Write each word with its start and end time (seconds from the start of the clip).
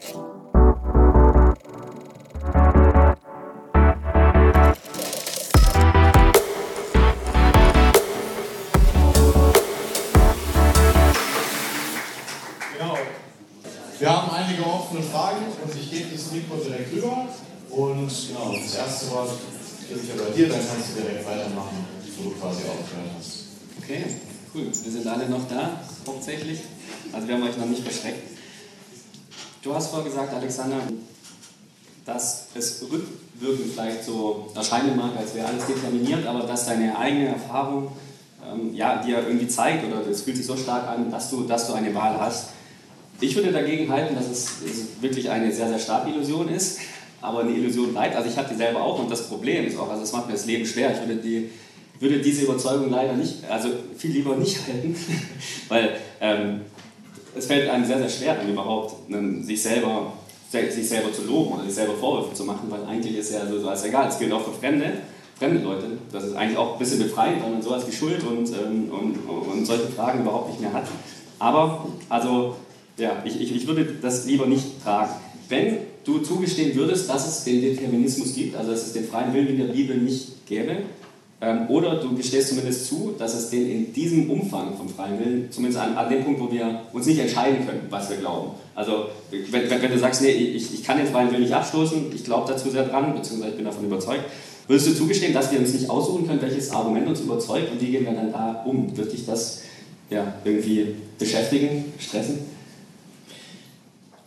Genau. 0.00 0.14
Wir 13.98 14.08
haben 14.08 14.30
einige 14.30 14.64
offene 14.64 15.02
Fragen 15.02 15.46
und 15.62 15.74
ich 15.74 15.90
gebe 15.90 16.10
das 16.12 16.30
Mikro 16.30 16.56
direkt 16.56 16.92
rüber. 16.92 17.26
Und 17.70 18.08
genau, 18.28 18.52
das 18.52 18.74
erste 18.74 19.10
Wort 19.10 19.30
gebe 19.88 20.00
ich 20.00 20.08
ja 20.08 20.14
bei 20.14 20.30
dir, 20.30 20.48
dann 20.48 20.60
kannst 20.66 20.90
du 20.90 21.02
direkt 21.02 21.26
weitermachen, 21.26 21.86
wo 22.16 22.30
du 22.30 22.36
quasi 22.36 22.62
aufgehört 22.62 23.10
hast. 23.18 23.46
Okay, 23.82 24.04
cool. 24.54 24.70
Wir 24.82 24.92
sind 24.92 25.06
alle 25.06 25.28
noch 25.28 25.48
da, 25.48 25.80
hauptsächlich. 26.06 26.60
Also 27.12 27.26
wir 27.26 27.34
haben 27.34 27.42
euch 27.42 27.56
noch 27.56 27.66
nicht 27.66 27.82
verschreckt. 27.82 28.37
Du 29.68 29.74
hast 29.74 29.90
vorher 29.90 30.08
gesagt, 30.08 30.32
Alexander, 30.32 30.78
dass 32.06 32.46
es 32.54 32.82
rückwirkend 32.90 33.74
vielleicht 33.74 34.02
so 34.02 34.50
erscheinen 34.54 34.96
mag, 34.96 35.10
als 35.14 35.34
wäre 35.34 35.46
alles 35.46 35.66
determiniert, 35.66 36.26
aber 36.26 36.44
dass 36.44 36.64
deine 36.64 36.96
eigene 36.96 37.28
Erfahrung 37.28 37.92
ähm, 38.50 38.74
ja, 38.74 39.02
dir 39.02 39.18
irgendwie 39.28 39.46
zeigt 39.46 39.84
oder 39.84 40.06
es 40.06 40.22
fühlt 40.22 40.38
sich 40.38 40.46
so 40.46 40.56
stark 40.56 40.88
an, 40.88 41.10
dass 41.10 41.28
du, 41.28 41.42
dass 41.42 41.66
du 41.66 41.74
eine 41.74 41.94
Wahl 41.94 42.18
hast. 42.18 42.48
Ich 43.20 43.36
würde 43.36 43.52
dagegen 43.52 43.92
halten, 43.92 44.14
dass 44.14 44.30
es, 44.30 45.02
wirklich 45.02 45.28
eine 45.28 45.52
sehr, 45.52 45.68
sehr 45.68 45.78
starke 45.78 46.12
Illusion 46.12 46.48
ist, 46.48 46.78
aber 47.20 47.40
eine 47.40 47.50
Illusion 47.50 47.92
bleibt. 47.92 48.16
Also 48.16 48.30
ich 48.30 48.38
habe 48.38 48.48
die 48.48 48.56
selber 48.56 48.80
auch 48.80 48.98
und 48.98 49.10
das 49.10 49.28
Problem 49.28 49.66
ist 49.66 49.78
auch, 49.78 49.90
also 49.90 50.02
es 50.02 50.12
macht 50.12 50.28
mir 50.28 50.32
das 50.32 50.46
Leben 50.46 50.64
schwer. 50.64 50.92
Ich 50.92 51.06
würde, 51.06 51.20
die, 51.20 51.50
würde 52.00 52.20
diese 52.20 52.44
Überzeugung 52.44 52.88
leider 52.88 53.12
nicht, 53.12 53.44
also 53.50 53.68
viel 53.98 54.12
lieber 54.12 54.34
nicht 54.34 54.56
halten, 54.66 54.96
weil 55.68 55.98
ähm, 56.22 56.62
es 57.38 57.46
fällt 57.46 57.68
einem 57.68 57.84
sehr, 57.84 57.98
sehr 57.98 58.08
schwer, 58.08 58.34
dann 58.34 58.48
überhaupt 58.48 59.08
ne, 59.08 59.42
sich 59.42 59.62
selber 59.62 60.12
sich 60.50 60.88
selber 60.88 61.12
zu 61.12 61.24
loben 61.24 61.52
oder 61.52 61.64
sich 61.64 61.74
selber 61.74 61.94
Vorwürfe 61.94 62.34
zu 62.34 62.44
machen, 62.44 62.70
weil 62.70 62.82
eigentlich 62.84 63.16
ist 63.18 63.32
ja 63.32 63.46
so, 63.46 63.60
so 63.60 63.68
als 63.68 63.84
egal. 63.84 64.08
Es 64.08 64.18
gilt 64.18 64.32
auch 64.32 64.42
für 64.42 64.52
Fremde, 64.52 64.92
fremde 65.38 65.62
Leute. 65.62 65.84
Das 66.10 66.24
ist 66.24 66.34
eigentlich 66.34 66.56
auch 66.56 66.72
ein 66.72 66.78
bisschen 66.78 67.00
befreiend, 67.00 67.42
weil 67.42 67.50
man 67.50 67.62
sowas 67.62 67.86
wie 67.86 67.92
Schuld 67.92 68.24
und, 68.24 68.48
ähm, 68.48 68.90
und, 68.90 69.16
und 69.26 69.66
solche 69.66 69.88
Fragen 69.88 70.22
überhaupt 70.22 70.48
nicht 70.50 70.60
mehr 70.60 70.72
hat. 70.72 70.86
Aber, 71.38 71.86
also, 72.08 72.56
ja, 72.96 73.22
ich, 73.24 73.40
ich, 73.40 73.54
ich 73.54 73.66
würde 73.66 73.84
das 74.00 74.26
lieber 74.26 74.46
nicht 74.46 74.82
tragen. 74.82 75.12
Wenn 75.48 75.78
du 76.04 76.18
zugestehen 76.20 76.74
würdest, 76.74 77.08
dass 77.08 77.28
es 77.28 77.44
den 77.44 77.60
Determinismus 77.60 78.34
gibt, 78.34 78.56
also 78.56 78.70
dass 78.72 78.86
es 78.86 78.92
den 78.94 79.06
freien 79.06 79.32
Willen 79.34 79.48
in 79.48 79.58
der 79.58 79.72
Bibel 79.72 79.96
nicht 79.96 80.46
gäbe, 80.46 80.78
oder 81.68 81.96
du 81.96 82.16
gestehst 82.16 82.48
zumindest 82.48 82.86
zu, 82.86 83.14
dass 83.16 83.34
es 83.34 83.50
den 83.50 83.70
in 83.70 83.92
diesem 83.92 84.28
Umfang 84.28 84.76
vom 84.76 84.88
freien 84.88 85.20
Willen, 85.20 85.52
zumindest 85.52 85.80
an, 85.80 85.96
an 85.96 86.10
dem 86.10 86.24
Punkt, 86.24 86.40
wo 86.40 86.50
wir 86.50 86.80
uns 86.92 87.06
nicht 87.06 87.20
entscheiden 87.20 87.64
können, 87.64 87.82
was 87.90 88.10
wir 88.10 88.16
glauben. 88.16 88.50
Also 88.74 89.06
wenn, 89.30 89.70
wenn, 89.70 89.90
du 89.92 89.98
sagst, 89.98 90.22
nee, 90.22 90.30
ich, 90.30 90.74
ich 90.74 90.82
kann 90.82 90.98
den 90.98 91.06
freien 91.06 91.30
Willen 91.30 91.42
nicht 91.42 91.54
abstoßen, 91.54 92.06
ich 92.12 92.24
glaube 92.24 92.50
dazu 92.50 92.70
sehr 92.70 92.84
dran, 92.86 93.14
beziehungsweise 93.14 93.50
ich 93.50 93.56
bin 93.56 93.66
davon 93.66 93.84
überzeugt, 93.84 94.24
würdest 94.66 94.88
du 94.88 94.94
zugestehen, 94.94 95.32
dass 95.32 95.52
wir 95.52 95.60
uns 95.60 95.72
nicht 95.74 95.88
aussuchen 95.88 96.26
können, 96.26 96.42
welches 96.42 96.72
Argument 96.72 97.06
uns 97.06 97.20
überzeugt 97.20 97.70
und 97.70 97.80
wie 97.80 97.92
gehen 97.92 98.04
wir 98.04 98.12
dann 98.12 98.32
da 98.32 98.64
um? 98.66 98.96
Wird 98.96 99.12
dich 99.12 99.24
das 99.24 99.62
ja, 100.10 100.34
irgendwie 100.44 100.96
beschäftigen, 101.20 101.84
stressen? 102.00 102.40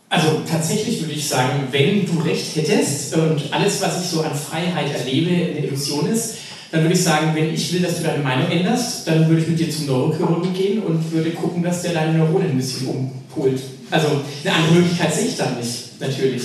Also 0.08 0.28
tatsächlich 0.50 1.00
würde 1.00 1.14
ich 1.14 1.26
sagen, 1.26 1.68
wenn 1.70 2.06
du 2.06 2.22
recht 2.22 2.56
hättest 2.56 3.14
und 3.16 3.42
alles, 3.50 3.80
was 3.82 4.02
ich 4.02 4.10
so 4.10 4.20
an 4.20 4.34
Freiheit 4.34 4.94
erlebe, 4.94 5.30
eine 5.30 5.66
Illusion 5.66 6.06
ist, 6.06 6.36
dann 6.72 6.82
würde 6.82 6.94
ich 6.94 7.04
sagen, 7.04 7.32
wenn 7.34 7.52
ich 7.52 7.70
will, 7.74 7.82
dass 7.82 7.98
du 7.98 8.02
deine 8.02 8.22
Meinung 8.22 8.50
änderst, 8.50 9.06
dann 9.06 9.28
würde 9.28 9.42
ich 9.42 9.48
mit 9.48 9.58
dir 9.58 9.70
zum 9.70 9.86
Neurochirurgen 9.86 10.54
gehen 10.54 10.82
und 10.82 11.12
würde 11.12 11.30
gucken, 11.30 11.62
dass 11.62 11.82
der 11.82 11.92
deine 11.92 12.16
Neuronen 12.16 12.52
ein 12.52 12.56
bisschen 12.56 12.88
umholt. 12.88 13.60
Also 13.90 14.08
eine 14.42 14.54
andere 14.54 14.74
Möglichkeit 14.76 15.14
sehe 15.14 15.26
ich 15.26 15.36
dann 15.36 15.58
nicht, 15.58 16.00
natürlich. 16.00 16.42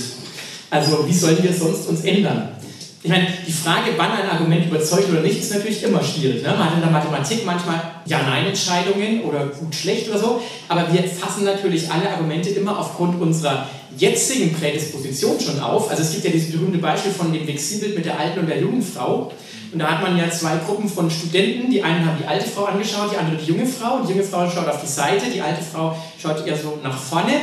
Also 0.69 1.07
wie 1.07 1.13
sollen 1.13 1.41
wir 1.41 1.53
sonst 1.53 1.87
uns 1.87 2.01
ändern? 2.01 2.49
Ich 3.03 3.09
meine, 3.09 3.27
die 3.47 3.51
Frage, 3.53 3.91
wann 3.95 4.11
ein 4.11 4.29
Argument 4.29 4.65
überzeugt 4.65 5.09
oder 5.09 5.21
nicht, 5.21 5.39
ist 5.39 5.53
natürlich 5.53 5.81
immer 5.83 6.03
schwierig. 6.03 6.43
Ne? 6.43 6.49
Man 6.49 6.65
hat 6.65 6.73
in 6.73 6.81
der 6.81 6.89
Mathematik 6.89 7.45
manchmal 7.45 7.79
Ja-Nein-Entscheidungen 8.05 9.21
oder 9.21 9.45
gut-schlecht 9.45 10.09
oder 10.09 10.19
so, 10.19 10.41
aber 10.67 10.91
wir 10.91 11.05
fassen 11.05 11.45
natürlich 11.45 11.89
alle 11.89 12.09
Argumente 12.09 12.49
immer 12.49 12.77
aufgrund 12.77 13.21
unserer 13.21 13.69
jetzigen 13.97 14.51
Prädisposition 14.53 15.39
schon 15.39 15.61
auf. 15.61 15.89
Also 15.89 16.03
es 16.03 16.11
gibt 16.11 16.25
ja 16.25 16.31
dieses 16.31 16.51
berühmte 16.51 16.79
Beispiel 16.79 17.13
von 17.13 17.31
dem 17.31 17.47
Vexilbild 17.47 17.95
mit 17.95 18.05
der 18.05 18.19
alten 18.19 18.41
und 18.41 18.49
der 18.49 18.59
jungen 18.59 18.81
Frau. 18.81 19.31
Und 19.71 19.79
da 19.79 19.91
hat 19.91 20.01
man 20.01 20.17
ja 20.17 20.29
zwei 20.29 20.57
Gruppen 20.65 20.89
von 20.89 21.11
Studenten. 21.11 21.69
Die 21.69 21.83
einen 21.83 22.05
haben 22.05 22.17
die 22.19 22.27
alte 22.27 22.47
Frau 22.49 22.65
angeschaut, 22.65 23.11
die 23.11 23.17
andere 23.17 23.37
die 23.37 23.51
junge 23.51 23.65
Frau. 23.65 23.99
Die 23.99 24.11
junge 24.11 24.23
Frau 24.23 24.49
schaut 24.49 24.67
auf 24.67 24.81
die 24.81 24.87
Seite, 24.87 25.25
die 25.33 25.41
alte 25.41 25.61
Frau 25.61 25.97
schaut 26.21 26.45
eher 26.45 26.57
so 26.57 26.79
nach 26.83 26.97
vorne. 26.97 27.33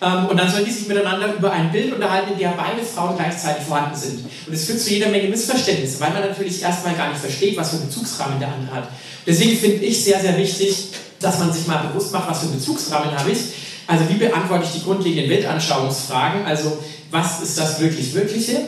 Ähm, 0.00 0.26
und 0.26 0.36
dann 0.36 0.50
sollen 0.50 0.64
die 0.64 0.70
sich 0.70 0.88
miteinander 0.88 1.34
über 1.34 1.52
ein 1.52 1.70
Bild 1.70 1.94
unterhalten, 1.94 2.32
in 2.32 2.38
dem 2.38 2.50
beide 2.56 2.82
Frauen 2.82 3.16
gleichzeitig 3.16 3.64
vorhanden 3.64 3.96
sind. 3.96 4.24
Und 4.46 4.52
es 4.52 4.64
führt 4.64 4.80
zu 4.80 4.90
jeder 4.90 5.08
Menge 5.08 5.28
Missverständnisse, 5.28 6.00
weil 6.00 6.10
man 6.10 6.22
natürlich 6.22 6.60
erstmal 6.62 6.94
gar 6.94 7.08
nicht 7.08 7.20
versteht, 7.20 7.56
was 7.56 7.70
für 7.70 7.76
einen 7.76 7.86
Bezugsrahmen 7.86 8.40
der 8.40 8.48
andere 8.48 8.74
hat. 8.74 8.88
Deswegen 9.26 9.56
finde 9.56 9.84
ich 9.84 10.02
sehr, 10.02 10.20
sehr 10.20 10.36
wichtig, 10.36 10.88
dass 11.20 11.38
man 11.38 11.52
sich 11.52 11.66
mal 11.68 11.84
bewusst 11.86 12.12
macht, 12.12 12.28
was 12.28 12.40
für 12.40 12.46
einen 12.46 12.56
Bezugsrahmen 12.56 13.16
habe 13.16 13.30
ich. 13.30 13.38
Also 13.86 14.08
wie 14.08 14.14
beantworte 14.14 14.64
ich 14.64 14.72
die 14.72 14.84
grundlegenden 14.84 15.30
Weltanschauungsfragen? 15.30 16.46
Also 16.46 16.78
was 17.10 17.40
ist 17.42 17.58
das 17.58 17.80
wirklich 17.80 18.14
Wirkliche? 18.14 18.60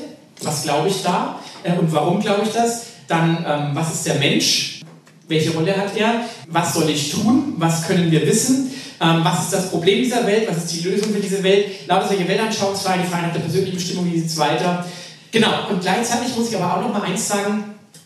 Was 0.43 0.63
glaube 0.63 0.89
ich 0.89 1.03
da? 1.03 1.41
Äh, 1.65 1.73
und 1.79 1.93
warum 1.93 2.21
glaube 2.21 2.43
ich 2.45 2.53
das? 2.53 2.94
Dann, 3.09 3.45
ähm, 3.47 3.71
was 3.75 3.95
ist 3.95 4.07
der 4.07 4.17
Mensch? 4.17 4.81
Welche 5.29 5.51
Rolle 5.53 5.77
hat 5.77 5.97
er? 5.97 6.25
Was 6.49 6.75
soll 6.75 6.89
ich 6.91 7.11
tun? 7.11 7.55
Was 7.57 7.87
können 7.87 8.11
wir 8.11 8.27
wissen? 8.27 8.71
Ähm, 9.01 9.21
was 9.23 9.45
ist 9.45 9.53
das 9.53 9.71
Problem 9.71 10.03
dieser 10.03 10.27
Welt? 10.27 10.49
Was 10.49 10.59
ist 10.59 10.73
die 10.73 10.89
Lösung 10.89 11.13
für 11.13 11.21
diese 11.21 11.43
Welt? 11.43 11.87
Lauter 11.87 12.09
solche 12.09 12.29
Weltanschauungsfragen, 12.29 13.03
die 13.03 13.09
Fragen 13.09 13.27
nach 13.27 13.33
der 13.33 13.41
persönlichen 13.41 13.77
Bestimmung, 13.77 14.13
wie 14.13 14.19
sieht 14.19 14.29
es 14.29 14.39
weiter? 14.39 14.85
Genau, 15.33 15.69
und 15.71 15.81
gleichzeitig 15.81 16.37
muss 16.37 16.51
ich 16.51 16.57
aber 16.57 16.77
auch 16.77 16.81
noch 16.83 16.93
mal 16.93 17.03
eins 17.03 17.27
sagen, 17.27 17.65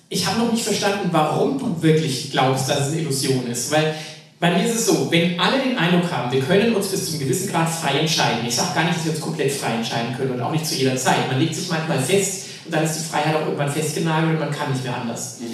ich 0.08 0.26
habe 0.26 0.38
noch 0.38 0.50
nicht 0.50 0.64
verstanden, 0.64 1.10
warum 1.12 1.58
du 1.58 1.82
wirklich 1.82 2.30
glaubst, 2.30 2.68
dass 2.68 2.86
es 2.86 2.92
eine 2.92 3.02
Illusion 3.02 3.46
ist. 3.46 3.70
Weil 3.70 3.94
bei 4.40 4.50
mir 4.52 4.64
ist 4.64 4.76
es 4.76 4.86
so, 4.86 5.10
wenn 5.10 5.38
alle 5.38 5.58
den 5.58 5.76
Eindruck 5.76 6.10
haben, 6.10 6.32
wir 6.32 6.40
können 6.40 6.74
uns 6.74 6.88
bis 6.88 7.04
zu 7.04 7.10
einem 7.10 7.20
gewissen 7.20 7.50
Grad 7.50 7.68
frei 7.68 7.98
entscheiden. 7.98 8.46
Ich 8.46 8.54
sage 8.54 8.74
gar 8.74 8.84
nicht, 8.84 8.96
dass 8.96 9.04
wir 9.04 9.12
uns 9.12 9.20
komplett 9.20 9.52
frei 9.52 9.74
entscheiden 9.74 10.16
können 10.16 10.30
und 10.30 10.40
auch 10.40 10.52
nicht 10.52 10.64
zu 10.64 10.76
jeder 10.76 10.96
Zeit. 10.96 11.28
Man 11.30 11.38
legt 11.38 11.54
sich 11.54 11.68
manchmal 11.68 12.00
fest, 12.00 12.46
und 12.68 12.74
dann 12.74 12.84
ist 12.84 12.98
die 12.98 13.04
Freiheit 13.04 13.34
auch 13.34 13.46
irgendwann 13.46 13.72
festgenagelt 13.72 14.34
und 14.34 14.40
man 14.40 14.50
kann 14.50 14.70
nicht 14.70 14.84
mehr 14.84 14.94
anders. 14.94 15.38
Mhm. 15.40 15.46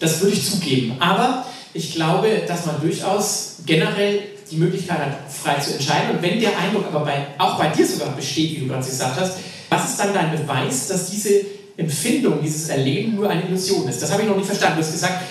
Das 0.00 0.20
würde 0.20 0.34
ich 0.34 0.48
zugeben. 0.48 0.96
Aber 1.00 1.46
ich 1.72 1.94
glaube, 1.94 2.42
dass 2.46 2.66
man 2.66 2.78
durchaus 2.82 3.56
generell 3.64 4.20
die 4.50 4.56
Möglichkeit 4.56 4.98
hat, 4.98 5.32
frei 5.32 5.58
zu 5.60 5.72
entscheiden. 5.72 6.16
Und 6.16 6.22
wenn 6.22 6.38
der 6.38 6.58
Eindruck 6.58 6.84
aber 6.92 7.06
bei, 7.06 7.28
auch 7.38 7.58
bei 7.58 7.68
dir 7.68 7.86
sogar 7.86 8.14
besteht, 8.14 8.56
wie 8.56 8.60
du 8.60 8.68
gerade 8.68 8.84
gesagt 8.84 9.18
hast, 9.18 9.38
was 9.70 9.90
ist 9.90 9.98
dann 9.98 10.12
dein 10.12 10.30
Beweis, 10.30 10.88
dass 10.88 11.10
diese 11.10 11.40
Empfindung, 11.78 12.42
dieses 12.42 12.68
Erleben 12.68 13.14
nur 13.14 13.30
eine 13.30 13.46
Illusion 13.46 13.88
ist? 13.88 14.02
Das 14.02 14.12
habe 14.12 14.22
ich 14.22 14.28
noch 14.28 14.36
nicht 14.36 14.46
verstanden. 14.46 14.76
Du 14.78 14.84
hast 14.84 14.92
gesagt, 14.92 15.22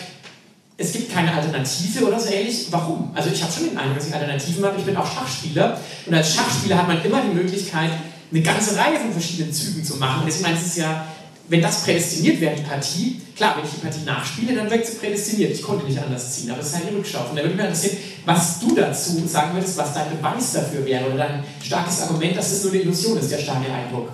es 0.76 0.92
gibt 0.92 1.14
keine 1.14 1.34
Alternative 1.34 2.04
oder 2.04 2.20
so 2.20 2.32
ähnlich. 2.32 2.66
Warum? 2.72 3.12
Also 3.14 3.30
ich 3.32 3.44
habe 3.44 3.54
schon 3.54 3.70
den 3.70 3.78
Eindruck, 3.78 3.98
dass 3.98 4.08
ich 4.08 4.14
Alternativen 4.16 4.66
habe. 4.66 4.80
Ich 4.80 4.86
bin 4.86 4.98
auch 4.98 5.12
Schachspieler. 5.12 5.80
Und 6.08 6.16
als 6.16 6.34
Schachspieler 6.34 6.80
hat 6.80 6.88
man 6.88 7.04
immer 7.06 7.22
die 7.22 7.36
Möglichkeit, 7.36 7.92
eine 8.32 8.42
ganze 8.42 8.76
Reihe 8.76 9.00
von 9.00 9.12
verschiedenen 9.12 9.54
Zügen 9.54 9.84
zu 9.84 9.98
machen. 9.98 10.24
Deswegen 10.26 10.54
ist 10.54 10.66
es 10.66 10.76
ja 10.76 11.06
wenn 11.50 11.62
das 11.62 11.84
prädestiniert 11.84 12.42
wäre, 12.42 12.56
die 12.56 12.64
Partie, 12.64 13.22
klar, 13.36 13.56
wenn 13.58 13.66
ich 13.66 13.72
die 13.72 13.80
Partie 13.80 14.04
nachspiele, 14.06 14.56
dann 14.56 14.70
wirkt 14.70 14.86
sie 14.86 14.98
prädestiniert. 14.98 15.54
Ich 15.54 15.62
konnte 15.62 15.86
nicht 15.86 16.00
anders 16.00 16.34
ziehen, 16.34 16.50
aber 16.50 16.60
das 16.60 16.68
ist 16.68 16.76
halt 16.76 16.86
die 16.92 16.96
Rückschau. 16.96 17.30
Und 17.30 17.38
da 17.38 17.44
würde 17.44 17.56
mich 17.56 17.66
interessieren, 17.66 17.98
was 18.26 18.60
du 18.60 18.76
dazu 18.76 19.26
sagen 19.26 19.54
würdest, 19.54 19.78
was 19.78 19.94
dein 19.94 20.18
Beweis 20.18 20.54
dafür 20.54 20.86
wäre 20.86 21.06
oder 21.06 21.18
dein 21.18 21.44
starkes 21.64 22.02
Argument, 22.02 22.38
dass 22.38 22.52
es 22.52 22.64
nur 22.64 22.74
eine 22.74 22.82
Illusion 22.82 23.18
ist, 23.18 23.32
der 23.32 23.38
starke 23.38 23.72
Eindruck. 23.72 24.10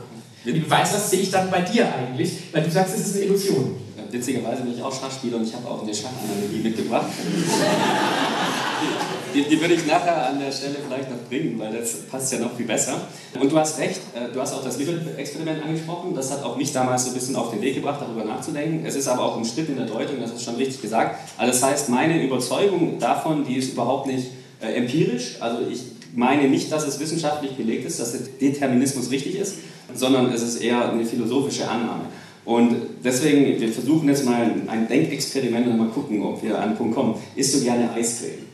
Den 0.46 0.62
Beweis, 0.62 0.92
das 0.92 1.10
sehe 1.10 1.22
ich 1.22 1.32
dann 1.32 1.50
bei 1.50 1.62
dir 1.62 1.88
eigentlich, 1.94 2.34
weil 2.52 2.64
du 2.64 2.72
sagst, 2.72 2.96
es 2.96 3.08
ist 3.08 3.16
eine 3.16 3.26
Illusion. 3.26 3.78
Witzigerweise 4.12 4.62
bin 4.62 4.76
ich 4.76 4.84
auch 4.84 4.94
Schachspieler 4.94 5.38
und 5.38 5.48
ich 5.48 5.56
habe 5.56 5.68
auch 5.68 5.82
eine 5.82 5.94
Schachanalogie 5.94 6.60
mitgebracht. 6.62 7.08
Die, 9.34 9.44
die, 9.44 9.60
würde 9.60 9.74
ich 9.74 9.86
nachher 9.88 10.30
an 10.30 10.40
der 10.40 10.52
Stelle 10.52 10.76
vielleicht 10.86 11.10
noch 11.10 11.18
bringen, 11.28 11.58
weil 11.58 11.74
das 11.74 12.02
passt 12.04 12.32
ja 12.34 12.40
noch 12.40 12.56
viel 12.56 12.68
besser. 12.68 13.02
Und 13.40 13.52
du 13.52 13.58
hast 13.58 13.80
recht, 13.80 14.00
äh, 14.14 14.32
du 14.32 14.40
hast 14.40 14.54
auch 14.54 14.64
das 14.64 14.78
Little-Experiment 14.78 15.64
angesprochen. 15.64 16.14
Das 16.16 16.32
hat 16.32 16.44
auch 16.44 16.56
mich 16.56 16.72
damals 16.72 17.06
so 17.06 17.12
ein 17.12 17.16
bisschen 17.16 17.36
auf 17.36 17.52
den 17.52 17.62
Weg 17.62 17.76
gebracht, 17.76 18.00
darüber 18.02 18.24
nachzudenken. 18.24 18.86
Es 18.86 18.96
ist 18.96 19.08
aber 19.08 19.24
auch 19.24 19.38
ein 19.38 19.46
Schritt 19.46 19.70
in 19.70 19.78
der 19.78 19.88
Deutung, 19.88 20.20
das 20.20 20.32
ist 20.32 20.44
schon 20.44 20.56
richtig 20.56 20.82
gesagt. 20.82 21.20
Also 21.38 21.52
das 21.52 21.64
heißt, 21.64 21.90
meine 21.90 22.24
Überzeugung 22.24 23.00
davon, 23.00 23.44
die 23.44 23.56
ist 23.56 23.74
überhaupt 23.74 24.08
nicht 24.08 24.28
äh, 24.62 24.74
empirisch. 24.74 25.38
Also 25.40 25.60
ich 25.72 25.82
meine 26.16 26.48
nicht, 26.48 26.72
dass 26.72 26.88
es 26.88 27.00
wissenschaftlich 27.00 27.54
belegt 27.54 27.86
ist, 27.86 28.00
dass 28.00 28.12
der 28.12 28.22
Determinismus 28.40 29.10
richtig 29.10 29.36
ist, 29.36 29.56
sondern 29.96 30.32
es 30.32 30.44
ist 30.44 30.62
eher 30.62 30.92
eine 30.92 31.06
philosophische 31.06 31.68
Annahme. 31.68 32.06
Und 32.46 32.76
deswegen, 33.04 33.60
wir 33.60 33.72
versuchen 33.72 34.10
jetzt 34.10 34.26
mal 34.26 34.52
ein 34.68 34.88
Denkexperiment 34.88 35.66
und 35.68 35.78
mal 35.78 35.88
gucken, 35.88 36.22
ob 36.22 36.44
wir 36.44 36.58
an 36.58 36.70
einen 36.70 36.78
Punkt 36.78 36.94
kommen. 36.94 37.16
Isst 37.36 37.56
du 37.56 37.64
gerne 37.64 37.92
Eiscreme? 37.94 38.53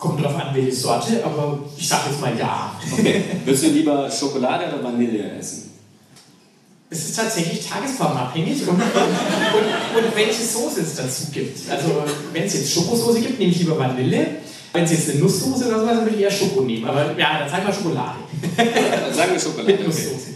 Kommt 0.00 0.24
drauf 0.24 0.34
an, 0.34 0.54
welche 0.54 0.72
Sorte, 0.74 1.22
aber 1.22 1.58
ich 1.76 1.86
sage 1.86 2.08
jetzt 2.08 2.22
mal 2.22 2.32
ja. 2.38 2.72
Okay. 2.90 3.22
Willst 3.44 3.64
du 3.64 3.66
lieber 3.68 4.10
Schokolade 4.10 4.64
oder 4.72 4.82
Vanille 4.82 5.32
essen? 5.38 5.72
Es 6.88 7.04
ist 7.04 7.16
tatsächlich 7.16 7.68
tagesformabhängig 7.68 8.62
und, 8.66 8.70
und, 8.70 8.80
und, 8.80 10.16
welche 10.16 10.42
Soße 10.42 10.80
es 10.80 10.96
dazu 10.96 11.24
gibt. 11.30 11.70
Also, 11.70 12.02
wenn 12.32 12.44
es 12.44 12.54
jetzt 12.54 12.72
Schokosoße 12.72 13.20
gibt, 13.20 13.38
nehme 13.38 13.52
ich 13.52 13.58
lieber 13.58 13.78
Vanille. 13.78 14.26
Wenn 14.72 14.84
es 14.84 14.90
jetzt 14.92 15.10
eine 15.10 15.20
Nusssoße 15.20 15.66
oder 15.66 15.80
sowas, 15.80 15.96
dann 15.96 16.04
würde 16.06 16.16
ich 16.16 16.22
eher 16.22 16.30
Schoko 16.30 16.62
nehmen. 16.62 16.86
Aber 16.88 17.18
ja, 17.18 17.40
dann 17.40 17.48
zeig 17.50 17.62
mal 17.62 17.74
Schokolade. 17.74 18.20
Dann 18.56 19.14
sagen 19.14 19.32
wir 19.32 19.38
Schokolade. 19.40 19.72
Mit 19.72 19.80
Okay. 19.80 19.86
Nusssoße. 19.86 20.30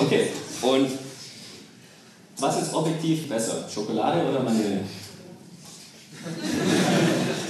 okay. 0.00 0.28
Und 0.62 0.88
was 2.38 2.62
ist 2.62 2.72
objektiv 2.72 3.28
besser? 3.28 3.68
Schokolade 3.72 4.26
oder 4.26 4.46
Vanille? 4.46 4.80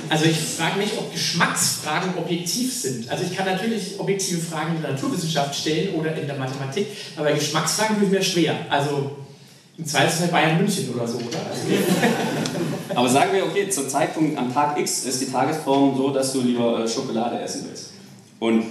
Also 0.08 0.24
ich 0.24 0.38
frage 0.38 0.78
mich, 0.78 0.92
ob 0.98 1.12
Geschmacksfragen 1.12 2.16
objektiv 2.16 2.72
sind. 2.72 3.10
Also 3.10 3.24
ich 3.24 3.36
kann 3.36 3.46
natürlich 3.46 3.98
objektive 3.98 4.40
Fragen 4.40 4.76
in 4.76 4.82
der 4.82 4.92
Naturwissenschaft 4.92 5.54
stellen 5.54 5.94
oder 5.94 6.14
in 6.14 6.26
der 6.26 6.36
Mathematik, 6.36 6.86
aber 7.16 7.32
Geschmacksfragen 7.32 8.02
ich 8.02 8.08
mir 8.10 8.22
schwer. 8.22 8.54
Also 8.70 9.16
im 9.76 9.86
Zweifelsfall 9.86 10.28
Bayern 10.28 10.58
München 10.58 10.92
oder 10.92 11.06
so, 11.06 11.18
oder? 11.18 11.38
Also, 11.48 11.62
Aber 12.94 13.08
sagen 13.08 13.32
wir, 13.32 13.44
okay, 13.44 13.68
zum 13.70 13.88
Zeitpunkt 13.88 14.36
am 14.36 14.52
Tag 14.52 14.78
X 14.78 15.04
ist 15.04 15.20
die 15.20 15.30
Tagesform 15.30 15.96
so, 15.96 16.10
dass 16.10 16.32
du 16.32 16.40
lieber 16.40 16.82
äh, 16.82 16.88
Schokolade 16.88 17.38
essen 17.40 17.66
willst. 17.68 17.90
Und 18.40 18.64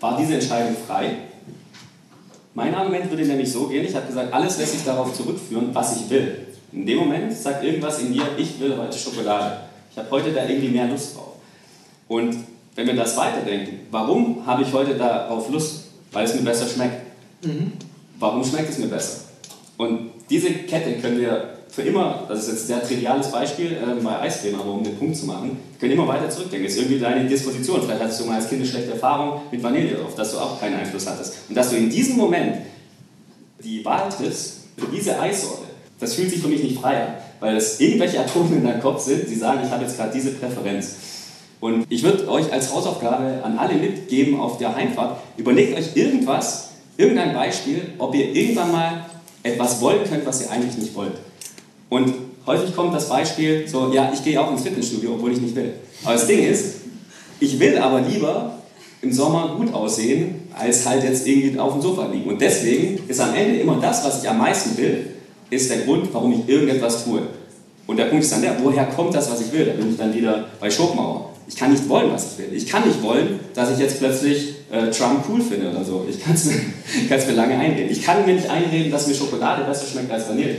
war 0.00 0.16
diese 0.16 0.34
Entscheidung 0.34 0.76
frei? 0.86 1.16
Mein 2.54 2.74
Argument 2.74 3.10
würde 3.10 3.24
nämlich 3.24 3.50
so 3.50 3.66
gehen, 3.66 3.84
ich 3.84 3.94
habe 3.94 4.06
gesagt, 4.06 4.32
alles 4.32 4.58
lässt 4.58 4.72
sich 4.72 4.84
darauf 4.84 5.12
zurückführen, 5.12 5.70
was 5.72 5.96
ich 5.96 6.10
will. 6.10 6.46
In 6.72 6.86
dem 6.86 6.98
Moment 6.98 7.36
sagt 7.36 7.64
irgendwas 7.64 7.98
in 8.00 8.12
dir, 8.12 8.22
ich 8.36 8.60
will 8.60 8.76
heute 8.76 8.96
Schokolade. 8.96 9.67
Ich 9.98 10.04
habe 10.04 10.22
heute 10.22 10.32
da 10.32 10.48
irgendwie 10.48 10.68
mehr 10.68 10.86
Lust 10.86 11.16
drauf. 11.16 11.34
Und 12.06 12.36
wenn 12.76 12.86
wir 12.86 12.94
das 12.94 13.16
weiterdenken, 13.16 13.80
warum 13.90 14.46
habe 14.46 14.62
ich 14.62 14.72
heute 14.72 14.94
darauf 14.94 15.50
Lust? 15.50 15.86
Weil 16.12 16.24
es 16.24 16.34
mir 16.34 16.42
besser 16.42 16.68
schmeckt. 16.68 17.02
Warum 18.20 18.44
schmeckt 18.44 18.70
es 18.70 18.78
mir 18.78 18.86
besser? 18.86 19.22
Und 19.76 20.10
diese 20.30 20.50
Kette 20.50 21.00
können 21.00 21.18
wir 21.18 21.54
für 21.68 21.82
immer, 21.82 22.24
das 22.28 22.46
ist 22.46 22.48
jetzt 22.48 22.62
ein 22.62 22.66
sehr 22.66 22.82
triviales 22.84 23.32
Beispiel 23.32 23.72
äh, 23.72 24.02
bei 24.02 24.20
Eiscreme, 24.20 24.60
aber 24.60 24.72
um 24.72 24.84
den 24.84 24.96
Punkt 24.96 25.16
zu 25.16 25.26
machen, 25.26 25.50
wir 25.50 25.80
können 25.80 25.92
immer 25.92 26.06
weiter 26.06 26.30
zurückdenken. 26.30 26.66
Das 26.66 26.76
ist 26.76 26.82
irgendwie 26.82 27.00
deine 27.00 27.28
Disposition. 27.28 27.82
Vielleicht 27.82 28.00
hattest 28.00 28.20
du 28.20 28.24
mal 28.24 28.36
als 28.36 28.48
Kind 28.48 28.62
eine 28.62 28.70
schlechte 28.70 28.92
Erfahrung 28.92 29.42
mit 29.50 29.62
Vanille, 29.62 30.00
auf 30.04 30.14
das 30.14 30.30
du 30.30 30.38
auch 30.38 30.60
keinen 30.60 30.76
Einfluss 30.76 31.08
hattest. 31.08 31.34
Und 31.48 31.56
dass 31.56 31.70
du 31.70 31.76
in 31.76 31.90
diesem 31.90 32.16
Moment 32.16 32.58
die 33.62 33.84
Wahl 33.84 34.08
triffst 34.08 34.60
für 34.76 34.86
diese 34.86 35.18
Eissorte, 35.20 35.66
das 35.98 36.14
fühlt 36.14 36.30
sich 36.30 36.40
für 36.40 36.48
mich 36.48 36.62
nicht 36.62 36.78
frei 36.78 37.02
an, 37.02 37.14
weil 37.40 37.56
es 37.56 37.80
irgendwelche 37.80 38.20
Atome 38.20 38.56
in 38.56 38.64
deinem 38.64 38.80
Kopf 38.80 39.02
sind, 39.02 39.28
die 39.28 39.34
sagen, 39.34 39.60
ich 39.64 39.70
habe 39.70 39.84
jetzt 39.84 39.96
gerade 39.96 40.12
diese 40.12 40.30
Präferenz. 40.30 40.96
Und 41.60 41.86
ich 41.88 42.02
würde 42.02 42.28
euch 42.28 42.52
als 42.52 42.72
Hausaufgabe 42.72 43.40
an 43.42 43.58
alle 43.58 43.74
mitgeben 43.74 44.38
auf 44.38 44.58
der 44.58 44.74
Heimfahrt, 44.74 45.20
überlegt 45.36 45.76
euch 45.76 45.96
irgendwas, 45.96 46.70
irgendein 46.96 47.34
Beispiel, 47.34 47.94
ob 47.98 48.14
ihr 48.14 48.34
irgendwann 48.34 48.72
mal 48.72 49.06
etwas 49.42 49.80
wollen 49.80 50.04
könnt, 50.08 50.24
was 50.26 50.42
ihr 50.42 50.50
eigentlich 50.50 50.76
nicht 50.76 50.94
wollt. 50.94 51.14
Und 51.88 52.14
häufig 52.46 52.74
kommt 52.74 52.94
das 52.94 53.08
Beispiel 53.08 53.66
so, 53.66 53.92
ja, 53.92 54.10
ich 54.12 54.22
gehe 54.22 54.40
auch 54.40 54.50
ins 54.50 54.62
Fitnessstudio, 54.62 55.14
obwohl 55.14 55.32
ich 55.32 55.40
nicht 55.40 55.56
will. 55.56 55.74
Aber 56.04 56.14
das 56.14 56.26
Ding 56.26 56.46
ist, 56.46 56.76
ich 57.40 57.58
will 57.58 57.78
aber 57.78 58.00
lieber 58.00 58.58
im 59.00 59.12
Sommer 59.12 59.54
gut 59.56 59.72
aussehen, 59.72 60.48
als 60.54 60.86
halt 60.86 61.04
jetzt 61.04 61.26
irgendwie 61.26 61.58
auf 61.58 61.72
dem 61.72 61.82
Sofa 61.82 62.06
liegen. 62.06 62.28
Und 62.28 62.40
deswegen 62.40 63.08
ist 63.08 63.20
am 63.20 63.34
Ende 63.34 63.60
immer 63.60 63.78
das, 63.80 64.04
was 64.04 64.22
ich 64.22 64.28
am 64.28 64.38
meisten 64.38 64.76
will, 64.76 65.06
ist 65.50 65.70
der 65.70 65.78
Grund, 65.78 66.08
warum 66.12 66.32
ich 66.32 66.48
irgendetwas 66.48 67.04
tue. 67.04 67.22
Und 67.86 67.96
der 67.96 68.04
Punkt 68.06 68.24
ist 68.24 68.32
dann 68.32 68.42
der, 68.42 68.62
woher 68.62 68.84
kommt 68.84 69.14
das, 69.14 69.30
was 69.30 69.40
ich 69.40 69.52
will? 69.52 69.64
Da 69.64 69.72
bin 69.72 69.90
ich 69.90 69.96
dann 69.96 70.14
wieder 70.14 70.46
bei 70.60 70.70
Schopenhauer. 70.70 71.30
Ich 71.48 71.56
kann 71.56 71.72
nicht 71.72 71.88
wollen, 71.88 72.12
was 72.12 72.32
ich 72.32 72.38
will. 72.38 72.54
Ich 72.54 72.66
kann 72.66 72.86
nicht 72.86 73.02
wollen, 73.02 73.40
dass 73.54 73.70
ich 73.72 73.78
jetzt 73.78 73.98
plötzlich 73.98 74.54
äh, 74.70 74.90
Trump 74.90 75.24
cool 75.30 75.40
finde 75.40 75.70
oder 75.70 75.82
so. 75.82 76.06
Ich 76.08 76.22
kann 76.22 76.34
es 76.34 76.44
mir, 76.44 76.60
mir 77.08 77.32
lange 77.32 77.58
einreden. 77.58 77.90
Ich 77.90 78.02
kann 78.02 78.26
mir 78.26 78.34
nicht 78.34 78.50
einreden, 78.50 78.92
dass 78.92 79.06
mir 79.06 79.14
Schokolade 79.14 79.64
besser 79.64 79.86
schmeckt 79.86 80.10
als 80.12 80.28
Vanille. 80.28 80.56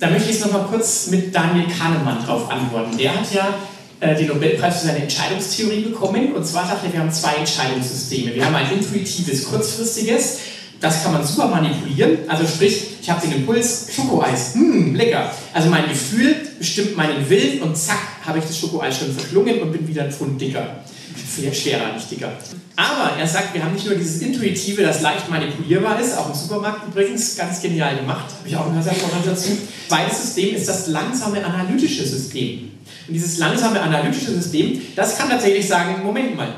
Da 0.00 0.08
möchte 0.08 0.30
ich 0.30 0.36
jetzt 0.36 0.46
noch 0.46 0.52
mal 0.52 0.66
kurz 0.70 1.08
mit 1.08 1.34
Daniel 1.34 1.66
Kahnemann 1.68 2.24
drauf 2.24 2.50
antworten. 2.50 2.96
Der 2.96 3.14
hat 3.14 3.32
ja 3.34 3.54
äh, 4.00 4.14
den 4.14 4.28
Nobelpreis 4.28 4.80
für 4.80 4.86
seine 4.88 5.00
Entscheidungstheorie 5.00 5.82
bekommen. 5.82 6.32
Und 6.34 6.46
zwar 6.46 6.66
sagt 6.66 6.84
er, 6.86 6.92
wir 6.92 7.00
haben 7.00 7.12
zwei 7.12 7.34
Entscheidungssysteme. 7.34 8.34
Wir 8.34 8.44
haben 8.44 8.54
ein 8.54 8.70
intuitives, 8.72 9.44
kurzfristiges. 9.44 10.38
Das 10.80 11.02
kann 11.02 11.12
man 11.12 11.24
super 11.24 11.48
manipulieren. 11.48 12.18
Also 12.28 12.46
sprich, 12.46 12.82
ich 13.00 13.10
habe 13.10 13.26
den 13.26 13.36
Impuls, 13.36 13.88
Schokoeis, 13.94 14.54
hm, 14.54 14.94
lecker. 14.94 15.30
Also 15.52 15.70
mein 15.70 15.88
Gefühl 15.88 16.36
bestimmt 16.58 16.96
meinen 16.96 17.28
Willen 17.28 17.62
und 17.62 17.76
zack, 17.76 17.98
habe 18.24 18.38
ich 18.38 18.44
das 18.44 18.58
Schokoeis 18.58 18.98
schon 18.98 19.12
verschlungen 19.12 19.60
und 19.60 19.72
bin 19.72 19.88
wieder 19.88 20.04
ein 20.04 20.12
Pfund 20.12 20.40
dicker. 20.40 20.80
Viel 21.14 21.52
schwerer, 21.52 21.92
nicht 21.94 22.10
dicker. 22.10 22.32
Aber 22.76 23.16
er 23.18 23.26
sagt, 23.26 23.54
wir 23.54 23.64
haben 23.64 23.72
nicht 23.72 23.86
nur 23.86 23.94
dieses 23.94 24.20
Intuitive, 24.20 24.82
das 24.82 25.00
leicht 25.00 25.30
manipulierbar 25.30 25.98
ist, 26.00 26.16
auch 26.16 26.28
im 26.28 26.34
Supermarkt 26.34 26.88
übrigens, 26.88 27.36
ganz 27.36 27.60
genial 27.62 27.96
gemacht, 27.96 28.26
habe 28.38 28.48
ich 28.48 28.56
auch 28.56 28.66
einen 28.66 28.74
Hörsaal 28.74 28.94
dazu. 29.24 29.50
Zweites 29.88 30.22
System 30.22 30.54
ist 30.54 30.68
das 30.68 30.88
langsame 30.88 31.44
analytische 31.44 32.06
System. 32.06 32.72
Und 33.08 33.14
dieses 33.14 33.38
langsame 33.38 33.80
analytische 33.80 34.32
System, 34.32 34.80
das 34.94 35.16
kann 35.16 35.30
tatsächlich 35.30 35.66
sagen, 35.66 36.02
Moment 36.02 36.36
mal, 36.36 36.48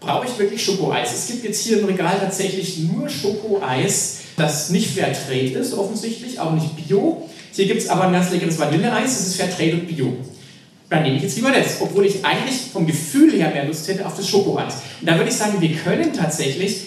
brauche 0.00 0.26
ich 0.26 0.38
wirklich 0.38 0.64
Schokoeis? 0.64 1.12
Es 1.12 1.26
gibt 1.26 1.44
jetzt 1.44 1.64
hier 1.64 1.80
im 1.80 1.86
Regal 1.86 2.18
tatsächlich 2.20 2.78
nur 2.78 3.08
Schokoeis, 3.08 4.18
das 4.36 4.70
nicht 4.70 4.90
Fairtrade 4.90 5.58
ist, 5.58 5.74
offensichtlich, 5.74 6.38
auch 6.38 6.52
nicht 6.52 6.76
Bio. 6.76 7.28
Hier 7.52 7.66
gibt 7.66 7.82
es 7.82 7.88
aber 7.88 8.04
ein 8.04 8.12
ganz 8.12 8.30
leckeres 8.30 8.58
Vanilleeis, 8.58 9.18
das 9.18 9.26
ist 9.26 9.36
Fairtrade 9.36 9.72
und 9.74 9.88
Bio. 9.88 10.16
Dann 10.90 11.02
nehme 11.02 11.16
ich 11.16 11.22
jetzt 11.22 11.36
lieber 11.36 11.50
das, 11.50 11.80
obwohl 11.80 12.06
ich 12.06 12.24
eigentlich 12.24 12.56
vom 12.72 12.86
Gefühl 12.86 13.32
her 13.32 13.50
mehr 13.50 13.66
Lust 13.66 13.86
hätte 13.88 14.06
auf 14.06 14.16
das 14.16 14.28
Schokoeis. 14.28 14.74
Und 15.00 15.08
da 15.08 15.16
würde 15.16 15.28
ich 15.28 15.36
sagen, 15.36 15.60
wir 15.60 15.74
können 15.74 16.12
tatsächlich 16.14 16.86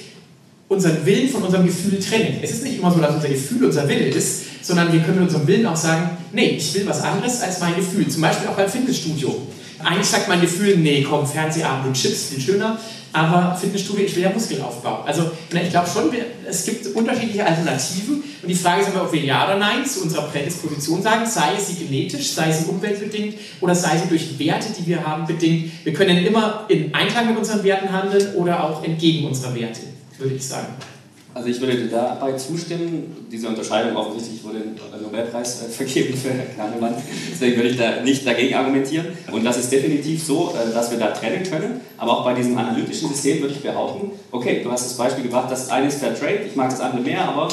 unseren 0.69 1.05
Willen 1.05 1.27
von 1.29 1.43
unserem 1.43 1.65
Gefühl 1.65 1.99
trennen. 1.99 2.39
Es 2.41 2.51
ist 2.51 2.63
nicht 2.63 2.79
immer 2.79 2.89
so, 2.91 2.99
dass 2.99 3.13
unser 3.13 3.27
Gefühl 3.27 3.65
unser 3.65 3.87
Wille 3.89 4.05
ist, 4.05 4.65
sondern 4.65 4.91
wir 4.93 5.01
können 5.01 5.21
unserem 5.21 5.45
Willen 5.45 5.65
auch 5.65 5.75
sagen, 5.75 6.17
nee, 6.31 6.51
ich 6.51 6.73
will 6.73 6.87
was 6.87 7.01
anderes 7.01 7.41
als 7.41 7.59
mein 7.59 7.75
Gefühl. 7.75 8.07
Zum 8.07 8.21
Beispiel 8.21 8.47
auch 8.47 8.55
beim 8.55 8.69
Fitnessstudio. 8.69 9.35
Eigentlich 9.83 10.07
sagt 10.07 10.29
mein 10.29 10.41
Gefühl, 10.41 10.77
nee, 10.77 11.05
komm, 11.07 11.27
Fernsehabend 11.27 11.87
und 11.87 11.93
Chips, 11.93 12.27
viel 12.27 12.39
schöner. 12.39 12.79
Aber 13.13 13.57
Fitnessstudio, 13.59 14.05
ich 14.05 14.15
will 14.15 14.23
ja 14.23 14.29
Muskelaufbau. 14.29 15.03
Also 15.05 15.31
na, 15.51 15.61
ich 15.61 15.69
glaube 15.69 15.87
schon, 15.89 16.11
wir, 16.11 16.25
es 16.47 16.65
gibt 16.65 16.87
unterschiedliche 16.95 17.45
Alternativen. 17.45 18.23
Und 18.41 18.47
die 18.47 18.55
Frage 18.55 18.81
ist 18.81 18.89
immer, 18.89 19.03
ob 19.03 19.13
wir 19.13 19.21
Ja 19.21 19.45
oder 19.45 19.57
Nein 19.57 19.85
zu 19.85 20.03
unserer 20.03 20.23
Prädisposition 20.23 21.01
sagen, 21.01 21.25
sei 21.29 21.51
sie 21.59 21.85
genetisch, 21.85 22.31
sei 22.31 22.51
sie 22.51 22.65
umweltbedingt 22.65 23.35
oder 23.59 23.75
sei 23.75 23.97
sie 23.97 24.07
durch 24.07 24.39
Werte, 24.39 24.67
die 24.77 24.87
wir 24.87 25.05
haben, 25.05 25.27
bedingt. 25.27 25.71
Wir 25.83 25.93
können 25.93 26.25
immer 26.25 26.65
in 26.69 26.93
Einklang 26.93 27.27
mit 27.27 27.37
unseren 27.37 27.63
Werten 27.63 27.91
handeln 27.91 28.35
oder 28.35 28.63
auch 28.63 28.83
entgegen 28.83 29.27
unserer 29.27 29.53
Werte, 29.55 29.81
würde 30.17 30.35
ich 30.35 30.45
sagen. 30.45 30.67
Also 31.33 31.47
ich 31.47 31.61
würde 31.61 31.77
dir 31.77 31.87
dabei 31.87 32.33
zustimmen. 32.33 33.27
Diese 33.31 33.47
Unterscheidung 33.47 33.95
offensichtlich 33.95 34.43
wurde 34.43 34.57
ein 34.57 35.01
Nobelpreis 35.01 35.61
äh, 35.63 35.69
vergeben 35.69 36.13
für 36.17 36.29
Kahnemann. 36.57 36.93
Deswegen 37.31 37.55
würde 37.55 37.69
ich 37.69 37.77
da 37.77 38.01
nicht 38.01 38.27
dagegen 38.27 38.53
argumentieren. 38.53 39.07
Und 39.31 39.45
das 39.45 39.57
ist 39.57 39.71
definitiv 39.71 40.21
so, 40.21 40.53
äh, 40.53 40.73
dass 40.73 40.91
wir 40.91 40.99
da 40.99 41.07
trennen 41.07 41.43
können. 41.43 41.79
Aber 41.97 42.19
auch 42.19 42.25
bei 42.25 42.33
diesem 42.33 42.57
analytischen 42.57 43.09
System 43.09 43.41
würde 43.41 43.53
ich 43.53 43.61
behaupten, 43.61 44.11
okay, 44.31 44.61
du 44.61 44.69
hast 44.71 44.85
das 44.85 44.97
Beispiel 44.97 45.23
gebracht, 45.23 45.49
das 45.49 45.69
eine 45.69 45.87
ist 45.87 45.99
Fair 45.99 46.13
Trade, 46.13 46.41
ich 46.47 46.55
mag 46.57 46.69
das 46.69 46.81
andere 46.81 47.01
mehr, 47.01 47.23
aber 47.23 47.47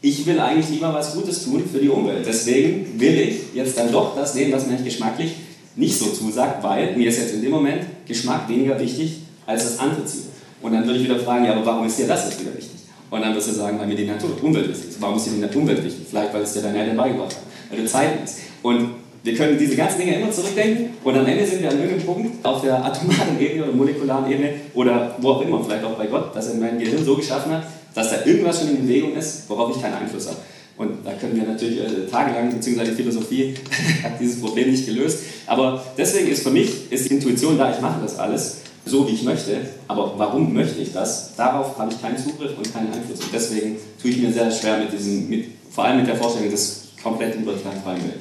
ich 0.00 0.26
will 0.26 0.40
eigentlich 0.40 0.70
lieber 0.70 0.92
was 0.92 1.14
Gutes 1.14 1.44
tun 1.44 1.62
für 1.70 1.78
die 1.78 1.88
Umwelt. 1.88 2.26
Deswegen 2.26 2.98
will 2.98 3.18
ich 3.20 3.54
jetzt 3.54 3.78
dann 3.78 3.92
doch 3.92 4.16
das 4.16 4.34
nehmen, 4.34 4.52
was 4.52 4.66
mir 4.66 4.76
geschmacklich 4.78 5.32
nicht 5.76 5.96
so 5.96 6.06
zusagt, 6.06 6.62
weil 6.64 6.96
mir 6.96 7.08
ist 7.08 7.18
jetzt 7.18 7.34
in 7.34 7.42
dem 7.42 7.52
Moment 7.52 7.84
Geschmack 8.06 8.48
weniger 8.48 8.78
wichtig 8.80 9.18
als 9.46 9.62
das 9.62 9.78
andere 9.78 10.04
Ziel. 10.04 10.22
Und 10.60 10.72
dann 10.72 10.84
würde 10.84 10.98
ich 10.98 11.04
wieder 11.04 11.18
fragen, 11.20 11.44
ja, 11.44 11.52
aber 11.52 11.64
warum 11.64 11.86
ist 11.86 11.98
dir 11.98 12.08
das 12.08 12.24
jetzt 12.24 12.40
wieder 12.40 12.54
wichtig? 12.54 12.75
Und 13.10 13.20
dann 13.20 13.34
wirst 13.34 13.48
du 13.48 13.52
sagen, 13.52 13.78
weil 13.78 13.86
mir 13.86 13.94
die 13.94 14.06
Natur, 14.06 14.30
Umwelt 14.42 14.68
wichtig 14.68 14.90
ist. 14.90 15.00
Warum 15.00 15.16
ist 15.16 15.26
dir 15.26 15.46
die 15.46 15.56
Umwelt 15.56 15.84
wichtig? 15.84 16.06
Vielleicht, 16.08 16.34
weil 16.34 16.42
es 16.42 16.52
dir 16.52 16.62
deine 16.62 16.80
Eltern 16.80 16.96
beigebracht 16.96 17.36
haben, 17.36 17.46
weil 17.70 17.78
du 17.78 17.86
Zeit 17.86 18.10
hast. 18.22 18.38
Und 18.62 18.90
wir 19.26 19.34
können 19.34 19.58
diese 19.58 19.74
ganzen 19.74 19.98
Dinge 19.98 20.20
immer 20.20 20.30
zurückdenken 20.30 20.90
und 21.02 21.16
am 21.16 21.26
Ende 21.26 21.44
sind 21.44 21.60
wir 21.60 21.70
an 21.70 21.80
irgendeinem 21.80 22.06
Punkt 22.06 22.46
auf 22.46 22.62
der 22.62 22.84
atomaren 22.84 23.40
Ebene 23.40 23.64
oder 23.64 23.72
molekularen 23.72 24.30
Ebene 24.30 24.54
oder 24.72 25.16
wo 25.18 25.30
auch 25.30 25.42
immer, 25.42 25.62
vielleicht 25.64 25.84
auch 25.84 25.98
bei 25.98 26.06
Gott, 26.06 26.34
dass 26.34 26.46
er 26.46 26.54
mein 26.54 26.78
Gehirn 26.78 27.04
so 27.04 27.16
geschaffen 27.16 27.50
hat, 27.50 27.64
dass 27.92 28.10
da 28.10 28.24
irgendwas 28.24 28.60
schon 28.60 28.70
in 28.70 28.86
Bewegung 28.86 29.16
ist, 29.16 29.48
worauf 29.48 29.74
ich 29.74 29.82
keinen 29.82 29.94
Einfluss 29.94 30.28
habe. 30.28 30.36
Und 30.76 31.04
da 31.04 31.12
können 31.14 31.34
wir 31.34 31.42
natürlich 31.42 31.80
äh, 31.80 32.06
tagelang, 32.08 32.50
beziehungsweise 32.50 32.90
die 32.92 32.96
Philosophie 32.96 33.54
hat 34.04 34.12
dieses 34.20 34.40
Problem 34.40 34.70
nicht 34.70 34.86
gelöst. 34.86 35.24
Aber 35.46 35.82
deswegen 35.98 36.28
ist 36.28 36.44
für 36.44 36.50
mich 36.50 36.92
ist 36.92 37.10
die 37.10 37.14
Intuition 37.14 37.58
da, 37.58 37.72
ich 37.72 37.80
mache 37.80 38.00
das 38.02 38.18
alles 38.18 38.58
so, 38.86 39.06
wie 39.08 39.12
ich 39.12 39.22
möchte. 39.24 39.60
Aber 39.88 40.14
warum 40.16 40.54
möchte 40.54 40.80
ich 40.80 40.92
das? 40.92 41.34
Darauf 41.36 41.76
habe 41.76 41.92
ich 41.92 42.00
keinen 42.00 42.16
Zugriff 42.16 42.56
und 42.56 42.72
keinen 42.72 42.92
Einfluss. 42.92 43.20
Und 43.20 43.32
deswegen 43.32 43.76
tue 44.00 44.12
ich 44.12 44.18
mir 44.18 44.32
sehr 44.32 44.50
schwer 44.50 44.78
mit 44.78 44.92
diesem, 44.92 45.28
mit, 45.28 45.46
vor 45.70 45.84
allem 45.84 45.98
mit 45.98 46.08
der 46.08 46.16
Vorstellung 46.16 46.50
des 46.50 46.84
kompletten 47.02 47.42
übertragbaren 47.42 48.02
Welt. 48.02 48.20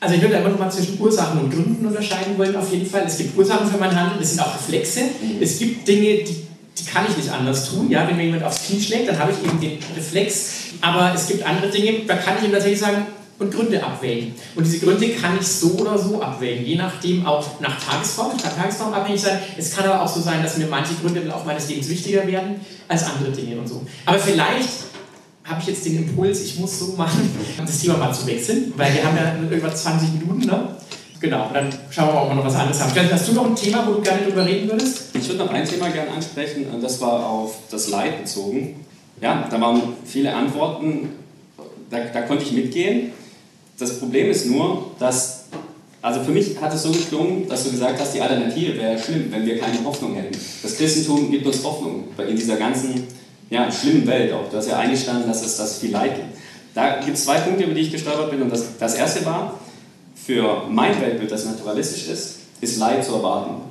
Also 0.00 0.14
ich 0.14 0.22
würde 0.22 0.36
einfach 0.36 0.50
nochmal 0.50 0.72
zwischen 0.72 0.98
Ursachen 1.00 1.40
und 1.40 1.50
Gründen 1.50 1.84
unterscheiden 1.86 2.38
wollen, 2.38 2.56
auf 2.56 2.72
jeden 2.72 2.86
Fall. 2.86 3.04
Es 3.06 3.18
gibt 3.18 3.36
Ursachen 3.36 3.70
für 3.70 3.76
mein 3.76 3.94
Handeln, 3.94 4.20
es 4.22 4.30
sind 4.30 4.40
auch 4.40 4.54
Reflexe. 4.54 5.00
Es 5.40 5.58
gibt 5.58 5.86
Dinge, 5.86 6.24
die, 6.24 6.36
die 6.78 6.84
kann 6.84 7.04
ich 7.08 7.16
nicht 7.16 7.30
anders 7.30 7.70
tun. 7.70 7.90
Ja, 7.90 8.06
wenn 8.08 8.16
mir 8.16 8.24
jemand 8.24 8.44
aufs 8.44 8.66
Knie 8.66 8.80
schlägt, 8.80 9.08
dann 9.08 9.18
habe 9.18 9.32
ich 9.32 9.46
eben 9.46 9.60
den 9.60 9.78
Reflex. 9.94 10.52
Aber 10.80 11.12
es 11.14 11.26
gibt 11.26 11.44
andere 11.46 11.70
Dinge, 11.70 12.06
da 12.06 12.16
kann 12.16 12.36
ich 12.38 12.44
ihm 12.44 12.52
tatsächlich 12.52 12.80
sagen, 12.80 13.06
und 13.40 13.52
Gründe 13.52 13.82
abwägen. 13.82 14.34
Und 14.54 14.64
diese 14.66 14.78
Gründe 14.78 15.08
kann 15.10 15.36
ich 15.40 15.46
so 15.46 15.72
oder 15.72 15.98
so 15.98 16.22
abwägen, 16.22 16.64
je 16.64 16.76
nachdem 16.76 17.26
auch 17.26 17.60
nach 17.60 17.82
Tagesform, 17.82 18.36
kann 18.36 18.54
Tagesform 18.54 18.92
abhängig 18.92 19.20
sein. 19.20 19.38
Es 19.56 19.74
kann 19.74 19.86
aber 19.86 20.02
auch 20.02 20.08
so 20.08 20.20
sein, 20.20 20.42
dass 20.42 20.58
mir 20.58 20.66
manche 20.66 20.94
Gründe 20.94 21.20
im 21.20 21.28
Laufe 21.28 21.46
meines 21.46 21.68
Lebens 21.68 21.88
wichtiger 21.88 22.26
werden 22.26 22.60
als 22.86 23.04
andere 23.04 23.32
Dinge 23.32 23.58
und 23.58 23.66
so. 23.66 23.82
Aber 24.04 24.18
vielleicht 24.18 24.68
habe 25.44 25.60
ich 25.62 25.68
jetzt 25.68 25.84
den 25.86 25.96
Impuls, 25.96 26.42
ich 26.44 26.58
muss 26.58 26.78
so 26.78 26.92
machen, 26.96 27.30
das 27.58 27.80
Thema 27.80 27.96
mal 27.96 28.12
zu 28.12 28.26
wechseln, 28.26 28.72
weil 28.76 28.92
wir 28.94 29.04
haben 29.04 29.16
ja 29.16 29.56
über 29.56 29.74
20 29.74 30.20
Minuten, 30.20 30.46
ne? 30.46 30.76
genau, 31.18 31.46
und 31.46 31.54
dann 31.54 31.70
schauen 31.90 32.08
wir 32.08 32.14
mal, 32.14 32.22
ob 32.22 32.28
wir 32.28 32.34
noch 32.36 32.44
was 32.44 32.54
anderes 32.54 32.80
haben. 32.80 32.92
Hast 33.10 33.28
du 33.28 33.32
noch 33.32 33.46
ein 33.46 33.56
Thema, 33.56 33.86
wo 33.86 33.94
du 33.94 34.02
gerne 34.02 34.22
drüber 34.22 34.44
reden 34.44 34.70
würdest? 34.70 35.14
Ich 35.14 35.26
würde 35.28 35.44
noch 35.44 35.50
ein 35.50 35.64
Thema 35.64 35.88
gerne 35.88 36.10
ansprechen, 36.10 36.66
und 36.66 36.82
das 36.82 37.00
war 37.00 37.26
auf 37.26 37.56
das 37.70 37.88
Leid 37.88 38.22
bezogen. 38.22 38.84
Ja, 39.20 39.48
da 39.50 39.60
waren 39.60 39.80
viele 40.04 40.34
Antworten, 40.34 41.10
da, 41.90 41.98
da 42.12 42.22
konnte 42.22 42.44
ich 42.44 42.52
mitgehen. 42.52 43.12
Das 43.80 43.98
Problem 43.98 44.30
ist 44.30 44.44
nur, 44.44 44.90
dass, 44.98 45.44
also 46.02 46.22
für 46.22 46.32
mich 46.32 46.60
hat 46.60 46.74
es 46.74 46.82
so 46.82 46.92
geklungen, 46.92 47.48
dass 47.48 47.64
du 47.64 47.70
gesagt 47.70 47.98
hast, 47.98 48.14
die 48.14 48.20
Alternative 48.20 48.76
wäre 48.76 48.98
schlimm, 48.98 49.28
wenn 49.30 49.46
wir 49.46 49.58
keine 49.58 49.82
Hoffnung 49.82 50.14
hätten. 50.14 50.38
Das 50.62 50.76
Christentum 50.76 51.30
gibt 51.30 51.46
uns 51.46 51.64
Hoffnung 51.64 52.08
in 52.18 52.36
dieser 52.36 52.56
ganzen 52.56 53.06
ja, 53.48 53.72
schlimmen 53.72 54.06
Welt 54.06 54.34
auch. 54.34 54.50
Du 54.50 54.58
hast 54.58 54.68
ja 54.68 54.78
eingestanden, 54.78 55.26
dass 55.26 55.42
es 55.42 55.56
das 55.56 55.78
viel 55.78 55.92
Leid 55.92 56.14
gibt. 56.14 56.28
Da 56.74 57.00
gibt 57.00 57.16
es 57.16 57.24
zwei 57.24 57.38
Punkte, 57.38 57.64
über 57.64 57.72
die 57.72 57.80
ich 57.80 57.90
gestolpert 57.90 58.30
bin. 58.30 58.42
Und 58.42 58.52
das, 58.52 58.76
das 58.78 58.94
erste 58.96 59.24
war, 59.24 59.58
für 60.14 60.64
mein 60.68 61.00
Weltbild, 61.00 61.32
das 61.32 61.46
naturalistisch 61.46 62.08
ist, 62.08 62.36
ist 62.60 62.78
Leid 62.78 63.02
zu 63.02 63.14
erwarten. 63.14 63.62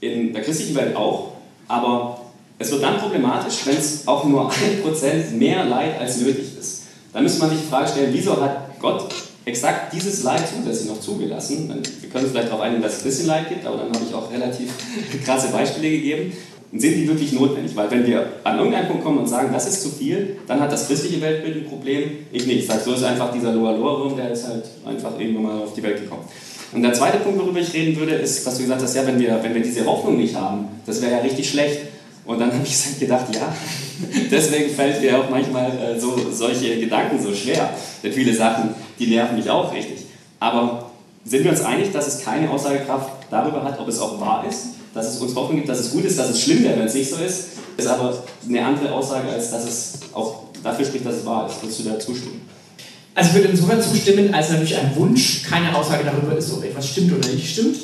In 0.00 0.34
der 0.34 0.42
christlichen 0.42 0.74
Welt 0.74 0.94
auch, 0.94 1.32
aber 1.68 2.20
es 2.58 2.70
wird 2.70 2.82
dann 2.82 2.98
problematisch, 2.98 3.60
wenn 3.64 3.78
es 3.78 4.06
auch 4.06 4.24
nur 4.24 4.50
ein 4.50 4.82
Prozent 4.82 5.38
mehr 5.38 5.64
Leid 5.64 5.98
als 5.98 6.18
nötig 6.18 6.58
ist. 6.58 6.82
Da 7.14 7.22
müsste 7.22 7.40
man 7.40 7.50
sich 7.50 7.60
die 7.60 7.66
Frage 7.66 7.88
stellen, 7.88 8.10
wieso 8.12 8.40
hat 8.40 8.69
Gott 8.80 9.12
exakt 9.44 9.92
dieses 9.92 10.22
Leid 10.22 10.42
zusätzlich 10.46 10.88
noch 10.88 11.00
zugelassen? 11.00 11.68
Wir 12.00 12.10
können 12.10 12.28
vielleicht 12.28 12.48
darauf 12.48 12.60
einigen, 12.60 12.82
dass 12.82 12.98
es 12.98 13.00
ein 13.00 13.04
bisschen 13.04 13.26
Leid 13.26 13.48
gibt, 13.48 13.66
aber 13.66 13.78
dann 13.78 13.92
habe 13.92 14.04
ich 14.08 14.14
auch 14.14 14.30
relativ 14.32 14.70
krasse 15.24 15.48
Beispiele 15.48 15.90
gegeben. 15.90 16.32
Und 16.72 16.78
sind 16.78 16.94
die 16.94 17.08
wirklich 17.08 17.32
notwendig? 17.32 17.74
Weil 17.74 17.90
wenn 17.90 18.06
wir 18.06 18.26
an 18.44 18.58
irgendeinen 18.58 18.86
Punkt 18.86 19.02
kommen 19.02 19.18
und 19.18 19.28
sagen, 19.28 19.50
das 19.52 19.66
ist 19.66 19.82
zu 19.82 19.88
viel, 19.88 20.36
dann 20.46 20.60
hat 20.60 20.70
das 20.70 20.86
christliche 20.86 21.20
Weltbild 21.20 21.56
ein 21.56 21.64
Problem. 21.64 22.10
Ich 22.30 22.46
nicht. 22.46 22.60
Ich 22.60 22.66
sage, 22.66 22.80
so 22.84 22.94
ist 22.94 23.02
einfach 23.02 23.32
dieser 23.32 23.52
Loa 23.52 23.72
Loa 23.72 24.14
der 24.14 24.30
ist 24.30 24.46
halt 24.46 24.64
einfach 24.86 25.18
irgendwann 25.18 25.42
mal 25.42 25.62
auf 25.62 25.74
die 25.74 25.82
Welt 25.82 26.00
gekommen. 26.00 26.24
Und 26.72 26.82
der 26.82 26.92
zweite 26.92 27.18
Punkt, 27.18 27.40
worüber 27.40 27.58
ich 27.58 27.74
reden 27.74 27.96
würde, 27.96 28.12
ist, 28.12 28.46
was 28.46 28.56
du 28.56 28.62
gesagt 28.62 28.82
hast, 28.82 28.94
ja, 28.94 29.04
wenn 29.04 29.18
wir, 29.18 29.42
wenn 29.42 29.52
wir 29.52 29.62
diese 29.62 29.84
Hoffnung 29.84 30.16
nicht 30.18 30.36
haben, 30.36 30.68
das 30.86 31.02
wäre 31.02 31.12
ja 31.12 31.18
richtig 31.18 31.50
schlecht. 31.50 31.80
Und 32.24 32.38
dann 32.38 32.52
habe 32.54 32.64
ich 32.64 33.00
gedacht, 33.00 33.34
ja, 33.34 33.52
deswegen 34.30 34.70
fällt 34.74 35.00
mir 35.00 35.18
auch 35.18 35.30
manchmal 35.30 35.70
äh, 35.70 35.98
so, 35.98 36.16
solche 36.32 36.78
Gedanken 36.80 37.22
so 37.22 37.34
schwer. 37.34 37.70
Denn 38.02 38.12
viele 38.12 38.34
Sachen, 38.34 38.74
die 38.98 39.06
nerven 39.08 39.36
mich 39.36 39.48
auch 39.48 39.72
richtig. 39.72 40.06
Aber 40.38 40.90
sind 41.24 41.44
wir 41.44 41.50
uns 41.50 41.60
einig, 41.60 41.92
dass 41.92 42.06
es 42.06 42.24
keine 42.24 42.50
Aussagekraft 42.50 43.10
darüber 43.30 43.62
hat, 43.62 43.78
ob 43.78 43.88
es 43.88 43.98
auch 43.98 44.20
wahr 44.20 44.44
ist? 44.48 44.80
dass 44.94 45.14
es 45.14 45.20
uns 45.20 45.34
Hoffnung 45.34 45.56
gibt, 45.56 45.68
dass 45.68 45.80
es 45.80 45.92
gut 45.92 46.04
ist, 46.04 46.18
dass 46.18 46.30
es 46.30 46.42
schlimm 46.42 46.64
wäre, 46.64 46.78
wenn 46.78 46.86
es 46.86 46.94
nicht 46.94 47.10
so 47.10 47.16
ist, 47.16 47.48
ist 47.76 47.86
aber 47.86 48.22
eine 48.48 48.64
andere 48.64 48.92
Aussage, 48.92 49.28
als 49.28 49.50
dass 49.50 49.64
es 49.64 49.98
auch 50.12 50.44
dafür 50.62 50.84
spricht, 50.84 51.06
dass 51.06 51.16
es 51.16 51.26
wahr 51.26 51.48
ist. 51.48 51.62
Würdest 51.62 51.80
du 51.80 51.84
da 51.84 51.98
zustimmen? 51.98 52.40
Also 53.14 53.30
ich 53.30 53.36
würde 53.36 53.48
insofern 53.48 53.82
zustimmen, 53.82 54.34
als 54.34 54.50
natürlich 54.50 54.76
ein 54.76 54.94
Wunsch 54.96 55.42
keine 55.42 55.74
Aussage 55.74 56.04
darüber 56.04 56.36
ist, 56.36 56.52
ob 56.52 56.64
etwas 56.64 56.88
stimmt 56.88 57.12
oder 57.12 57.28
nicht 57.28 57.52
stimmt. 57.52 57.76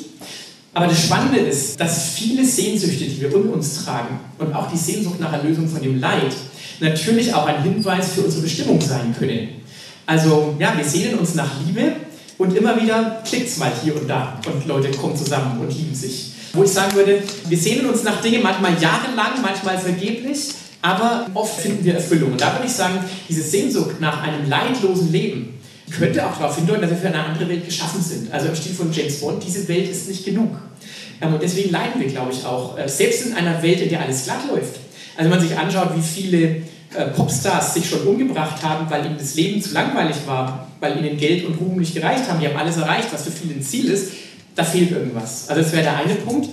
Aber 0.73 0.87
das 0.87 1.03
Spannende 1.03 1.39
ist, 1.39 1.79
dass 1.79 2.09
viele 2.11 2.45
Sehnsüchte, 2.45 3.05
die 3.05 3.21
wir 3.21 3.33
in 3.33 3.49
uns 3.49 3.83
tragen 3.83 4.19
und 4.37 4.53
auch 4.53 4.69
die 4.71 4.77
Sehnsucht 4.77 5.19
nach 5.19 5.33
Erlösung 5.33 5.67
von 5.67 5.81
dem 5.81 5.99
Leid, 5.99 6.33
natürlich 6.79 7.33
auch 7.33 7.47
ein 7.47 7.63
Hinweis 7.63 8.13
für 8.13 8.21
unsere 8.21 8.43
Bestimmung 8.43 8.79
sein 8.79 9.15
können. 9.17 9.49
Also 10.05 10.55
ja, 10.59 10.73
wir 10.77 10.85
sehnen 10.85 11.17
uns 11.17 11.35
nach 11.35 11.49
Liebe 11.65 11.93
und 12.37 12.55
immer 12.55 12.81
wieder 12.81 13.21
klickt 13.27 13.47
es 13.49 13.57
mal 13.57 13.71
hier 13.83 13.95
und 13.95 14.07
da 14.07 14.39
und 14.45 14.67
Leute 14.67 14.91
kommen 14.91 15.15
zusammen 15.15 15.59
und 15.59 15.75
lieben 15.75 15.95
sich. 15.95 16.33
Wo 16.53 16.63
ich 16.63 16.71
sagen 16.71 16.95
würde, 16.95 17.21
wir 17.47 17.57
sehnen 17.57 17.87
uns 17.87 18.03
nach 18.03 18.21
Dingen 18.21 18.41
manchmal 18.41 18.73
jahrelang, 18.81 19.41
manchmal 19.41 19.77
vergeblich, 19.77 20.53
aber 20.81 21.25
oft 21.33 21.59
finden 21.59 21.83
wir 21.83 21.95
Erfüllung. 21.95 22.31
Und 22.33 22.41
da 22.41 22.53
würde 22.53 22.67
ich 22.67 22.73
sagen, 22.73 22.99
diese 23.27 23.41
Sehnsucht 23.41 23.99
nach 23.99 24.21
einem 24.21 24.47
leidlosen 24.47 25.11
Leben 25.11 25.56
könnte 25.91 26.25
auch 26.25 26.37
darauf 26.37 26.55
hindeuten, 26.55 26.81
dass 26.81 26.91
wir 26.91 26.97
für 26.97 27.07
eine 27.07 27.23
andere 27.23 27.47
Welt 27.49 27.65
geschaffen 27.65 28.01
sind. 28.01 28.31
Also 28.31 28.47
im 28.47 28.55
Stil 28.55 28.73
von 28.73 28.91
James 28.91 29.19
Bond, 29.19 29.43
diese 29.45 29.67
Welt 29.67 29.89
ist 29.89 30.07
nicht 30.09 30.25
genug. 30.25 30.57
Ähm, 31.21 31.33
und 31.33 31.41
deswegen 31.41 31.71
leiden 31.71 32.01
wir, 32.01 32.07
glaube 32.07 32.31
ich, 32.31 32.45
auch, 32.45 32.77
äh, 32.77 32.87
selbst 32.87 33.25
in 33.25 33.33
einer 33.33 33.61
Welt, 33.63 33.81
in 33.81 33.89
der 33.89 34.01
alles 34.01 34.25
glatt 34.25 34.47
läuft. 34.49 34.75
Also 35.15 35.31
wenn 35.31 35.39
man 35.39 35.41
sich 35.41 35.57
anschaut, 35.57 35.95
wie 35.95 36.01
viele 36.01 36.61
äh, 36.95 37.05
Popstars 37.15 37.73
sich 37.73 37.89
schon 37.89 38.01
umgebracht 38.01 38.61
haben, 38.63 38.89
weil 38.89 39.05
ihnen 39.05 39.17
das 39.17 39.35
Leben 39.35 39.61
zu 39.61 39.73
langweilig 39.73 40.17
war, 40.25 40.67
weil 40.79 40.97
ihnen 40.97 41.17
Geld 41.17 41.45
und 41.45 41.55
Ruhm 41.55 41.77
nicht 41.77 41.95
gereicht 41.95 42.29
haben, 42.29 42.39
die 42.39 42.47
haben 42.47 42.57
alles 42.57 42.77
erreicht, 42.77 43.07
was 43.11 43.23
für 43.23 43.31
viele 43.31 43.55
ein 43.55 43.63
Ziel 43.63 43.89
ist, 43.89 44.11
da 44.55 44.63
fehlt 44.63 44.91
irgendwas. 44.91 45.49
Also 45.49 45.61
das 45.61 45.71
wäre 45.71 45.83
der 45.83 45.97
eine 45.97 46.15
Punkt. 46.15 46.49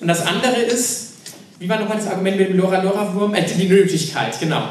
Und 0.00 0.08
das 0.08 0.24
andere 0.24 0.56
ist, 0.56 1.14
wie 1.58 1.68
war 1.68 1.80
nochmal 1.80 1.96
das 1.96 2.08
Argument 2.08 2.36
mit 2.38 2.48
dem 2.50 2.58
Lora-Lora-Wurm? 2.58 3.34
Äh, 3.34 3.44
die 3.44 3.68
Nötigkeit, 3.68 4.38
genau. 4.38 4.70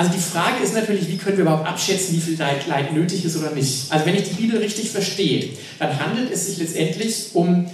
Also 0.00 0.12
die 0.12 0.18
Frage 0.18 0.64
ist 0.64 0.72
natürlich, 0.72 1.08
wie 1.08 1.18
können 1.18 1.36
wir 1.36 1.42
überhaupt 1.42 1.68
abschätzen, 1.68 2.16
wie 2.16 2.20
viel 2.20 2.38
Leid, 2.38 2.66
Leid 2.66 2.94
nötig 2.94 3.22
ist 3.22 3.36
oder 3.36 3.50
nicht. 3.50 3.92
Also 3.92 4.06
wenn 4.06 4.14
ich 4.14 4.30
die 4.30 4.34
Bibel 4.34 4.58
richtig 4.58 4.88
verstehe, 4.88 5.50
dann 5.78 6.00
handelt 6.00 6.32
es 6.32 6.46
sich 6.46 6.56
letztendlich 6.56 7.32
um 7.34 7.66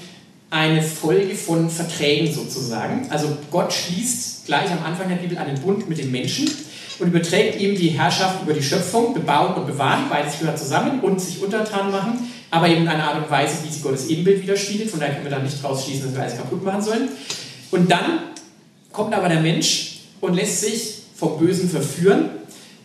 eine 0.51 0.83
Folge 0.83 1.37
von 1.37 1.71
Verträgen 1.71 2.35
sozusagen. 2.35 3.07
Also 3.11 3.29
Gott 3.53 3.73
schließt 3.73 4.45
gleich 4.45 4.69
am 4.73 4.83
Anfang 4.83 5.09
der 5.09 5.15
Bibel 5.15 5.39
einen 5.39 5.61
Bund 5.61 5.89
mit 5.89 5.99
dem 5.99 6.11
Menschen 6.11 6.51
und 6.99 7.07
überträgt 7.07 7.61
ihm 7.61 7.77
die 7.77 7.91
Herrschaft 7.91 8.43
über 8.43 8.55
die 8.55 8.63
Schöpfung, 8.63 9.15
bebauen 9.15 9.55
und 9.55 9.69
bewahren, 9.69 10.07
beides 10.11 10.41
gehört 10.41 10.59
zusammen 10.59 10.99
und 11.03 11.21
sich 11.21 11.41
untertan 11.41 11.93
machen 11.93 12.33
aber 12.49 12.69
eben 12.69 12.83
in 12.83 12.89
einer 12.89 13.05
Art 13.05 13.23
und 13.23 13.31
Weise, 13.31 13.57
wie 13.65 13.73
sie 13.73 13.81
Gottes 13.81 14.09
Ebenbild 14.09 14.41
widerspiegelt. 14.43 14.89
Von 14.89 15.01
daher 15.01 15.15
können 15.15 15.27
wir 15.27 15.33
dann 15.33 15.43
nicht 15.43 15.63
draus 15.63 15.85
schließen, 15.85 16.07
dass 16.07 16.15
wir 16.15 16.23
alles 16.23 16.37
kaputt 16.37 16.65
machen 16.65 16.81
sollen. 16.81 17.09
Und 17.73 17.91
dann 17.91 18.21
kommt 18.93 19.13
aber 19.15 19.29
der 19.29 19.41
Mensch 19.41 19.99
und 20.21 20.35
lässt 20.35 20.61
sich 20.61 20.97
vom 21.17 21.39
Bösen 21.39 21.69
verführen. 21.69 22.31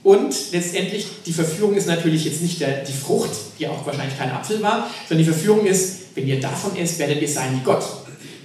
Und 0.04 0.34
letztendlich, 0.52 1.06
die 1.26 1.34
Verführung 1.34 1.76
ist 1.76 1.88
natürlich 1.88 2.26
jetzt 2.26 2.42
nicht 2.42 2.60
der, 2.60 2.84
die 2.84 2.94
Frucht, 2.94 3.30
die 3.60 3.68
auch 3.68 3.86
wahrscheinlich 3.86 4.18
kein 4.18 4.32
Apfel 4.32 4.62
war, 4.62 4.90
sondern 5.08 5.26
die 5.26 5.32
Verführung 5.32 5.66
ist, 5.66 5.98
wenn 6.16 6.28
ihr 6.28 6.40
davon 6.40 6.76
esst, 6.76 6.98
werdet 6.98 7.22
ihr 7.22 7.28
sein 7.28 7.60
wie 7.60 7.64
Gott. 7.64 7.84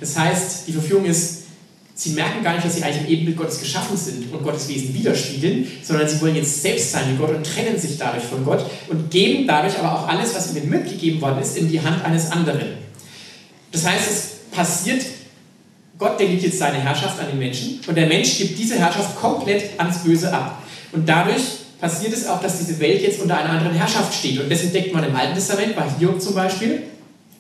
Das 0.00 0.16
heißt, 0.18 0.68
die 0.68 0.72
Verführung 0.72 1.06
ist, 1.06 1.46
Sie 1.98 2.10
merken 2.10 2.44
gar 2.44 2.52
nicht, 2.52 2.66
dass 2.66 2.74
sie 2.74 2.82
eigentlich 2.82 3.06
im 3.06 3.10
Ebenbild 3.10 3.38
Gottes 3.38 3.58
geschaffen 3.58 3.96
sind 3.96 4.30
und 4.30 4.42
Gottes 4.42 4.68
Wesen 4.68 4.92
widerspiegeln, 4.92 5.66
sondern 5.82 6.06
sie 6.06 6.20
wollen 6.20 6.36
jetzt 6.36 6.60
selbst 6.60 6.92
sein 6.92 7.04
wie 7.10 7.16
Gott 7.16 7.34
und 7.34 7.46
trennen 7.46 7.78
sich 7.78 7.96
dadurch 7.96 8.22
von 8.22 8.44
Gott 8.44 8.66
und 8.90 9.10
geben 9.10 9.46
dadurch 9.46 9.78
aber 9.78 9.98
auch 9.98 10.06
alles, 10.06 10.34
was 10.34 10.54
ihnen 10.54 10.68
mitgegeben 10.68 11.22
worden 11.22 11.40
ist, 11.40 11.56
in 11.56 11.70
die 11.70 11.80
Hand 11.80 12.04
eines 12.04 12.30
anderen. 12.30 12.60
Das 13.72 13.86
heißt, 13.86 14.10
es 14.10 14.30
passiert, 14.54 15.06
Gott 15.98 16.20
delegiert 16.20 16.42
jetzt 16.42 16.58
seine 16.58 16.78
Herrschaft 16.78 17.18
an 17.20 17.26
den 17.28 17.38
Menschen 17.38 17.80
und 17.86 17.94
der 17.94 18.06
Mensch 18.06 18.38
gibt 18.38 18.58
diese 18.58 18.78
Herrschaft 18.78 19.16
komplett 19.16 19.78
ans 19.78 19.98
Böse 19.98 20.32
ab. 20.32 20.62
Und 20.92 21.08
dadurch 21.08 21.42
passiert 21.80 22.12
es 22.12 22.26
auch, 22.26 22.40
dass 22.40 22.58
diese 22.58 22.78
Welt 22.80 23.02
jetzt 23.02 23.20
unter 23.20 23.38
einer 23.38 23.50
anderen 23.50 23.74
Herrschaft 23.74 24.12
steht. 24.12 24.40
Und 24.40 24.50
das 24.50 24.62
entdeckt 24.62 24.92
man 24.92 25.04
im 25.04 25.14
Alten 25.14 25.34
Testament, 25.34 25.74
bei 25.74 25.84
Hiob 25.98 26.20
zum 26.20 26.34
Beispiel 26.34 26.82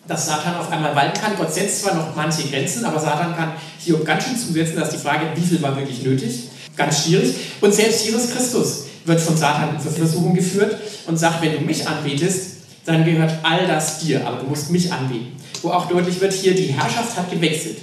dass 0.08 0.26
Satan 0.26 0.56
auf 0.56 0.70
einmal 0.70 0.94
walten 0.94 1.20
kann. 1.20 1.36
Gott 1.36 1.52
setzt 1.52 1.82
zwar 1.82 1.94
noch 1.94 2.14
manche 2.14 2.48
Grenzen, 2.48 2.84
aber 2.84 2.98
Satan 2.98 3.34
kann 3.36 3.52
hier 3.78 3.98
ganz 4.04 4.24
schön 4.24 4.36
zusetzen, 4.36 4.76
dass 4.76 4.90
die 4.90 4.98
Frage, 4.98 5.26
wie 5.34 5.44
viel 5.44 5.60
war 5.62 5.76
wirklich 5.76 6.02
nötig, 6.02 6.48
ganz 6.76 7.04
schwierig. 7.04 7.34
Und 7.60 7.74
selbst 7.74 8.04
Jesus 8.04 8.30
Christus 8.30 8.84
wird 9.04 9.20
von 9.20 9.36
Satan 9.36 9.74
in 9.74 9.80
Versuchung 9.80 10.34
geführt 10.34 10.76
und 11.06 11.16
sagt, 11.16 11.42
wenn 11.42 11.54
du 11.54 11.60
mich 11.60 11.86
anbetest, 11.86 12.56
dann 12.84 13.04
gehört 13.04 13.32
all 13.42 13.66
das 13.66 14.00
dir, 14.00 14.26
aber 14.26 14.38
du 14.38 14.46
musst 14.46 14.70
mich 14.70 14.92
anbeten. 14.92 15.32
Wo 15.62 15.70
auch 15.70 15.88
deutlich 15.88 16.20
wird, 16.20 16.32
hier 16.32 16.54
die 16.54 16.66
Herrschaft 16.66 17.16
hat 17.16 17.30
gewechselt. 17.30 17.78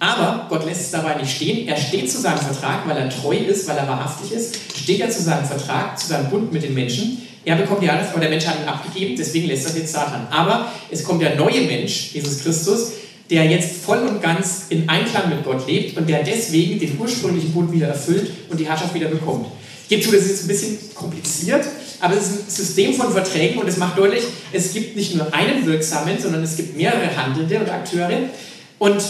Aber 0.00 0.46
Gott 0.48 0.64
lässt 0.64 0.80
es 0.80 0.90
dabei 0.90 1.14
nicht 1.14 1.36
stehen. 1.36 1.68
Er 1.68 1.76
steht 1.76 2.10
zu 2.10 2.18
seinem 2.18 2.38
Vertrag, 2.38 2.88
weil 2.88 2.96
er 2.96 3.10
treu 3.10 3.36
ist, 3.36 3.68
weil 3.68 3.76
er 3.76 3.86
wahrhaftig 3.86 4.32
ist. 4.32 4.56
Steht 4.74 5.00
er 5.00 5.10
zu 5.10 5.22
seinem 5.22 5.44
Vertrag, 5.44 5.98
zu 5.98 6.08
seinem 6.08 6.30
Bund 6.30 6.52
mit 6.52 6.62
den 6.62 6.72
Menschen. 6.72 7.20
Er 7.44 7.56
bekommt 7.56 7.82
die 7.82 7.90
alles, 7.90 8.08
aber 8.08 8.20
der 8.20 8.30
Mensch 8.30 8.46
hat 8.46 8.56
ihn 8.62 8.68
abgegeben, 8.68 9.14
deswegen 9.16 9.46
lässt 9.46 9.66
das 9.66 9.76
jetzt 9.76 9.92
Satan. 9.92 10.26
Aber 10.30 10.72
es 10.90 11.04
kommt 11.04 11.20
der 11.20 11.36
neue 11.36 11.62
Mensch, 11.62 12.12
Jesus 12.12 12.42
Christus, 12.42 12.92
der 13.28 13.44
jetzt 13.44 13.84
voll 13.84 13.98
und 13.98 14.22
ganz 14.22 14.64
in 14.70 14.88
Einklang 14.88 15.28
mit 15.28 15.44
Gott 15.44 15.66
lebt 15.66 15.96
und 15.96 16.08
der 16.08 16.22
deswegen 16.22 16.78
den 16.78 16.98
ursprünglichen 16.98 17.52
Bund 17.52 17.70
wieder 17.70 17.88
erfüllt 17.88 18.30
und 18.48 18.58
die 18.58 18.66
Herrschaft 18.66 18.94
wieder 18.94 19.08
bekommt. 19.08 19.46
Ich 19.84 19.88
gebe 19.90 20.02
zu, 20.02 20.12
das 20.12 20.22
ist 20.22 20.30
jetzt 20.30 20.42
ein 20.44 20.48
bisschen 20.48 20.78
kompliziert, 20.94 21.64
aber 22.00 22.14
es 22.14 22.22
ist 22.22 22.32
ein 22.32 22.50
System 22.50 22.94
von 22.94 23.12
Verträgen 23.12 23.58
und 23.58 23.68
es 23.68 23.76
macht 23.76 23.98
deutlich, 23.98 24.24
es 24.52 24.72
gibt 24.72 24.96
nicht 24.96 25.14
nur 25.14 25.32
einen 25.34 25.66
Wirksamen, 25.66 26.18
sondern 26.18 26.42
es 26.42 26.56
gibt 26.56 26.76
mehrere 26.76 27.14
Handelnde 27.16 27.58
und 27.58 27.68
Akteure. 27.68 28.30
Und 28.78 29.02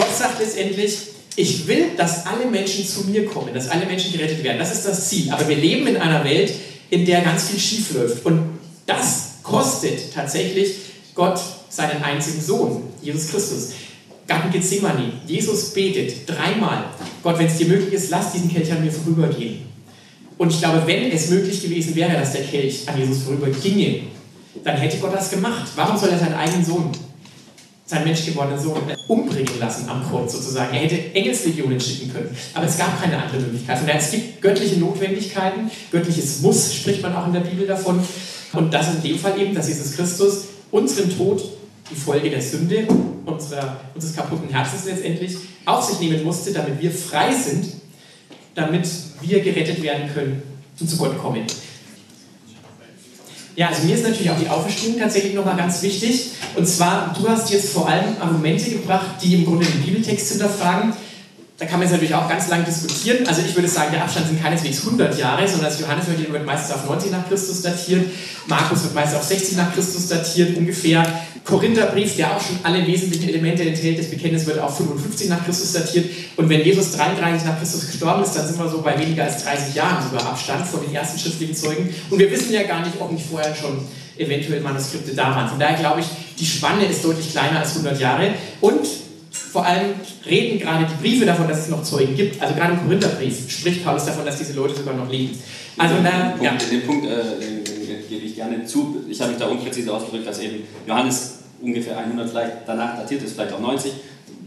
Gott 0.00 0.16
sagt 0.16 0.40
letztendlich, 0.40 0.96
ich 1.36 1.66
will, 1.66 1.88
dass 1.96 2.24
alle 2.24 2.46
Menschen 2.46 2.86
zu 2.86 3.02
mir 3.02 3.26
kommen, 3.26 3.52
dass 3.52 3.68
alle 3.68 3.84
Menschen 3.84 4.12
gerettet 4.12 4.42
werden. 4.42 4.58
Das 4.58 4.72
ist 4.72 4.86
das 4.86 5.10
Ziel. 5.10 5.30
Aber 5.30 5.46
wir 5.46 5.56
leben 5.56 5.86
in 5.86 5.98
einer 5.98 6.24
Welt, 6.24 6.54
in 6.88 7.04
der 7.04 7.20
ganz 7.20 7.50
viel 7.50 7.60
schief 7.60 7.92
läuft. 7.92 8.24
Und 8.24 8.58
das 8.86 9.34
kostet 9.42 10.14
tatsächlich 10.14 10.74
Gott 11.14 11.38
seinen 11.68 12.02
einzigen 12.02 12.40
Sohn, 12.40 12.84
Jesus 13.02 13.28
Christus. 13.28 13.68
Garten 14.26 14.50
Gethsemane, 14.50 15.12
Jesus 15.26 15.74
betet 15.74 16.26
dreimal, 16.26 16.84
Gott, 17.22 17.38
wenn 17.38 17.46
es 17.46 17.58
dir 17.58 17.66
möglich 17.66 17.92
ist, 17.92 18.10
lass 18.10 18.32
diesen 18.32 18.50
Kelch 18.50 18.72
an 18.72 18.82
mir 18.82 18.92
vorübergehen. 18.92 19.66
Und 20.38 20.50
ich 20.50 20.60
glaube, 20.60 20.82
wenn 20.86 21.10
es 21.10 21.28
möglich 21.28 21.60
gewesen 21.60 21.94
wäre, 21.94 22.12
dass 22.12 22.32
der 22.32 22.44
Kelch 22.44 22.88
an 22.88 22.98
Jesus 22.98 23.24
vorüberginge, 23.24 24.02
dann 24.64 24.76
hätte 24.76 24.96
Gott 24.96 25.12
das 25.12 25.30
gemacht. 25.30 25.68
Warum 25.76 25.98
soll 25.98 26.08
er 26.08 26.18
seinen 26.18 26.34
eigenen 26.34 26.64
Sohn 26.64 26.90
seinen 27.90 28.04
menschgewordenen 28.04 28.62
Sohn 28.62 28.78
umbringen 29.08 29.58
lassen 29.58 29.88
am 29.88 30.08
Kreuz 30.08 30.32
sozusagen. 30.32 30.72
Er 30.72 30.82
hätte 30.82 31.12
Engelslegionen 31.12 31.80
schicken 31.80 32.12
können, 32.12 32.36
aber 32.54 32.66
es 32.66 32.78
gab 32.78 33.02
keine 33.02 33.20
andere 33.20 33.40
Möglichkeit. 33.40 33.78
Von 33.78 33.88
es 33.88 34.10
gibt 34.12 34.40
göttliche 34.40 34.78
Notwendigkeiten, 34.78 35.68
göttliches 35.90 36.40
Muss 36.40 36.72
spricht 36.72 37.02
man 37.02 37.16
auch 37.16 37.26
in 37.26 37.32
der 37.32 37.40
Bibel 37.40 37.66
davon. 37.66 38.00
Und 38.52 38.72
das 38.72 38.94
in 38.94 39.02
dem 39.02 39.18
Fall 39.18 39.40
eben, 39.40 39.56
dass 39.56 39.68
Jesus 39.68 39.96
Christus 39.96 40.44
unseren 40.70 41.16
Tod 41.16 41.42
die 41.90 41.96
Folge 41.96 42.30
der 42.30 42.40
Sünde 42.40 42.86
unserer, 43.26 43.80
unseres 43.92 44.14
kaputten 44.14 44.48
Herzens 44.48 44.84
letztendlich 44.84 45.36
auf 45.64 45.82
sich 45.82 45.98
nehmen 45.98 46.22
musste, 46.22 46.52
damit 46.52 46.80
wir 46.80 46.92
frei 46.92 47.34
sind, 47.34 47.72
damit 48.54 48.88
wir 49.20 49.40
gerettet 49.40 49.82
werden 49.82 50.08
können 50.14 50.42
und 50.78 50.88
zu 50.88 50.96
Gott 50.96 51.18
kommen. 51.18 51.42
Ja, 53.60 53.68
also 53.68 53.86
mir 53.86 53.94
ist 53.94 54.04
natürlich 54.04 54.30
auch 54.30 54.38
die 54.38 54.48
Auferstehung 54.48 54.98
tatsächlich 54.98 55.34
nochmal 55.34 55.54
ganz 55.54 55.82
wichtig. 55.82 56.30
Und 56.56 56.66
zwar, 56.66 57.14
du 57.14 57.28
hast 57.28 57.50
jetzt 57.50 57.74
vor 57.74 57.86
allem 57.86 58.16
Argumente 58.18 58.70
gebracht, 58.70 59.16
die 59.22 59.34
im 59.34 59.44
Grunde 59.44 59.66
den 59.66 59.82
Bibeltext 59.82 60.30
hinterfragen. 60.30 60.94
Da 61.60 61.66
kann 61.66 61.78
man 61.78 61.82
jetzt 61.82 61.92
natürlich 61.92 62.14
auch 62.14 62.26
ganz 62.26 62.48
lang 62.48 62.64
diskutieren. 62.64 63.26
Also 63.28 63.42
ich 63.46 63.54
würde 63.54 63.68
sagen, 63.68 63.92
der 63.92 64.02
Abstand 64.02 64.28
sind 64.28 64.42
keineswegs 64.42 64.78
100 64.78 65.18
Jahre, 65.18 65.46
sondern 65.46 65.68
das 65.68 65.78
Johannesevangelium 65.78 66.32
wird 66.32 66.46
meistens 66.46 66.74
auf 66.74 66.86
90 66.86 67.10
nach 67.10 67.28
Christus 67.28 67.60
datiert, 67.60 68.06
Markus 68.46 68.82
wird 68.82 68.94
meistens 68.94 69.18
auf 69.18 69.24
60 69.24 69.58
nach 69.58 69.74
Christus 69.74 70.08
datiert 70.08 70.56
ungefähr. 70.56 71.06
Korintherbrief, 71.44 72.16
der 72.16 72.34
auch 72.34 72.40
schon 72.40 72.58
alle 72.62 72.86
wesentlichen 72.86 73.28
Elemente 73.28 73.62
enthält, 73.62 73.98
das 73.98 74.06
Bekenntnis 74.06 74.46
wird 74.46 74.58
auf 74.58 74.78
55 74.78 75.28
nach 75.28 75.44
Christus 75.44 75.74
datiert. 75.74 76.06
Und 76.36 76.48
wenn 76.48 76.64
Jesus 76.64 76.92
33 76.92 77.46
nach 77.46 77.58
Christus 77.58 77.86
gestorben 77.88 78.22
ist, 78.22 78.32
dann 78.32 78.46
sind 78.46 78.58
wir 78.58 78.66
so 78.66 78.80
bei 78.80 78.98
weniger 78.98 79.24
als 79.24 79.44
30 79.44 79.74
Jahren 79.74 80.02
sogar 80.02 80.30
Abstand 80.30 80.66
von 80.66 80.80
den 80.80 80.94
ersten 80.94 81.18
schriftlichen 81.18 81.54
Zeugen. 81.54 81.94
Und 82.08 82.18
wir 82.18 82.30
wissen 82.30 82.54
ja 82.54 82.62
gar 82.62 82.80
nicht, 82.80 82.98
ob 82.98 83.12
nicht 83.12 83.26
vorher 83.30 83.54
schon 83.54 83.86
eventuell 84.16 84.62
Manuskripte 84.62 85.14
da 85.14 85.36
waren. 85.36 85.50
Von 85.50 85.58
daher 85.58 85.78
glaube 85.78 86.00
ich, 86.00 86.06
die 86.38 86.46
Spanne 86.46 86.86
ist 86.86 87.04
deutlich 87.04 87.30
kleiner 87.30 87.58
als 87.58 87.72
100 87.72 88.00
Jahre. 88.00 88.30
Und 88.62 88.86
vor 89.50 89.66
allem 89.66 89.94
reden 90.24 90.60
gerade 90.60 90.86
die 90.86 91.02
Briefe 91.02 91.26
davon, 91.26 91.48
dass 91.48 91.60
es 91.60 91.68
noch 91.68 91.82
Zeugen 91.82 92.14
gibt. 92.14 92.40
Also 92.40 92.54
gerade 92.54 92.74
im 92.74 92.82
Korintherbrief 92.82 93.50
spricht 93.50 93.84
Paulus 93.84 94.04
davon, 94.04 94.24
dass 94.24 94.38
diese 94.38 94.52
Leute 94.52 94.76
sogar 94.76 94.94
noch 94.94 95.10
leben. 95.10 95.36
Also 95.76 95.96
da, 96.04 96.34
ja. 96.40 96.52
Den 96.52 96.86
Punkt 96.86 97.06
äh, 97.06 97.16
den, 97.40 97.64
den 97.64 98.08
gebe 98.08 98.26
ich 98.26 98.36
gerne 98.36 98.64
zu. 98.64 99.04
Ich 99.08 99.20
habe 99.20 99.32
mich 99.32 99.40
da 99.40 99.46
unpräzise 99.46 99.92
ausgedrückt, 99.92 100.28
dass 100.28 100.38
eben 100.38 100.62
Johannes 100.86 101.38
ungefähr 101.60 101.98
100 101.98 102.30
vielleicht 102.30 102.52
danach 102.66 102.96
datiert 102.96 103.22
ist, 103.22 103.34
vielleicht 103.34 103.52
auch 103.52 103.60
90. 103.60 103.92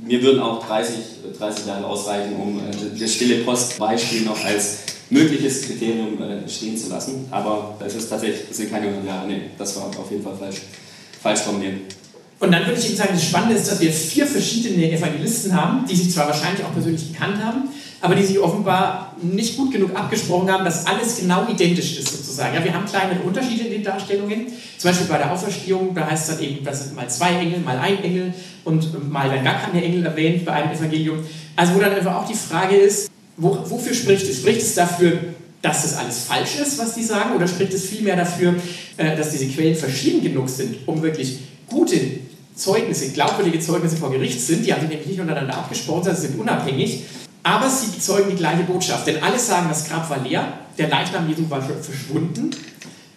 Mir 0.06 0.22
würden 0.22 0.42
auch 0.42 0.66
30, 0.66 0.96
30 1.38 1.66
Jahre 1.66 1.86
ausreichen, 1.86 2.36
um 2.36 2.60
äh, 2.60 3.00
das 3.00 3.14
stille 3.14 3.44
Postbeispiel 3.44 4.22
noch 4.22 4.42
als 4.46 4.80
mögliches 5.10 5.64
Kriterium 5.64 6.22
äh, 6.22 6.48
stehen 6.48 6.78
zu 6.78 6.90
lassen. 6.90 7.28
Aber 7.30 7.76
es 7.86 7.96
ist 7.96 8.10
tatsächlich, 8.10 8.42
es 8.50 8.56
sind 8.56 8.72
keine 8.72 8.88
100 8.88 9.06
Jahre. 9.06 9.28
Nee, 9.28 9.42
das 9.58 9.76
war 9.76 9.88
auf 9.88 10.10
jeden 10.10 10.24
Fall 10.24 10.38
falsch, 10.38 10.62
falsch 11.22 11.42
formuliert. 11.42 11.94
Und 12.44 12.52
dann 12.52 12.66
würde 12.66 12.78
ich 12.78 12.88
Ihnen 12.88 12.98
sagen, 12.98 13.12
das 13.14 13.24
Spannende 13.24 13.56
ist, 13.56 13.72
dass 13.72 13.80
wir 13.80 13.90
vier 13.90 14.28
verschiedene 14.28 14.92
Evangelisten 14.92 15.56
haben, 15.56 15.86
die 15.90 15.96
sich 15.96 16.12
zwar 16.12 16.28
wahrscheinlich 16.28 16.62
auch 16.66 16.74
persönlich 16.74 17.14
gekannt 17.14 17.42
haben, 17.42 17.70
aber 18.02 18.16
die 18.16 18.24
sich 18.24 18.38
offenbar 18.38 19.16
nicht 19.22 19.56
gut 19.56 19.72
genug 19.72 19.96
abgesprochen 19.96 20.52
haben, 20.52 20.66
dass 20.66 20.86
alles 20.86 21.20
genau 21.22 21.48
identisch 21.50 21.98
ist 22.00 22.10
sozusagen. 22.10 22.54
Ja, 22.54 22.62
wir 22.62 22.74
haben 22.74 22.86
kleinere 22.86 23.22
Unterschiede 23.22 23.64
in 23.64 23.72
den 23.72 23.84
Darstellungen. 23.86 24.48
Zum 24.78 24.90
Beispiel 24.90 25.08
bei 25.08 25.20
der 25.20 25.32
Auferstehung, 25.32 25.96
da 25.96 26.06
heißt 26.06 26.30
es 26.30 26.36
dann 26.36 26.46
eben, 26.46 26.66
das 26.66 26.84
sind 26.84 26.98
mal 26.98 27.10
zwei 27.10 27.30
Engel, 27.30 27.62
mal 27.62 27.80
ein 27.80 28.04
Engel 28.04 28.34
und 28.66 29.10
mal 29.10 29.32
werden 29.32 29.46
gar 29.46 29.62
keine 29.62 29.82
Engel 29.82 30.06
erwähnt 30.06 30.44
bei 30.44 30.52
einem 30.52 30.74
Evangelium. 30.74 31.20
Also 31.56 31.76
wo 31.76 31.80
dann 31.80 31.94
einfach 31.94 32.16
auch 32.16 32.28
die 32.28 32.36
Frage 32.36 32.76
ist, 32.76 33.10
wo, 33.38 33.58
wofür 33.70 33.94
spricht 33.94 34.28
es? 34.28 34.40
Spricht 34.40 34.62
es 34.62 34.76
dafür, 34.76 35.18
dass 35.62 35.84
das 35.84 35.96
alles 35.96 36.26
falsch 36.26 36.60
ist, 36.62 36.78
was 36.78 36.94
die 36.94 37.06
sagen, 37.06 37.38
oder 37.38 37.48
spricht 37.48 37.74
es 37.74 37.86
vielmehr 37.86 38.18
dafür, 38.18 38.56
äh, 38.98 39.16
dass 39.16 39.32
diese 39.32 39.48
Quellen 39.48 39.78
verschieden 39.78 40.22
genug 40.22 40.50
sind, 40.50 40.76
um 40.86 41.02
wirklich 41.02 41.40
gute 41.70 41.96
Zeugnisse, 42.56 43.10
glaubwürdige 43.12 43.60
Zeugnisse 43.60 43.98
vor 43.98 44.12
Gericht 44.12 44.40
sind, 44.40 44.66
die 44.66 44.74
haben 44.74 44.82
sich 44.82 44.90
nämlich 44.90 45.08
nicht 45.08 45.20
untereinander 45.20 45.58
abgesprochen, 45.58 46.04
sondern 46.04 46.22
sind 46.22 46.40
unabhängig, 46.40 47.04
aber 47.44 47.70
sie 47.70 47.88
bezeugen 47.88 48.30
die 48.30 48.38
gleiche 48.38 48.64
Botschaft. 48.64 49.08
Denn 49.08 49.22
alle 49.22 49.38
sagen, 49.40 49.68
das 49.70 49.88
Grab 49.90 50.10
war 50.10 50.20
leer, 50.20 50.60
der 50.78 50.90
Leichnam 50.90 51.28
Jesu 51.28 51.50
war 51.50 51.62
verschwunden. 51.62 52.52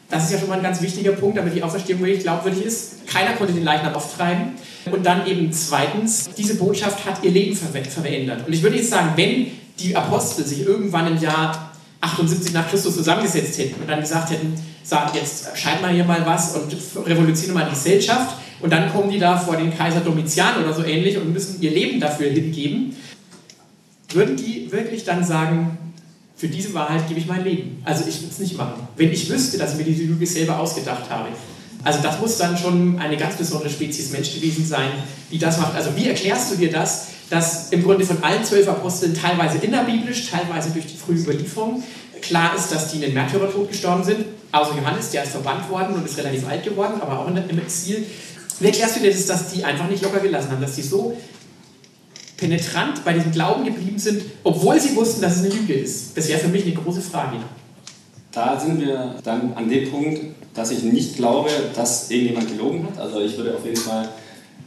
Das 0.08 0.24
ist 0.24 0.32
ja 0.32 0.38
schon 0.38 0.48
mal 0.48 0.58
ein 0.58 0.62
ganz 0.62 0.80
wichtiger 0.80 1.12
Punkt, 1.12 1.36
damit 1.36 1.54
die 1.54 1.62
Auferstehung 1.62 2.00
wirklich 2.00 2.20
glaubwürdig 2.20 2.64
ist. 2.64 3.06
Keiner 3.06 3.32
konnte 3.32 3.52
den 3.52 3.64
Leichnam 3.64 3.94
auftreiben. 3.94 4.52
Und 4.90 5.04
dann 5.04 5.26
eben 5.26 5.52
zweitens, 5.52 6.28
diese 6.36 6.56
Botschaft 6.56 7.04
hat 7.04 7.24
ihr 7.24 7.32
Leben 7.32 7.56
ver 7.56 7.68
verändert. 7.82 8.46
Und 8.46 8.52
ich 8.52 8.62
würde 8.62 8.76
jetzt 8.76 8.90
sagen, 8.90 9.12
wenn 9.16 9.48
die 9.80 9.96
Apostel 9.96 10.44
sich 10.44 10.64
irgendwann 10.64 11.08
im 11.08 11.20
Jahr 11.20 11.72
78 12.00 12.52
nach 12.52 12.68
Christus 12.70 12.94
zusammengesetzt 12.94 13.58
hätten 13.58 13.80
und 13.80 13.88
dann 13.88 14.00
gesagt 14.00 14.30
hätten, 14.30 14.54
sagen 14.84 15.10
jetzt 15.14 15.56
schreibt 15.56 15.82
mal 15.82 15.92
hier 15.92 16.04
mal 16.04 16.24
was 16.24 16.54
und 16.54 16.76
revolutionieren 17.04 17.54
mal 17.54 17.64
die 17.64 17.74
Gesellschaft, 17.74 18.36
und 18.60 18.72
dann 18.72 18.90
kommen 18.92 19.10
die 19.10 19.18
da 19.18 19.36
vor 19.36 19.56
den 19.56 19.76
Kaiser 19.76 20.00
Domitian 20.00 20.62
oder 20.62 20.72
so 20.72 20.82
ähnlich 20.82 21.18
und 21.18 21.32
müssen 21.32 21.60
ihr 21.60 21.70
Leben 21.70 22.00
dafür 22.00 22.30
hingeben. 22.30 22.96
Würden 24.10 24.36
die 24.36 24.70
wirklich 24.72 25.04
dann 25.04 25.24
sagen, 25.24 25.78
für 26.36 26.48
diese 26.48 26.72
Wahrheit 26.74 27.08
gebe 27.08 27.20
ich 27.20 27.26
mein 27.26 27.44
Leben? 27.44 27.82
Also 27.84 28.04
ich 28.08 28.20
würde 28.20 28.32
es 28.32 28.38
nicht 28.38 28.56
machen. 28.56 28.88
Wenn 28.96 29.12
ich 29.12 29.28
wüsste, 29.28 29.58
dass 29.58 29.72
ich 29.72 29.78
mir 29.78 29.84
diese 29.84 30.04
Lüge 30.04 30.26
selber 30.26 30.58
ausgedacht 30.58 31.10
habe. 31.10 31.28
Also 31.84 32.00
das 32.02 32.20
muss 32.20 32.36
dann 32.36 32.56
schon 32.56 32.98
eine 32.98 33.16
ganz 33.16 33.36
besondere 33.36 33.70
Spezies 33.70 34.10
Mensch 34.10 34.34
gewesen 34.34 34.66
sein, 34.66 34.90
die 35.30 35.38
das 35.38 35.58
macht. 35.58 35.74
Also 35.74 35.90
wie 35.96 36.08
erklärst 36.08 36.52
du 36.52 36.56
dir 36.56 36.70
das, 36.70 37.08
dass 37.30 37.70
im 37.70 37.82
Grunde 37.82 38.04
von 38.04 38.22
allen 38.22 38.44
zwölf 38.44 38.68
Aposteln 38.68 39.14
teilweise 39.14 39.58
innerbiblisch, 39.58 40.30
teilweise 40.30 40.70
durch 40.70 40.86
die 40.86 40.96
frühe 40.96 41.16
Überlieferung 41.16 41.82
klar 42.22 42.56
ist, 42.56 42.72
dass 42.72 42.90
die 42.90 42.96
in 42.96 43.02
den 43.02 43.14
Märtyrertod 43.14 43.70
gestorben 43.70 44.04
sind, 44.04 44.24
außer 44.52 44.74
Johannes, 44.76 45.10
der 45.10 45.24
ist 45.24 45.32
verbannt 45.32 45.68
worden 45.70 45.94
und 45.94 46.06
ist 46.06 46.18
relativ 46.18 46.46
alt 46.48 46.64
geworden, 46.64 47.00
aber 47.00 47.20
auch 47.20 47.28
im 47.28 47.58
Exil. 47.58 48.06
Wie 48.60 48.66
erklärst 48.66 48.96
du 48.96 49.00
dir 49.00 49.10
das, 49.10 49.26
dass 49.26 49.52
die 49.52 49.64
einfach 49.64 49.88
nicht 49.88 50.02
locker 50.02 50.20
gelassen 50.20 50.50
haben, 50.50 50.62
dass 50.62 50.74
die 50.74 50.82
so 50.82 51.16
penetrant 52.36 53.04
bei 53.04 53.12
diesem 53.12 53.32
Glauben 53.32 53.64
geblieben 53.64 53.98
sind, 53.98 54.22
obwohl 54.44 54.80
sie 54.80 54.94
wussten, 54.96 55.22
dass 55.22 55.36
es 55.36 55.44
eine 55.44 55.54
Lüge 55.54 55.74
ist? 55.74 56.16
Das 56.16 56.28
wäre 56.28 56.38
für 56.38 56.48
mich 56.48 56.64
eine 56.64 56.74
große 56.74 57.00
Frage. 57.00 57.36
Da 58.32 58.58
sind 58.58 58.80
wir 58.80 59.16
dann 59.24 59.54
an 59.54 59.68
dem 59.68 59.90
Punkt, 59.90 60.20
dass 60.54 60.70
ich 60.70 60.82
nicht 60.82 61.16
glaube, 61.16 61.50
dass 61.74 62.10
irgendjemand 62.10 62.48
gelogen 62.48 62.86
hat. 62.86 62.98
Also 62.98 63.20
ich 63.20 63.36
würde 63.36 63.54
auf 63.54 63.64
jeden 63.64 63.76
Fall, 63.76 64.08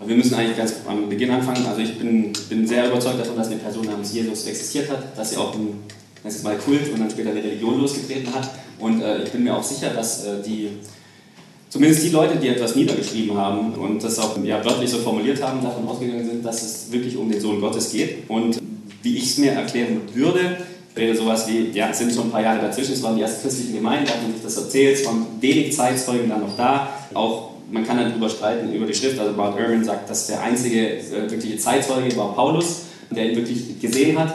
wir 0.03 0.15
müssen 0.15 0.33
eigentlich 0.33 0.57
ganz 0.57 0.73
am 0.87 1.09
Beginn 1.09 1.31
anfangen. 1.31 1.65
Also 1.65 1.81
ich 1.81 1.97
bin, 1.97 2.33
bin 2.49 2.67
sehr 2.67 2.87
überzeugt 2.87 3.19
davon, 3.19 3.35
dass 3.35 3.47
eine 3.47 3.57
Person 3.57 3.85
namens 3.85 4.13
Jesus 4.13 4.45
existiert 4.47 4.89
hat, 4.89 5.17
dass 5.17 5.31
sie 5.31 5.37
auch 5.37 5.53
ein 5.53 5.83
das 6.23 6.35
ist 6.35 6.43
mal 6.43 6.57
Kult 6.57 6.91
und 6.91 6.99
dann 6.99 7.09
später 7.09 7.29
eine 7.29 7.43
Religion 7.43 7.79
losgetreten 7.79 8.33
hat. 8.33 8.49
Und 8.79 9.01
äh, 9.01 9.23
ich 9.23 9.31
bin 9.31 9.43
mir 9.43 9.55
auch 9.55 9.63
sicher, 9.63 9.91
dass 9.91 10.25
äh, 10.25 10.41
die 10.45 10.69
zumindest 11.69 12.03
die 12.03 12.09
Leute, 12.09 12.37
die 12.37 12.47
etwas 12.49 12.75
niedergeschrieben 12.75 13.37
haben 13.37 13.73
und 13.75 14.03
das 14.03 14.19
auch 14.19 14.35
ja, 14.43 14.63
wörtlich 14.65 14.89
so 14.89 14.97
formuliert 14.97 15.41
haben, 15.41 15.61
davon 15.61 15.87
ausgegangen 15.87 16.25
sind, 16.25 16.45
dass 16.45 16.61
es 16.61 16.91
wirklich 16.91 17.15
um 17.15 17.29
den 17.31 17.39
Sohn 17.39 17.61
Gottes 17.61 17.91
geht. 17.91 18.29
Und 18.29 18.59
wie 19.03 19.17
ich 19.17 19.31
es 19.31 19.37
mir 19.37 19.51
erklären 19.51 20.01
würde, 20.13 20.57
wäre 20.95 21.15
sowas 21.15 21.47
wie, 21.47 21.69
ja, 21.71 21.89
es 21.89 21.99
sind 21.99 22.13
schon 22.13 22.25
ein 22.25 22.31
paar 22.31 22.41
Jahre 22.41 22.59
dazwischen, 22.61 22.93
es 22.93 23.03
waren 23.03 23.15
die 23.15 23.21
ersten 23.21 23.43
christlichen 23.43 23.75
Gemeinden, 23.75 24.05
da 24.05 24.13
hat 24.13 24.23
man 24.23 24.33
sich 24.33 24.41
das 24.43 24.57
erzählt, 24.57 24.99
es 24.99 25.05
waren 25.05 25.25
wenig 25.39 25.73
Zeitzeugen 25.73 26.27
dann 26.27 26.41
noch 26.41 26.57
da, 26.57 26.89
auch 27.13 27.51
man 27.71 27.85
kann 27.85 27.97
dann 27.97 28.09
darüber 28.09 28.29
streiten 28.29 28.73
über 28.73 28.87
die 28.87 28.93
Schrift, 28.95 29.19
also 29.19 29.33
Bart 29.33 29.57
Ehrman 29.57 29.83
sagt, 29.83 30.09
dass 30.09 30.25
der 30.27 30.41
einzige 30.41 30.97
äh, 30.97 31.29
wirkliche 31.29 31.57
Zeitzeuge 31.57 32.15
war 32.17 32.33
Paulus, 32.33 32.81
der 33.11 33.29
ihn 33.29 33.35
wirklich 33.35 33.79
gesehen 33.79 34.17
hat 34.17 34.33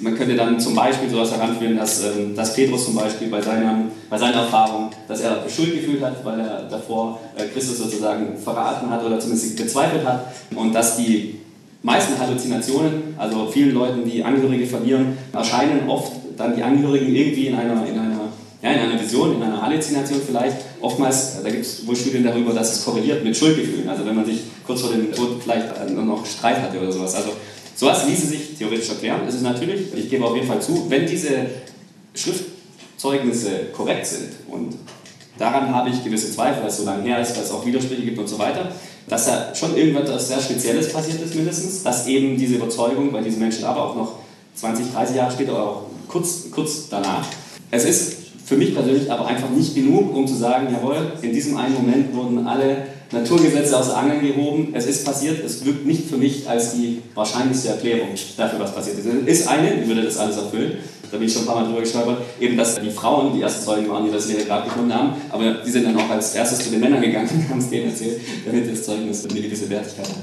man 0.00 0.16
könnte 0.16 0.34
dann 0.34 0.58
zum 0.58 0.74
Beispiel 0.74 1.08
sowas 1.08 1.32
heranführen, 1.32 1.76
dass, 1.76 2.02
ähm, 2.04 2.34
dass 2.34 2.54
Petrus 2.54 2.86
zum 2.86 2.96
Beispiel 2.96 3.28
bei, 3.28 3.40
seinem, 3.40 3.90
bei 4.10 4.18
seiner 4.18 4.42
Erfahrung, 4.42 4.90
dass 5.06 5.20
er 5.20 5.44
Schuld 5.48 5.74
gefühlt 5.74 6.02
hat, 6.02 6.24
weil 6.24 6.40
er 6.40 6.62
davor 6.68 7.20
äh, 7.36 7.44
Christus 7.46 7.78
sozusagen 7.78 8.36
verraten 8.36 8.90
hat 8.90 9.04
oder 9.04 9.18
zumindest 9.20 9.56
gezweifelt 9.56 10.04
hat 10.04 10.26
und 10.54 10.74
dass 10.74 10.96
die 10.96 11.40
meisten 11.82 12.18
Halluzinationen, 12.18 13.14
also 13.16 13.46
vielen 13.46 13.74
Leuten, 13.74 14.08
die 14.08 14.24
Angehörige 14.24 14.66
verlieren, 14.66 15.18
erscheinen 15.32 15.88
oft 15.88 16.12
dann 16.36 16.56
die 16.56 16.62
Angehörigen 16.62 17.14
irgendwie 17.14 17.48
in 17.48 17.54
einer, 17.54 17.86
in 17.86 17.98
einer, 17.98 18.20
ja, 18.62 18.72
in 18.72 18.80
einer 18.80 19.00
Vision, 19.00 19.36
in 19.36 19.42
einer 19.42 19.60
Halluzination 19.62 20.20
vielleicht. 20.26 20.56
Oftmals, 20.80 21.42
da 21.42 21.50
gibt 21.50 21.64
es 21.64 21.86
wohl 21.86 21.94
Studien 21.94 22.24
darüber, 22.24 22.52
dass 22.52 22.78
es 22.78 22.84
korreliert 22.84 23.22
mit 23.22 23.36
Schuldgefühlen. 23.36 23.88
Also 23.88 24.04
wenn 24.06 24.16
man 24.16 24.24
sich 24.24 24.40
kurz 24.66 24.80
vor 24.80 24.90
dem 24.90 25.12
Tod 25.12 25.42
vielleicht 25.42 25.66
noch 25.94 26.24
Streit 26.26 26.62
hatte 26.62 26.80
oder 26.80 26.90
sowas. 26.90 27.14
Also 27.14 27.30
Sowas 27.76 28.06
ließe 28.06 28.26
sich 28.26 28.56
theoretisch 28.56 28.88
erklären. 28.88 29.22
Es 29.26 29.34
ist 29.34 29.42
natürlich, 29.42 29.92
ich 29.94 30.08
gebe 30.08 30.24
auf 30.24 30.34
jeden 30.34 30.46
Fall 30.46 30.62
zu, 30.62 30.88
wenn 30.88 31.06
diese 31.06 31.46
Schriftzeugnisse 32.14 33.66
korrekt 33.72 34.06
sind 34.06 34.30
und 34.48 34.76
daran 35.38 35.74
habe 35.74 35.90
ich 35.90 36.04
gewisse 36.04 36.30
Zweifel, 36.30 36.62
dass 36.62 36.74
es 36.74 36.80
so 36.80 36.86
lange 36.86 37.02
her 37.02 37.20
ist, 37.20 37.32
dass 37.32 37.46
es 37.46 37.50
auch 37.50 37.66
Widersprüche 37.66 38.02
gibt 38.02 38.18
und 38.18 38.28
so 38.28 38.38
weiter, 38.38 38.70
dass 39.08 39.26
da 39.26 39.54
schon 39.54 39.76
irgendwas 39.76 40.28
sehr 40.28 40.40
Spezielles 40.40 40.92
passiert 40.92 41.20
ist 41.20 41.34
mindestens, 41.34 41.82
dass 41.82 42.06
eben 42.06 42.36
diese 42.36 42.54
Überzeugung 42.54 43.12
bei 43.12 43.20
diesen 43.20 43.40
Menschen 43.40 43.64
aber 43.64 43.90
auch 43.90 43.96
noch 43.96 44.12
20, 44.54 44.92
30 44.92 45.16
Jahre 45.16 45.32
später 45.32 45.52
oder 45.52 45.62
auch 45.64 45.82
kurz, 46.08 46.50
kurz 46.50 46.88
danach, 46.88 47.26
es 47.70 47.84
ist 47.84 48.16
für 48.44 48.56
mich 48.56 48.74
persönlich 48.74 49.10
aber 49.10 49.26
einfach 49.26 49.50
nicht 49.50 49.74
genug, 49.74 50.14
um 50.14 50.26
zu 50.26 50.34
sagen, 50.34 50.68
jawohl, 50.72 51.12
in 51.22 51.32
diesem 51.32 51.56
einen 51.56 51.74
Moment 51.74 52.14
wurden 52.14 52.46
alle 52.46 52.86
Naturgesetze 53.14 53.76
aus 53.78 53.90
Angeln 53.90 54.20
gehoben. 54.20 54.74
Es 54.74 54.86
ist 54.86 55.04
passiert. 55.04 55.44
Es 55.44 55.64
wirkt 55.64 55.86
nicht 55.86 56.08
für 56.08 56.16
mich 56.16 56.48
als 56.48 56.74
die 56.74 57.02
wahrscheinlichste 57.14 57.68
Erklärung 57.68 58.08
dafür, 58.36 58.60
was 58.60 58.74
passiert 58.74 58.98
ist. 58.98 59.06
Es 59.06 59.40
ist 59.40 59.48
eine, 59.48 59.76
die 59.76 59.88
würde 59.88 60.02
das 60.02 60.18
alles 60.18 60.36
erfüllen. 60.36 60.78
Da 61.10 61.18
bin 61.18 61.28
ich 61.28 61.32
schon 61.32 61.42
ein 61.42 61.46
paar 61.46 61.56
Mal 61.56 61.66
drüber 61.66 61.80
gestolpert. 61.80 62.18
Eben, 62.40 62.56
dass 62.56 62.80
die 62.80 62.90
Frauen 62.90 63.34
die 63.34 63.42
ersten 63.42 63.64
Zeugen 63.64 63.88
waren, 63.88 64.04
die 64.04 64.10
das 64.10 64.28
leere 64.28 64.44
Grab 64.44 64.64
gefunden 64.64 64.92
haben. 64.92 65.12
Aber 65.30 65.54
die 65.64 65.70
sind 65.70 65.84
dann 65.84 65.96
auch 65.96 66.10
als 66.10 66.34
erstes 66.34 66.58
zu 66.58 66.70
den 66.70 66.80
Männern 66.80 67.00
gegangen 67.00 67.28
und 67.30 67.48
haben 67.48 67.60
es 67.60 67.70
denen 67.70 67.90
erzählt, 67.90 68.20
damit 68.44 68.70
das 68.70 68.82
Zeugnis 68.82 69.24
eine 69.24 69.40
gewisse 69.40 69.70
Wertigkeit 69.70 70.08
hat. 70.08 70.16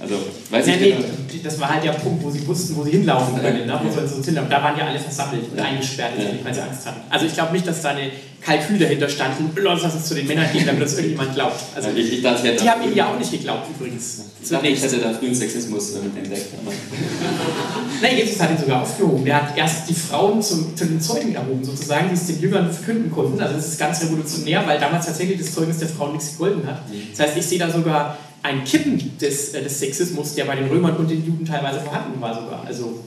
Also, 0.00 0.14
weiß 0.50 0.66
ja, 0.66 0.74
ich 0.74 0.80
nee, 0.80 0.90
genau. 0.92 1.42
das 1.42 1.60
war 1.60 1.70
halt 1.70 1.82
der 1.82 1.92
Punkt, 1.92 2.22
wo 2.22 2.30
sie 2.30 2.46
wussten, 2.46 2.76
wo 2.76 2.84
sie 2.84 2.92
hinlaufen 2.92 3.40
können, 3.40 3.66
ne? 3.66 3.80
wo 3.82 3.90
sie 3.90 4.14
uns 4.14 4.24
hinlaufen. 4.24 4.50
Da 4.50 4.62
waren 4.62 4.78
ja 4.78 4.86
alle 4.86 4.98
versammelt 5.00 5.50
und 5.50 5.58
eingesperrt, 5.58 6.12
weil 6.44 6.54
sie 6.54 6.60
Angst 6.60 6.86
hatten. 6.86 7.00
Also 7.10 7.26
ich 7.26 7.34
glaube 7.34 7.52
nicht, 7.52 7.66
dass 7.66 7.82
da 7.82 7.90
eine 7.90 8.10
Kalkül 8.40 8.78
dahinter 8.78 9.08
stand, 9.08 9.34
lass 9.56 9.82
uns 9.82 10.06
zu 10.06 10.14
den 10.14 10.26
Männern 10.26 10.46
gehen, 10.52 10.64
damit 10.64 10.82
uns 10.82 10.94
irgendjemand 10.94 11.34
glaubt. 11.34 11.60
Also, 11.74 11.88
ich, 11.94 12.12
ich 12.12 12.22
dachte, 12.22 12.54
die 12.54 12.70
haben 12.70 12.82
ihm 12.84 12.94
ja 12.94 13.12
auch 13.12 13.18
nicht 13.18 13.32
geglaubt 13.32 13.66
übrigens. 13.76 14.20
Ich 14.40 14.48
dachte, 14.48 14.68
ich 14.68 14.80
hätte 14.80 14.98
da 14.98 15.12
frühen 15.12 15.34
Sexismus 15.34 15.94
äh, 15.94 15.98
entdeckt. 15.98 16.46
Nein, 18.02 18.16
Jesus 18.16 18.40
hat 18.40 18.50
ihn 18.52 18.58
sogar 18.58 18.82
aufgehoben. 18.82 19.26
Er 19.26 19.42
hat 19.42 19.58
erst 19.58 19.88
die 19.88 19.94
Frauen 19.94 20.40
zum, 20.40 20.76
zu 20.76 20.86
den 20.86 21.00
Zeugen 21.00 21.34
erhoben, 21.34 21.64
sozusagen, 21.64 22.08
die 22.10 22.14
es 22.14 22.26
den 22.26 22.40
Jüngern 22.40 22.72
verkünden 22.72 23.10
konnten. 23.10 23.40
Also 23.40 23.54
das 23.54 23.66
ist 23.66 23.78
ganz 23.78 24.00
revolutionär, 24.02 24.64
weil 24.66 24.78
damals 24.78 25.06
tatsächlich 25.06 25.38
das 25.38 25.52
Zeugnis 25.52 25.78
der 25.78 25.88
Frauen 25.88 26.12
nichts 26.12 26.32
gegolten 26.32 26.64
hat. 26.66 26.82
Das 27.10 27.26
heißt, 27.26 27.36
ich 27.36 27.44
sehe 27.44 27.58
da 27.58 27.70
sogar 27.70 28.16
ein 28.42 28.64
Kippen 28.64 29.18
des, 29.18 29.54
äh, 29.54 29.62
des 29.62 29.78
Sexismus, 29.80 30.34
der 30.34 30.44
bei 30.44 30.56
den 30.56 30.68
Römern 30.68 30.96
und 30.96 31.10
den 31.10 31.24
Juden 31.24 31.44
teilweise 31.44 31.80
vorhanden 31.80 32.20
war 32.20 32.34
sogar. 32.34 32.64
Also 32.66 33.00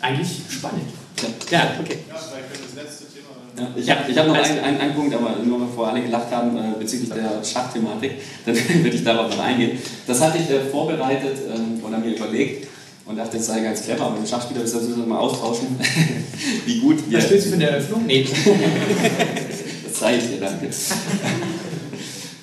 eigentlich 0.00 0.28
spannend. 0.48 0.84
Ja, 1.50 1.70
okay. 1.80 1.98
Ja, 2.08 2.16
vielleicht 2.16 2.64
das 2.76 2.84
letzte 2.84 3.04
Thema. 3.06 3.28
Ja, 3.56 3.68
ich 3.76 3.90
habe 3.90 4.10
ich 4.10 4.18
hab 4.18 4.26
noch 4.26 4.34
Also- 4.34 4.50
einen, 4.52 4.60
einen, 4.64 4.80
einen 4.80 4.94
Punkt, 4.94 5.14
aber 5.14 5.36
nur 5.44 5.60
bevor 5.60 5.88
alle 5.88 6.02
gelacht 6.02 6.30
haben 6.32 6.56
äh, 6.56 6.78
bezüglich 6.78 7.10
der 7.10 7.42
Schachthematik, 7.44 8.12
dann 8.46 8.56
würde 8.56 8.96
ich 8.96 9.04
darauf 9.04 9.30
noch 9.30 9.42
eingehen. 9.44 9.78
Das 10.06 10.20
hatte 10.20 10.38
ich 10.38 10.50
äh, 10.50 10.60
vorbereitet 10.70 11.36
ähm, 11.54 11.84
oder 11.84 11.98
mir 11.98 12.16
überlegt 12.16 12.66
und 13.06 13.16
dachte, 13.16 13.36
das 13.36 13.46
sei 13.46 13.60
ganz 13.60 13.82
clever, 13.84 14.06
aber 14.06 14.16
wenn 14.16 14.22
du 14.22 14.28
Schachspieler 14.28 14.60
müssen 14.60 14.96
wir 14.96 15.06
mal 15.06 15.18
austauschen, 15.18 15.76
wie 16.66 16.80
gut 16.80 16.98
wir... 17.08 17.18
Was 17.18 17.30
willst 17.30 17.46
du 17.46 17.50
für 17.50 17.56
eine 17.56 17.70
Eröffnung? 17.70 18.06
Nee. 18.06 18.26
Das 19.84 20.00
zeige 20.00 20.18
ich 20.24 20.30
dir, 20.30 20.40
danke. 20.40 20.68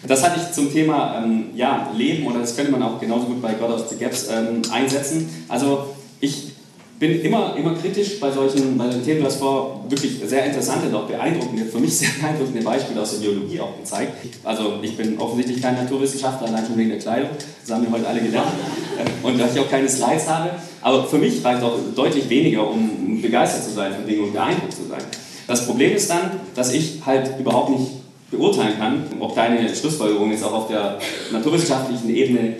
Das 0.10 0.24
hatte 0.24 0.40
ich 0.42 0.52
zum 0.52 0.74
Thema 0.74 1.22
ähm, 1.24 1.52
ja, 1.56 1.92
Leben 1.96 2.26
oder 2.26 2.40
das 2.40 2.56
könnte 2.56 2.72
man 2.72 2.82
auch 2.82 3.00
genauso 3.00 3.28
gut 3.28 3.44
bei 3.44 3.54
God 3.54 3.70
of 3.70 3.88
the 3.90 3.96
Gaps 3.96 4.28
ähm, 4.28 4.64
einsetzen. 4.72 5.30
Also 5.48 5.86
ich 6.20 6.48
bin 6.98 7.22
immer, 7.22 7.56
immer 7.56 7.76
kritisch 7.76 8.20
bei 8.20 8.32
solchen, 8.32 8.76
bei 8.76 8.86
solchen 8.86 9.06
Themen. 9.06 9.20
Du 9.20 9.28
hast 9.28 9.36
vor 9.36 9.86
wirklich 9.88 10.20
sehr 10.26 10.48
interessante 10.48 10.88
und 10.88 10.96
auch 10.96 11.06
beeindruckende, 11.06 11.64
für 11.66 11.78
mich 11.78 11.96
sehr 11.96 12.10
beeindruckende 12.20 12.64
Beispiele 12.64 13.00
aus 13.00 13.12
der 13.12 13.20
Biologie 13.20 13.60
auch 13.60 13.78
gezeigt. 13.78 14.14
Also 14.44 14.80
ich 14.82 14.98
bin 14.98 15.16
offensichtlich 15.20 15.62
kein 15.62 15.76
Naturwissenschaftler, 15.76 16.48
allein 16.48 16.66
schon 16.66 16.78
wegen 16.78 16.90
der 16.90 17.00
Kleidung. 17.00 17.30
Das 17.62 17.76
haben 17.76 17.86
wir 17.86 17.92
heute 17.92 18.08
alle 18.08 18.20
gelernt. 18.20 18.50
Äh, 18.98 19.28
Und 19.28 19.40
dass 19.40 19.54
ich 19.54 19.62
auch 19.62 19.70
keine 19.70 19.88
Slides 19.88 20.28
habe. 20.28 20.50
Aber 20.82 21.04
für 21.06 21.20
mich 21.20 21.46
reicht 21.46 21.62
auch 21.62 21.78
deutlich 21.96 22.28
weniger, 22.30 22.68
um 22.68 23.22
begeistert 23.22 23.64
zu 23.64 23.70
sein 23.76 23.94
von 23.94 24.08
Dingen 24.08 24.24
und 24.24 24.34
beeindruckt 24.34 24.74
zu 24.74 24.88
sein. 24.90 25.04
Das 25.46 25.68
Problem 25.68 25.96
ist 25.96 26.10
dann, 26.10 26.32
dass 26.56 26.74
ich 26.74 27.00
halt 27.06 27.40
überhaupt 27.40 27.70
nicht 27.70 27.99
beurteilen 28.32 28.78
kann, 28.78 29.04
ob 29.20 29.36
deine 29.36 29.74
Schlussfolgerungen 29.74 30.32
jetzt 30.32 30.44
auch 30.44 30.54
auf 30.54 30.68
der 30.68 31.00
naturwissenschaftlichen 31.32 32.10
Ebene, 32.10 32.58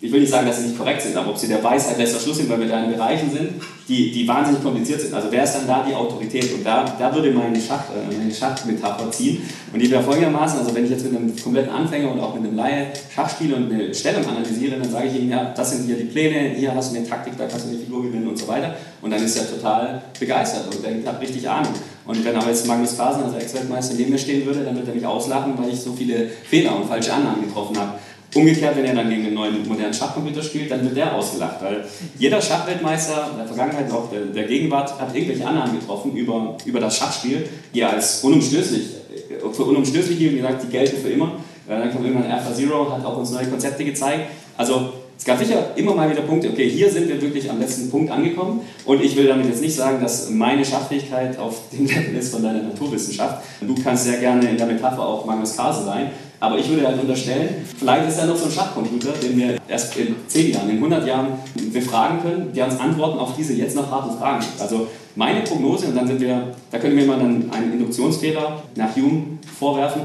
ich 0.00 0.12
will 0.12 0.20
nicht 0.20 0.30
sagen, 0.30 0.46
dass 0.46 0.58
sie 0.58 0.68
nicht 0.68 0.78
korrekt 0.78 1.02
sind, 1.02 1.16
aber 1.16 1.30
ob 1.30 1.38
sie 1.38 1.48
der 1.48 1.62
Weisheit 1.62 1.98
letzter 1.98 2.20
Schluss 2.20 2.36
sind, 2.36 2.48
weil 2.48 2.60
wir 2.60 2.68
da 2.68 2.84
in 2.84 2.92
Bereichen 2.92 3.30
sind, 3.32 3.54
die, 3.88 4.12
die 4.12 4.28
wahnsinnig 4.28 4.62
kompliziert 4.62 5.00
sind. 5.00 5.12
Also 5.12 5.26
wer 5.30 5.42
ist 5.42 5.54
dann 5.54 5.66
da 5.66 5.84
die 5.88 5.92
Autorität? 5.92 6.54
Und 6.54 6.64
da, 6.64 6.84
da 6.96 7.12
würde 7.12 7.32
meine, 7.32 7.60
Schach, 7.60 7.82
äh, 7.90 8.16
meine 8.16 8.32
Schachmetapher 8.32 9.10
ziehen. 9.10 9.42
Und 9.72 9.80
die 9.80 9.90
wäre 9.90 10.02
folgendermaßen, 10.02 10.60
also 10.60 10.72
wenn 10.72 10.84
ich 10.84 10.90
jetzt 10.90 11.04
mit 11.04 11.16
einem 11.16 11.34
kompletten 11.34 11.72
Anfänger 11.72 12.12
und 12.12 12.20
auch 12.20 12.32
mit 12.34 12.44
einem 12.44 12.54
Laie 12.54 12.86
Schach 13.12 13.28
spiele 13.28 13.56
und 13.56 13.72
eine 13.72 13.92
Stellung 13.92 14.24
analysiere, 14.24 14.78
dann 14.78 14.88
sage 14.88 15.08
ich 15.08 15.20
ihm, 15.20 15.30
ja, 15.30 15.52
das 15.56 15.72
sind 15.72 15.86
hier 15.86 15.96
die 15.96 16.04
Pläne, 16.04 16.50
hier 16.50 16.72
hast 16.72 16.92
du 16.92 16.96
eine 16.96 17.08
Taktik, 17.08 17.36
da 17.36 17.46
kannst 17.46 17.66
du 17.66 17.70
eine 17.70 17.78
Figur 17.78 18.04
gewinnen 18.04 18.28
und 18.28 18.38
so 18.38 18.46
weiter. 18.46 18.76
Und 19.02 19.10
dann 19.10 19.22
ist 19.22 19.36
er 19.36 19.50
total 19.50 20.02
begeistert 20.18 20.72
und 20.72 20.84
denkt, 20.84 21.08
hat 21.08 21.20
richtig 21.20 21.48
Ahnung. 21.48 21.72
Und 22.06 22.24
wenn 22.24 22.36
aber 22.36 22.48
jetzt 22.48 22.66
Magnus 22.66 22.96
Carlsen, 22.96 23.24
also 23.24 23.36
Ex-Weltmeister, 23.36 23.94
neben 23.94 24.10
mir 24.10 24.18
stehen 24.18 24.46
würde, 24.46 24.60
dann 24.60 24.74
würde 24.76 24.92
er 24.92 24.94
mich 24.94 25.04
auslachen, 25.04 25.54
weil 25.58 25.70
ich 25.70 25.80
so 25.80 25.92
viele 25.92 26.26
Fehler 26.28 26.76
und 26.76 26.86
falsche 26.86 27.12
Annahmen 27.12 27.44
getroffen 27.44 27.76
habe. 27.78 27.98
Umgekehrt, 28.34 28.76
wenn 28.76 28.84
er 28.84 28.94
dann 28.94 29.08
gegen 29.08 29.26
einen 29.26 29.34
neuen 29.34 29.66
modernen 29.66 29.94
Schachcomputer 29.94 30.42
spielt, 30.42 30.70
dann 30.70 30.84
wird 30.84 30.96
der 30.96 31.14
ausgelacht, 31.14 31.62
weil 31.62 31.84
jeder 32.18 32.42
Schachweltmeister 32.42 33.30
der 33.38 33.46
Vergangenheit 33.46 33.90
auch 33.90 34.10
der, 34.10 34.20
der 34.26 34.44
Gegenwart 34.44 35.00
hat 35.00 35.14
irgendwelche 35.14 35.46
Annahmen 35.46 35.80
getroffen 35.80 36.14
über, 36.14 36.56
über 36.66 36.78
das 36.78 36.98
Schachspiel, 36.98 37.48
die 37.74 37.80
er 37.80 37.94
als 37.94 38.22
unumstößlich, 38.22 38.82
äh, 39.30 39.52
für 39.52 39.64
unumstößlich 39.64 40.18
hielt 40.18 40.32
und 40.32 40.36
gesagt, 40.38 40.62
die 40.62 40.68
gelten 40.68 41.00
für 41.00 41.08
immer. 41.08 41.32
Dann 41.66 41.90
kam 41.90 42.04
irgendwann 42.04 42.30
Alpha 42.30 42.54
Zero, 42.54 42.90
hat 42.92 43.04
auch 43.04 43.16
uns 43.18 43.30
neue 43.30 43.46
Konzepte 43.46 43.84
gezeigt. 43.84 44.30
Also 44.56 44.92
es 45.18 45.24
gab 45.24 45.38
sicher 45.38 45.76
immer 45.76 45.94
mal 45.94 46.08
wieder 46.08 46.22
Punkte, 46.22 46.48
okay, 46.48 46.68
hier 46.70 46.88
sind 46.88 47.08
wir 47.08 47.20
wirklich 47.20 47.50
am 47.50 47.58
letzten 47.58 47.90
Punkt 47.90 48.10
angekommen 48.10 48.60
und 48.84 49.02
ich 49.02 49.16
will 49.16 49.26
damit 49.26 49.46
jetzt 49.46 49.60
nicht 49.60 49.74
sagen, 49.74 50.00
dass 50.00 50.30
meine 50.30 50.64
Schachfähigkeit 50.64 51.36
auf 51.38 51.62
dem 51.72 51.86
Level 51.86 52.14
ist 52.16 52.32
von 52.32 52.42
deiner 52.42 52.62
Naturwissenschaft. 52.62 53.42
Du 53.60 53.74
kannst 53.82 54.04
sehr 54.04 54.18
gerne 54.18 54.48
in 54.48 54.56
der 54.56 54.66
Metapher 54.66 55.04
auch 55.04 55.26
Magnus 55.26 55.56
Carlsen 55.56 55.86
sein, 55.86 56.10
aber 56.40 56.58
ich 56.58 56.68
würde 56.68 56.86
halt 56.86 57.00
unterstellen, 57.00 57.66
vielleicht 57.78 58.08
ist 58.08 58.18
da 58.18 58.26
noch 58.26 58.36
so 58.36 58.46
ein 58.46 58.50
Schachcomputer, 58.50 59.12
den 59.12 59.36
wir 59.36 59.56
erst 59.66 59.96
in 59.96 60.14
10 60.26 60.52
Jahren, 60.52 60.70
in 60.70 60.76
100 60.76 61.06
Jahren 61.06 61.28
befragen 61.72 62.22
können, 62.22 62.52
der 62.52 62.66
uns 62.66 62.78
Antworten 62.78 63.18
auf 63.18 63.34
diese 63.36 63.54
jetzt 63.54 63.74
noch 63.74 63.90
harten 63.90 64.16
Fragen 64.18 64.40
gibt. 64.40 64.60
Also 64.60 64.88
meine 65.16 65.40
Prognose, 65.40 65.86
und 65.86 65.96
dann 65.96 66.06
sind 66.06 66.20
wir, 66.20 66.54
da 66.70 66.78
können 66.78 66.96
wir 66.96 67.06
mal 67.06 67.18
dann 67.18 67.50
einen 67.50 67.72
Induktionsfehler 67.72 68.62
nach 68.76 68.94
Hume 68.94 69.22
vorwerfen, 69.58 70.02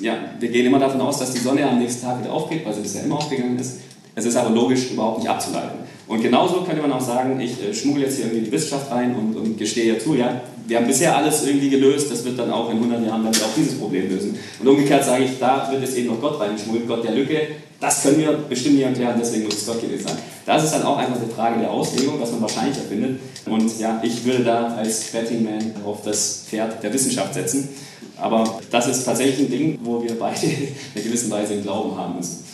ja, 0.00 0.14
wir 0.38 0.50
gehen 0.50 0.66
immer 0.66 0.78
davon 0.78 1.00
aus, 1.00 1.18
dass 1.18 1.32
die 1.32 1.40
Sonne 1.40 1.66
am 1.66 1.78
nächsten 1.78 2.04
Tag 2.04 2.20
wieder 2.20 2.32
aufgeht, 2.32 2.66
weil 2.66 2.74
sie 2.74 2.82
bisher 2.82 3.04
immer 3.04 3.16
aufgegangen 3.16 3.58
ist. 3.58 3.80
Es 4.14 4.26
ist 4.26 4.36
aber 4.36 4.50
logisch 4.50 4.90
überhaupt 4.90 5.20
nicht 5.20 5.28
abzuleiten. 5.28 5.85
Und 6.08 6.22
genauso 6.22 6.62
könnte 6.62 6.82
man 6.82 6.92
auch 6.92 7.00
sagen, 7.00 7.40
ich 7.40 7.62
äh, 7.62 7.74
schmuggle 7.74 8.04
jetzt 8.04 8.16
hier 8.16 8.26
irgendwie 8.26 8.44
die 8.44 8.52
Wissenschaft 8.52 8.90
rein 8.90 9.14
und, 9.16 9.36
und 9.36 9.58
gestehe 9.58 9.92
ja 9.92 9.98
zu, 9.98 10.14
ja, 10.14 10.40
wir 10.68 10.76
haben 10.78 10.86
bisher 10.86 11.16
alles 11.16 11.46
irgendwie 11.46 11.70
gelöst, 11.70 12.10
das 12.10 12.24
wird 12.24 12.38
dann 12.38 12.50
auch 12.50 12.70
in 12.70 12.76
100 12.76 13.06
Jahren 13.06 13.24
dann 13.24 13.34
auch 13.34 13.54
dieses 13.56 13.78
Problem 13.78 14.08
lösen. 14.08 14.36
Und 14.60 14.68
umgekehrt 14.68 15.04
sage 15.04 15.24
ich, 15.24 15.38
da 15.38 15.68
wird 15.70 15.82
jetzt 15.82 15.96
eben 15.96 16.08
noch 16.08 16.20
Gott 16.20 16.40
reingeschmuggelt, 16.40 16.88
Gott 16.88 17.04
der 17.04 17.12
Lücke, 17.12 17.40
das 17.80 18.02
können 18.02 18.18
wir 18.18 18.32
bestimmt 18.48 18.76
nicht 18.76 18.84
erklären, 18.84 19.16
deswegen 19.20 19.44
muss 19.44 19.54
es 19.54 19.66
Gott 19.66 19.80
gewesen 19.80 20.08
sein. 20.08 20.16
Das 20.46 20.64
ist 20.64 20.72
dann 20.72 20.82
auch 20.84 20.96
einfach 20.96 21.16
eine 21.16 21.28
Frage 21.28 21.60
der 21.60 21.70
Auslegung, 21.70 22.20
was 22.20 22.32
man 22.32 22.42
wahrscheinlicher 22.42 22.82
findet. 22.82 23.20
Und 23.44 23.78
ja, 23.78 24.00
ich 24.02 24.24
würde 24.24 24.44
da 24.44 24.74
als 24.76 25.10
Betting 25.12 25.44
Man 25.44 25.74
auf 25.84 26.02
das 26.02 26.44
Pferd 26.48 26.82
der 26.82 26.92
Wissenschaft 26.92 27.34
setzen. 27.34 27.68
Aber 28.16 28.60
das 28.70 28.88
ist 28.88 29.04
tatsächlich 29.04 29.40
ein 29.40 29.50
Ding, 29.50 29.78
wo 29.82 30.02
wir 30.02 30.18
beide 30.18 30.46
in 30.46 30.68
einer 30.94 31.04
gewissen 31.04 31.30
Weise 31.30 31.60
Glauben 31.60 31.96
haben 31.96 32.16
müssen. 32.16 32.45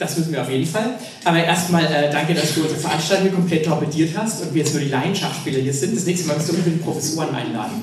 Das 0.00 0.16
müssen 0.16 0.32
wir 0.32 0.40
auf 0.40 0.48
jeden 0.48 0.64
Fall. 0.64 0.94
Aber 1.24 1.44
erstmal 1.44 1.84
äh, 1.84 2.10
danke, 2.10 2.32
dass 2.32 2.54
du 2.54 2.62
unsere 2.62 2.80
Veranstaltung 2.80 3.34
komplett 3.34 3.66
torpediert 3.66 4.16
hast 4.16 4.40
und 4.40 4.54
wir 4.54 4.62
jetzt 4.62 4.72
nur 4.72 4.82
die 4.82 4.88
Laienschachspieler 4.88 5.58
hier 5.58 5.74
sind. 5.74 5.94
Das 5.94 6.06
nächste 6.06 6.26
Mal 6.26 6.38
müsst 6.38 6.48
du 6.48 6.54
unbedingt 6.54 6.82
Professoren 6.82 7.34
einladen. 7.34 7.82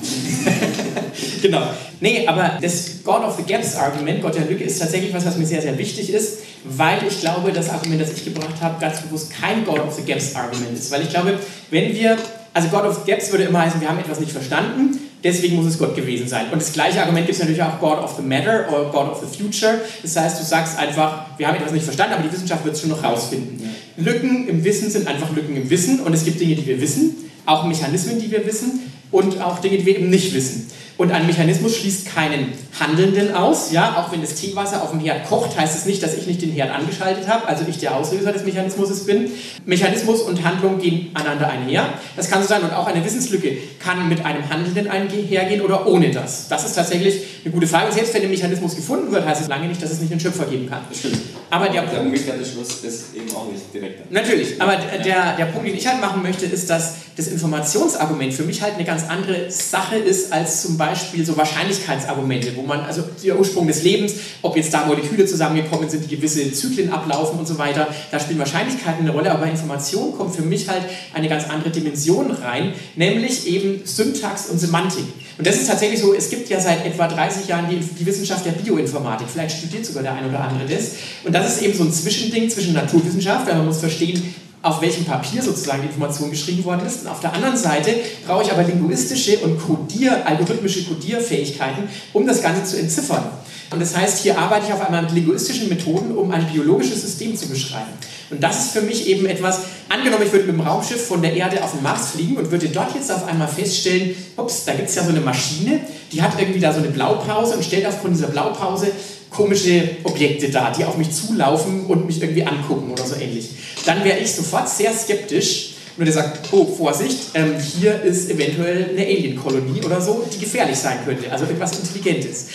genau. 1.42 1.62
Nee, 2.00 2.26
aber 2.26 2.58
das 2.60 3.04
God 3.04 3.22
of 3.22 3.36
the 3.36 3.44
Gaps 3.44 3.76
Argument, 3.76 4.20
Gott 4.20 4.34
der 4.34 4.46
Lücke, 4.46 4.64
ist 4.64 4.80
tatsächlich 4.80 5.14
was, 5.14 5.26
was 5.26 5.36
mir 5.36 5.46
sehr, 5.46 5.62
sehr 5.62 5.78
wichtig 5.78 6.12
ist, 6.12 6.38
weil 6.64 6.98
ich 7.06 7.20
glaube, 7.20 7.52
das 7.52 7.70
Argument, 7.70 8.00
das 8.00 8.12
ich 8.12 8.24
gebracht 8.24 8.60
habe, 8.60 8.80
ganz 8.80 9.00
bewusst 9.02 9.32
kein 9.32 9.64
God 9.64 9.78
of 9.78 9.94
the 9.94 10.02
Gaps 10.02 10.34
Argument 10.34 10.76
ist. 10.76 10.90
Weil 10.90 11.02
ich 11.02 11.10
glaube, 11.10 11.38
wenn 11.70 11.94
wir, 11.94 12.16
also 12.52 12.68
God 12.68 12.82
of 12.82 12.96
the 13.04 13.10
Gaps 13.12 13.30
würde 13.30 13.44
immer 13.44 13.60
heißen, 13.60 13.80
wir 13.80 13.88
haben 13.88 14.00
etwas 14.00 14.18
nicht 14.18 14.32
verstanden, 14.32 15.07
Deswegen 15.24 15.56
muss 15.56 15.66
es 15.66 15.78
Gott 15.78 15.96
gewesen 15.96 16.28
sein. 16.28 16.46
Und 16.52 16.62
das 16.62 16.72
gleiche 16.72 17.00
Argument 17.00 17.26
gibt 17.26 17.34
es 17.36 17.40
natürlich 17.40 17.62
auch 17.62 17.80
God 17.80 17.98
of 17.98 18.14
the 18.16 18.22
Matter 18.22 18.66
oder 18.70 18.90
God 18.90 19.10
of 19.10 19.20
the 19.20 19.42
Future. 19.42 19.80
Das 20.02 20.16
heißt, 20.16 20.40
du 20.40 20.44
sagst 20.44 20.78
einfach, 20.78 21.26
wir 21.36 21.48
haben 21.48 21.56
etwas 21.56 21.72
nicht 21.72 21.84
verstanden, 21.84 22.14
aber 22.14 22.22
die 22.22 22.32
Wissenschaft 22.32 22.64
wird 22.64 22.76
es 22.76 22.80
schon 22.80 22.90
noch 22.90 23.02
rausfinden. 23.02 23.60
Ja. 23.60 24.04
Lücken 24.04 24.48
im 24.48 24.62
Wissen 24.62 24.90
sind 24.90 25.08
einfach 25.08 25.34
Lücken 25.34 25.56
im 25.56 25.68
Wissen 25.70 26.00
und 26.00 26.12
es 26.12 26.24
gibt 26.24 26.40
Dinge, 26.40 26.54
die 26.54 26.66
wir 26.66 26.80
wissen, 26.80 27.16
auch 27.46 27.66
Mechanismen, 27.66 28.20
die 28.20 28.30
wir 28.30 28.46
wissen 28.46 28.80
und 29.10 29.40
auch 29.40 29.58
Dinge, 29.58 29.78
die 29.78 29.86
wir 29.86 29.96
eben 29.96 30.10
nicht 30.10 30.32
wissen. 30.34 30.70
Und 30.98 31.12
ein 31.12 31.28
Mechanismus 31.28 31.76
schließt 31.76 32.06
keinen 32.06 32.52
Handelnden 32.78 33.32
aus. 33.32 33.70
Ja? 33.70 33.98
Auch 33.98 34.10
wenn 34.10 34.20
das 34.20 34.34
Teewasser 34.34 34.82
auf 34.82 34.90
dem 34.90 34.98
Herd 34.98 35.28
kocht, 35.28 35.56
heißt 35.56 35.76
es 35.78 35.86
nicht, 35.86 36.02
dass 36.02 36.14
ich 36.14 36.26
nicht 36.26 36.42
den 36.42 36.50
Herd 36.50 36.72
angeschaltet 36.72 37.28
habe, 37.28 37.46
also 37.46 37.64
ich 37.68 37.78
der 37.78 37.94
Auslöser 37.94 38.32
des 38.32 38.44
Mechanismus 38.44 39.06
bin. 39.06 39.30
Mechanismus 39.64 40.22
und 40.22 40.42
Handlung 40.42 40.80
gehen 40.80 41.10
einander 41.14 41.48
einher. 41.48 41.88
Das 42.16 42.28
kann 42.28 42.42
so 42.42 42.48
sein. 42.48 42.62
Und 42.62 42.72
auch 42.72 42.88
eine 42.88 43.04
Wissenslücke 43.04 43.58
kann 43.78 44.08
mit 44.08 44.24
einem 44.24 44.50
Handelnden 44.50 44.88
einhergehen 44.88 45.60
oder 45.60 45.86
ohne 45.86 46.10
das. 46.10 46.48
Das 46.48 46.66
ist 46.66 46.74
tatsächlich 46.74 47.22
eine 47.44 47.54
gute 47.54 47.68
Frage. 47.68 47.92
Selbst 47.92 48.12
wenn 48.14 48.22
ein 48.22 48.30
Mechanismus 48.30 48.74
gefunden 48.74 49.12
wird, 49.12 49.24
heißt 49.24 49.42
es 49.42 49.46
lange 49.46 49.68
nicht, 49.68 49.80
dass 49.80 49.92
es 49.92 50.00
nicht 50.00 50.10
einen 50.10 50.20
Schöpfer 50.20 50.46
geben 50.46 50.68
kann. 50.68 50.80
Das 50.88 50.98
stimmt. 50.98 51.18
Aber 51.50 51.68
der, 51.68 51.86
der 51.86 52.00
umgekehrte 52.00 52.44
Schluss 52.44 52.82
ist 52.82 53.14
eben 53.14 53.30
auch 53.36 53.50
nicht 53.52 53.72
direkt. 53.72 54.10
Natürlich, 54.10 54.60
aber 54.60 54.76
der, 54.76 55.36
der 55.36 55.44
Punkt, 55.46 55.68
den 55.68 55.76
ich 55.76 55.86
halt 55.86 56.00
machen 56.00 56.22
möchte, 56.22 56.44
ist, 56.44 56.68
dass 56.68 56.94
das 57.16 57.28
Informationsargument 57.28 58.34
für 58.34 58.42
mich 58.42 58.62
halt 58.62 58.74
eine 58.74 58.84
ganz 58.84 59.04
andere 59.08 59.48
Sache 59.50 59.96
ist 59.96 60.32
als 60.32 60.62
zum 60.62 60.76
Beispiel 60.76 60.87
so 60.94 61.36
Wahrscheinlichkeitsargumente, 61.36 62.56
wo 62.56 62.62
man, 62.62 62.80
also 62.80 63.02
der 63.24 63.38
Ursprung 63.38 63.66
des 63.66 63.82
Lebens, 63.82 64.14
ob 64.42 64.56
jetzt 64.56 64.72
da 64.72 64.86
Moleküle 64.86 65.26
zusammengekommen 65.26 65.88
sind, 65.88 66.04
die 66.04 66.16
gewisse 66.16 66.52
Zyklen 66.52 66.92
ablaufen 66.92 67.38
und 67.38 67.46
so 67.46 67.58
weiter, 67.58 67.88
da 68.10 68.20
spielen 68.20 68.38
Wahrscheinlichkeiten 68.38 69.00
eine 69.00 69.10
Rolle, 69.10 69.30
aber 69.30 69.46
Information 69.46 70.16
kommt 70.16 70.34
für 70.34 70.42
mich 70.42 70.68
halt 70.68 70.82
eine 71.14 71.28
ganz 71.28 71.48
andere 71.48 71.70
Dimension 71.70 72.30
rein, 72.30 72.72
nämlich 72.96 73.46
eben 73.46 73.82
Syntax 73.84 74.46
und 74.46 74.58
Semantik. 74.58 75.04
Und 75.38 75.46
das 75.46 75.56
ist 75.56 75.68
tatsächlich 75.68 76.00
so, 76.00 76.14
es 76.14 76.30
gibt 76.30 76.48
ja 76.48 76.60
seit 76.60 76.84
etwa 76.84 77.06
30 77.06 77.46
Jahren 77.46 77.68
die, 77.70 77.76
die 77.76 78.06
Wissenschaft 78.06 78.44
der 78.44 78.52
Bioinformatik, 78.52 79.28
vielleicht 79.32 79.58
studiert 79.58 79.86
sogar 79.86 80.02
der 80.02 80.14
ein 80.14 80.28
oder 80.28 80.40
andere 80.40 80.68
das, 80.68 80.92
und 81.24 81.32
das 81.32 81.54
ist 81.54 81.62
eben 81.62 81.74
so 81.74 81.84
ein 81.84 81.92
Zwischending 81.92 82.50
zwischen 82.50 82.72
Naturwissenschaft, 82.74 83.46
weil 83.46 83.54
man 83.54 83.66
muss 83.66 83.78
verstehen, 83.78 84.34
auf 84.62 84.80
welchem 84.80 85.04
Papier 85.04 85.42
sozusagen 85.42 85.82
die 85.82 85.88
Information 85.88 86.30
geschrieben 86.30 86.64
worden 86.64 86.86
ist. 86.86 87.02
Und 87.02 87.08
auf 87.08 87.20
der 87.20 87.32
anderen 87.32 87.56
Seite 87.56 87.94
brauche 88.26 88.42
ich 88.42 88.52
aber 88.52 88.64
linguistische 88.64 89.38
und 89.38 89.58
Codier, 89.60 90.26
algorithmische 90.26 90.84
Codierfähigkeiten, 90.84 91.88
um 92.12 92.26
das 92.26 92.42
Ganze 92.42 92.64
zu 92.64 92.78
entziffern. 92.78 93.24
Und 93.70 93.80
das 93.80 93.96
heißt, 93.96 94.22
hier 94.22 94.38
arbeite 94.38 94.66
ich 94.66 94.72
auf 94.72 94.80
einmal 94.80 95.02
mit 95.02 95.12
linguistischen 95.12 95.68
Methoden, 95.68 96.16
um 96.16 96.30
ein 96.30 96.46
biologisches 96.50 97.02
System 97.02 97.36
zu 97.36 97.48
beschreiben. 97.48 97.92
Und 98.30 98.42
das 98.42 98.64
ist 98.64 98.72
für 98.72 98.82
mich 98.82 99.06
eben 99.06 99.26
etwas, 99.26 99.60
angenommen, 99.88 100.22
ich 100.24 100.32
würde 100.32 100.46
mit 100.46 100.56
dem 100.56 100.60
Raumschiff 100.60 101.06
von 101.06 101.22
der 101.22 101.34
Erde 101.34 101.62
auf 101.62 101.72
den 101.72 101.82
Mars 101.82 102.10
fliegen 102.10 102.36
und 102.36 102.50
würde 102.50 102.68
dort 102.68 102.94
jetzt 102.94 103.12
auf 103.12 103.26
einmal 103.26 103.48
feststellen, 103.48 104.14
ups, 104.36 104.64
da 104.64 104.74
gibt 104.74 104.88
es 104.88 104.94
ja 104.94 105.04
so 105.04 105.10
eine 105.10 105.20
Maschine, 105.20 105.80
die 106.12 106.22
hat 106.22 106.38
irgendwie 106.38 106.60
da 106.60 106.72
so 106.72 106.78
eine 106.78 106.88
Blaupause 106.88 107.56
und 107.56 107.64
stellt 107.64 107.86
aufgrund 107.86 108.16
dieser 108.16 108.28
Blaupause 108.28 108.90
komische 109.30 109.96
Objekte 110.04 110.50
dar, 110.50 110.72
die 110.72 110.84
auf 110.84 110.96
mich 110.96 111.10
zulaufen 111.10 111.86
und 111.86 112.06
mich 112.06 112.22
irgendwie 112.22 112.44
angucken 112.44 112.90
oder 112.90 113.04
so 113.04 113.14
ähnlich. 113.14 113.50
Dann 113.84 114.04
wäre 114.04 114.18
ich 114.18 114.32
sofort 114.32 114.68
sehr 114.68 114.92
skeptisch 114.92 115.74
und 115.96 116.04
der 116.04 116.14
sagt, 116.14 116.52
oh, 116.52 116.64
Vorsicht, 116.64 117.30
ähm, 117.34 117.54
hier 117.58 118.02
ist 118.02 118.30
eventuell 118.30 118.90
eine 118.90 119.04
Alien-Kolonie 119.04 119.82
oder 119.84 120.00
so, 120.00 120.24
die 120.32 120.38
gefährlich 120.38 120.76
sein 120.76 120.98
könnte, 121.04 121.30
also 121.30 121.44
etwas 121.44 121.78
Intelligentes. 121.78 122.46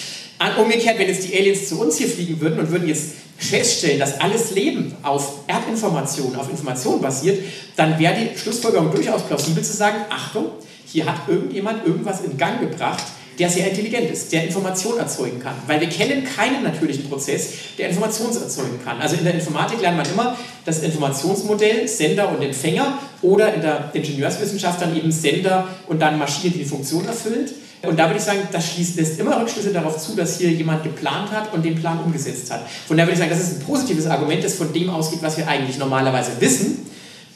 Umgekehrt, 0.57 0.99
wenn 0.99 1.07
jetzt 1.07 1.25
die 1.25 1.37
Aliens 1.37 1.69
zu 1.69 1.79
uns 1.79 1.97
hier 1.97 2.07
fliegen 2.07 2.39
würden 2.41 2.59
und 2.59 2.69
würden 2.69 2.87
jetzt 2.87 3.11
feststellen, 3.37 3.99
dass 3.99 4.19
alles 4.19 4.51
Leben 4.51 4.93
auf 5.01 5.39
Erbinformation, 5.47 6.35
auf 6.35 6.49
Information 6.49 7.01
basiert, 7.01 7.39
dann 7.75 7.97
wäre 7.97 8.15
die 8.15 8.37
Schlussfolgerung 8.37 8.91
durchaus 8.91 9.23
plausibel 9.23 9.63
zu 9.63 9.73
sagen, 9.73 9.99
Achtung, 10.09 10.47
hier 10.85 11.05
hat 11.05 11.27
irgendjemand 11.27 11.85
irgendwas 11.85 12.21
in 12.21 12.37
Gang 12.37 12.59
gebracht, 12.59 13.03
der 13.39 13.49
sehr 13.49 13.69
intelligent 13.69 14.11
ist, 14.11 14.31
der 14.31 14.45
Information 14.45 14.97
erzeugen 14.97 15.39
kann. 15.39 15.55
Weil 15.67 15.81
wir 15.81 15.89
kennen 15.89 16.23
keinen 16.23 16.63
natürlichen 16.63 17.09
Prozess, 17.09 17.49
der 17.77 17.89
Information 17.89 18.29
erzeugen 18.29 18.79
kann. 18.83 18.99
Also 19.01 19.15
in 19.15 19.23
der 19.23 19.33
Informatik 19.33 19.81
lernt 19.81 19.97
man 19.97 20.05
immer 20.05 20.37
das 20.65 20.79
Informationsmodell, 20.79 21.87
Sender 21.87 22.29
und 22.29 22.41
Empfänger 22.41 22.99
oder 23.21 23.53
in 23.53 23.61
der 23.61 23.89
Ingenieurswissenschaft 23.93 24.81
dann 24.81 24.95
eben 24.95 25.11
Sender 25.11 25.67
und 25.87 26.01
dann 26.01 26.17
Maschine, 26.17 26.53
die 26.53 26.59
die 26.59 26.65
Funktion 26.65 27.05
erfüllt. 27.05 27.53
Und 27.83 27.99
da 27.99 28.05
würde 28.05 28.17
ich 28.17 28.23
sagen, 28.23 28.39
das 28.51 28.71
schließt, 28.71 28.95
lässt 28.95 29.19
immer 29.19 29.41
Rückschlüsse 29.41 29.73
darauf 29.73 29.97
zu, 29.97 30.15
dass 30.15 30.37
hier 30.37 30.49
jemand 30.49 30.83
geplant 30.83 31.31
hat 31.31 31.53
und 31.53 31.65
den 31.65 31.75
Plan 31.75 31.99
umgesetzt 31.99 32.49
hat. 32.51 32.61
Von 32.87 32.95
daher 32.95 33.07
würde 33.07 33.13
ich 33.13 33.19
sagen, 33.19 33.31
das 33.31 33.41
ist 33.41 33.59
ein 33.59 33.65
positives 33.65 34.07
Argument, 34.07 34.41
das 34.41 34.53
von 34.53 34.71
dem 34.71 34.89
ausgeht, 34.89 35.19
was 35.21 35.37
wir 35.37 35.47
eigentlich 35.47 35.77
normalerweise 35.77 36.31
wissen. 36.39 36.85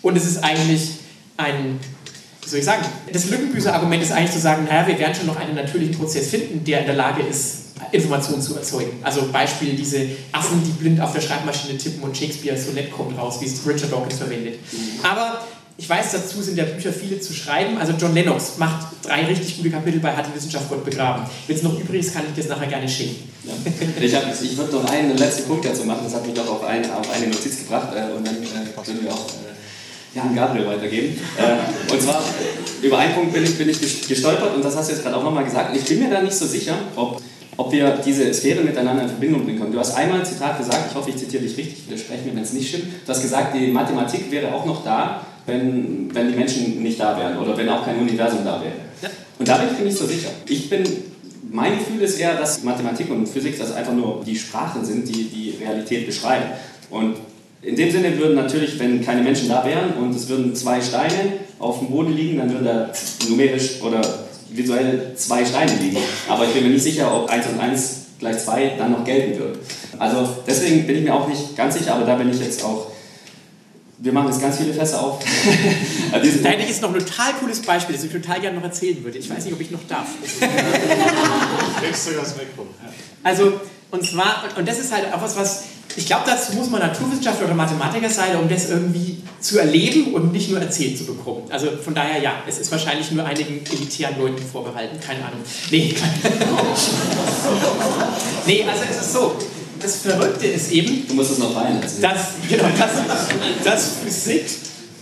Und 0.02 0.16
es 0.16 0.26
ist 0.26 0.44
eigentlich 0.44 0.92
ein, 1.36 1.80
wie 2.48 2.52
soll 2.52 2.60
ich 2.60 2.66
sagen, 2.66 2.86
das 3.12 3.30
Lückenbüßer-Argument 3.30 4.02
ist 4.02 4.14
eigentlich 4.14 4.32
zu 4.32 4.40
sagen, 4.40 4.66
naja, 4.70 4.88
wir 4.88 4.98
werden 4.98 5.14
schon 5.14 5.26
noch 5.26 5.36
einen 5.36 5.54
natürlichen 5.54 5.98
Prozess 5.98 6.30
finden, 6.30 6.64
der 6.64 6.80
in 6.80 6.86
der 6.86 6.96
Lage 6.96 7.22
ist, 7.24 7.58
Informationen 7.92 8.42
zu 8.42 8.56
erzeugen. 8.56 9.00
Also 9.04 9.28
Beispiel 9.34 9.76
diese 9.76 10.08
Affen, 10.32 10.64
die 10.66 10.72
blind 10.72 11.02
auf 11.02 11.12
der 11.12 11.20
Schreibmaschine 11.20 11.78
tippen 11.78 12.02
und 12.04 12.16
Shakespeare 12.16 12.58
Sonett 12.58 12.90
kommt 12.90 13.18
raus, 13.18 13.40
wie 13.42 13.46
es 13.46 13.68
Richard 13.68 13.92
Dawkins 13.92 14.18
verwendet. 14.18 14.60
Aber 15.04 15.42
ich 15.78 15.90
weiß, 15.90 16.14
dazu 16.14 16.42
sind 16.42 16.58
ja 16.58 16.64
Bücher 16.64 16.94
viele 16.94 17.20
zu 17.20 17.34
schreiben. 17.34 17.78
Also 17.78 17.94
John 18.00 18.14
Lennox 18.14 18.58
macht 18.58 18.88
drei 19.04 19.26
richtig 19.26 19.58
gute 19.58 19.70
Kapitel 19.70 20.00
bei 20.00 20.16
Hat 20.16 20.26
die 20.26 20.36
Wissenschaft 20.36 20.70
Gott 20.70 20.86
begraben. 20.86 21.24
Wenn 21.48 21.56
es 21.56 21.64
noch 21.64 21.78
übrig 21.78 22.00
ist, 22.00 22.14
kann 22.14 22.24
ich 22.30 22.42
das 22.42 22.50
nachher 22.50 22.68
gerne 22.68 22.88
schicken. 22.88 23.30
Ja. 23.44 23.54
Ich, 24.02 24.52
ich 24.52 24.58
würde 24.58 24.74
noch 24.74 24.90
einen 24.90 25.18
letzten 25.18 25.44
Punkt 25.50 25.66
dazu 25.66 25.84
machen. 25.84 26.00
Das 26.06 26.16
hat 26.16 26.26
mich 26.26 26.34
doch 26.34 26.50
auf, 26.50 26.64
ein, 26.64 26.90
auf 26.92 27.12
eine 27.14 27.28
Notiz 27.28 27.60
gebracht. 27.60 27.90
Äh, 27.94 28.16
und 28.16 28.26
dann 28.26 28.38
äh, 28.38 28.86
können 28.86 29.04
wir 29.04 29.14
auch 29.14 29.28
äh, 29.28 29.57
Jan 30.14 30.36
Gabriel 30.36 30.68
weitergeben. 30.68 31.20
Äh, 31.38 31.92
und 31.92 32.02
zwar, 32.02 32.24
über 32.82 32.98
einen 32.98 33.14
Punkt 33.14 33.34
bin 33.34 33.44
ich, 33.44 33.58
bin 33.58 33.70
ich 33.70 34.08
gestolpert 34.08 34.56
und 34.56 34.64
das 34.64 34.76
hast 34.76 34.90
du 34.90 34.94
jetzt 34.94 35.04
gerade 35.04 35.18
auch 35.18 35.24
nochmal 35.24 35.44
gesagt. 35.44 35.76
Ich 35.76 35.86
bin 35.86 36.00
mir 36.00 36.10
da 36.10 36.22
nicht 36.22 36.36
so 36.36 36.46
sicher, 36.46 36.76
ob 36.96 37.22
ob 37.58 37.72
wir 37.72 38.00
diese 38.06 38.32
Sphäre 38.34 38.62
miteinander 38.62 39.04
in 39.04 39.10
Verbindung 39.10 39.44
bringen 39.44 39.60
können. 39.60 39.72
Du 39.72 39.80
hast 39.80 39.96
einmal 39.96 40.20
ein 40.20 40.26
Zitat 40.26 40.60
gesagt, 40.60 40.92
ich 40.92 40.96
hoffe, 40.96 41.10
ich 41.10 41.18
zitiere 41.18 41.44
dich 41.44 41.58
richtig, 41.58 41.88
widerspreche 41.88 42.26
mir, 42.26 42.36
wenn 42.36 42.44
es 42.44 42.54
nicht 42.54 42.70
stimmt. 42.70 42.86
Du 43.04 43.12
hast 43.12 43.22
gesagt, 43.22 43.56
die 43.56 43.68
Mathematik 43.68 44.32
wäre 44.32 44.54
auch 44.54 44.66
noch 44.66 44.84
da, 44.84 45.26
wenn, 45.48 46.14
wenn 46.14 46.32
die 46.32 46.38
Menschen 46.38 46.84
nicht 46.84 47.00
da 47.00 47.18
wären 47.18 47.38
oder 47.38 47.58
wenn 47.58 47.68
auch 47.68 47.84
kein 47.84 47.98
Universum 47.98 48.46
da 48.46 48.62
wäre. 48.62 48.74
Ja. 49.02 49.10
Und 49.40 49.48
da 49.48 49.58
bin 49.58 49.70
ich 49.72 49.80
mir 49.80 49.86
nicht 49.86 49.98
so 49.98 50.06
sicher. 50.06 50.30
Ich 50.48 50.70
bin, 50.70 50.84
mein 51.50 51.80
Gefühl 51.80 52.02
ist 52.02 52.20
eher, 52.20 52.36
dass 52.36 52.64
Mathematik 52.64 53.10
und 53.10 53.28
Physik 53.28 53.58
das 53.58 53.74
einfach 53.74 53.94
nur 53.94 54.24
die 54.24 54.36
Sprachen 54.36 54.86
sind, 54.86 55.08
die 55.08 55.24
die 55.24 55.58
Realität 55.60 56.06
beschreiben. 56.06 56.46
Und 56.92 57.16
in 57.62 57.76
dem 57.76 57.92
Sinne 57.92 58.18
würden 58.18 58.36
natürlich, 58.36 58.80
wenn 58.80 59.04
keine 59.04 59.22
Menschen 59.22 59.50
da 59.50 59.66
wären 59.66 59.94
und 59.94 60.16
es 60.16 60.30
würden 60.30 60.56
zwei 60.56 60.80
Steine 60.82 61.34
auf 61.60 61.80
dem 61.80 61.90
Boden 61.90 62.16
liegen, 62.16 62.38
dann 62.38 62.52
würden 62.52 62.66
da 62.66 62.92
numerisch 63.28 63.82
oder 63.82 64.02
visuell 64.50 65.14
zwei 65.16 65.44
Steine 65.44 65.74
liegen. 65.82 65.98
Aber 66.30 66.46
ich 66.46 66.52
bin 66.52 66.64
mir 66.64 66.70
nicht 66.70 66.84
sicher, 66.84 67.14
ob 67.14 67.30
1 67.30 67.48
und 67.48 67.60
1 67.60 68.06
gleich 68.20 68.40
2 68.40 68.74
dann 68.78 68.92
noch 68.92 69.04
gelten 69.04 69.40
wird. 69.40 69.58
Also 69.98 70.28
deswegen 70.46 70.86
bin 70.86 70.98
ich 70.98 71.04
mir 71.04 71.14
auch 71.14 71.28
nicht 71.28 71.56
ganz 71.56 71.78
sicher, 71.78 71.96
aber 71.96 72.06
da 72.06 72.16
bin 72.16 72.30
ich 72.30 72.40
jetzt 72.40 72.64
auch 72.64 72.92
wir 74.00 74.14
machen 74.14 74.28
jetzt 74.28 74.42
ganz 74.42 74.58
viele 74.58 74.74
Fässer 74.74 75.02
auf. 75.02 75.24
da 76.12 76.18
hätte 76.18 76.62
ich 76.62 76.70
jetzt 76.70 76.82
noch 76.82 76.94
ein 76.94 77.00
total 77.00 77.34
cooles 77.40 77.62
Beispiel, 77.62 77.96
das 77.96 78.04
ich 78.04 78.12
total 78.12 78.40
gerne 78.40 78.58
noch 78.58 78.64
erzählen 78.64 79.04
würde. 79.04 79.18
Ich 79.18 79.30
weiß 79.30 79.46
nicht, 79.46 79.54
ob 79.54 79.60
ich 79.60 79.72
noch 79.72 79.86
darf. 79.88 80.08
Kriegst 81.82 82.08
du 82.08 82.14
das 82.14 82.36
Mikro. 82.36 82.68
Also, 83.24 83.60
und 83.90 84.06
zwar, 84.06 84.44
und 84.58 84.68
das 84.68 84.80
ist 84.80 84.94
halt 84.94 85.12
auch 85.14 85.22
was, 85.22 85.36
was, 85.36 85.64
ich 85.98 86.06
glaube, 86.06 86.24
dazu 86.28 86.54
muss 86.54 86.70
man 86.70 86.80
Naturwissenschaftler 86.80 87.48
oder 87.48 87.56
Mathematiker 87.56 88.08
sein, 88.10 88.38
um 88.38 88.48
das 88.48 88.70
irgendwie 88.70 89.18
zu 89.42 89.58
erleben 89.58 90.14
und 90.14 90.32
nicht 90.32 90.52
nur 90.52 90.62
erzählt 90.62 90.96
zu 90.96 91.06
bekommen. 91.06 91.46
Also 91.50 91.70
von 91.84 91.96
daher, 91.96 92.22
ja, 92.22 92.44
es 92.48 92.60
ist 92.60 92.72
wahrscheinlich 92.72 93.12
nur 93.12 93.26
einigen 93.26 93.62
elitären 93.66 94.20
Leuten 94.20 94.38
vorbehalten, 94.38 95.00
keine 95.00 95.26
Ahnung. 95.26 95.40
Nee, 95.72 95.96
nee 98.46 98.64
also 98.64 98.84
es 98.90 99.02
ist 99.02 99.14
so, 99.14 99.36
das 99.82 99.96
Verrückte 99.96 100.46
ist 100.46 100.72
eben. 100.72 101.08
Du 101.08 101.16
musst 101.16 101.32
es 101.32 101.40
noch 101.40 101.56
rein 101.56 101.82
dass, 101.82 102.00
genau, 102.48 102.66
dass, 102.78 103.64
dass, 103.64 103.92
Physik, 104.04 104.46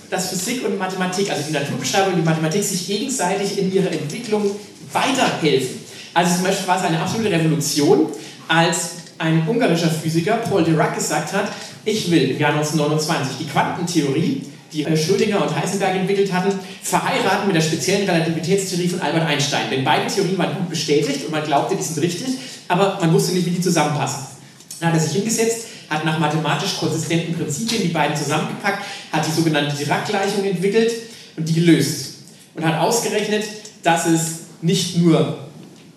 dass 0.09 0.29
Physik 0.29 0.65
und 0.65 0.77
Mathematik, 0.77 1.29
also 1.29 1.43
die 1.45 1.53
Naturbeschreibung 1.53 2.13
und 2.13 2.21
die 2.21 2.25
Mathematik, 2.25 2.63
sich 2.63 2.87
gegenseitig 2.87 3.57
in 3.57 3.73
ihrer 3.73 3.91
Entwicklung 3.91 4.49
weiterhelfen. 4.93 5.81
Also 6.13 6.35
zum 6.35 6.45
Beispiel 6.45 6.67
war 6.67 6.77
es 6.77 6.83
eine 6.83 7.01
absolute 7.01 7.31
Revolution, 7.31 8.07
als 8.47 8.91
ein 9.17 9.47
ungarischer 9.47 9.89
Physiker, 9.89 10.37
Paul 10.37 10.63
Dirac, 10.63 10.95
gesagt 10.95 11.33
hat, 11.33 11.51
ich 11.85 12.09
will 12.11 12.31
im 12.31 12.39
Jahr 12.39 12.53
1929 12.53 13.37
die 13.39 13.45
Quantentheorie, 13.45 14.41
die 14.73 14.85
äh, 14.85 14.97
Schrödinger 14.97 15.41
und 15.41 15.55
Heisenberg 15.55 15.95
entwickelt 15.95 16.33
hatten, 16.33 16.59
verheiraten 16.81 17.47
mit 17.47 17.55
der 17.55 17.61
speziellen 17.61 18.09
Relativitätstheorie 18.09 18.89
von 18.89 19.01
Albert 19.01 19.25
Einstein. 19.27 19.69
Denn 19.71 19.83
beide 19.83 20.07
Theorien 20.07 20.37
waren 20.37 20.55
gut 20.57 20.69
bestätigt 20.69 21.25
und 21.25 21.31
man 21.31 21.43
glaubte, 21.43 21.75
die 21.75 21.83
sind 21.83 22.01
richtig, 22.01 22.27
aber 22.67 22.97
man 22.99 23.13
wusste 23.13 23.33
nicht, 23.33 23.45
wie 23.45 23.51
die 23.51 23.61
zusammenpassen. 23.61 24.25
Dann 24.79 24.89
hat 24.89 24.95
er 24.95 25.01
sich 25.01 25.13
hingesetzt, 25.13 25.67
hat 25.89 26.03
nach 26.03 26.19
mathematisch 26.19 26.77
konsistenten 26.77 27.35
Prinzipien 27.35 27.83
die 27.83 27.89
beiden 27.89 28.17
zusammengepackt, 28.17 28.83
hat 29.11 29.25
die 29.25 29.31
sogenannte 29.31 29.75
Dirac-Gleichung 29.77 30.43
entwickelt 30.43 30.91
und 31.37 31.47
die 31.47 31.53
gelöst. 31.53 32.15
Und 32.55 32.65
hat 32.65 32.79
ausgerechnet, 32.79 33.43
dass 33.83 34.07
es 34.07 34.39
nicht 34.61 34.97
nur 34.97 35.37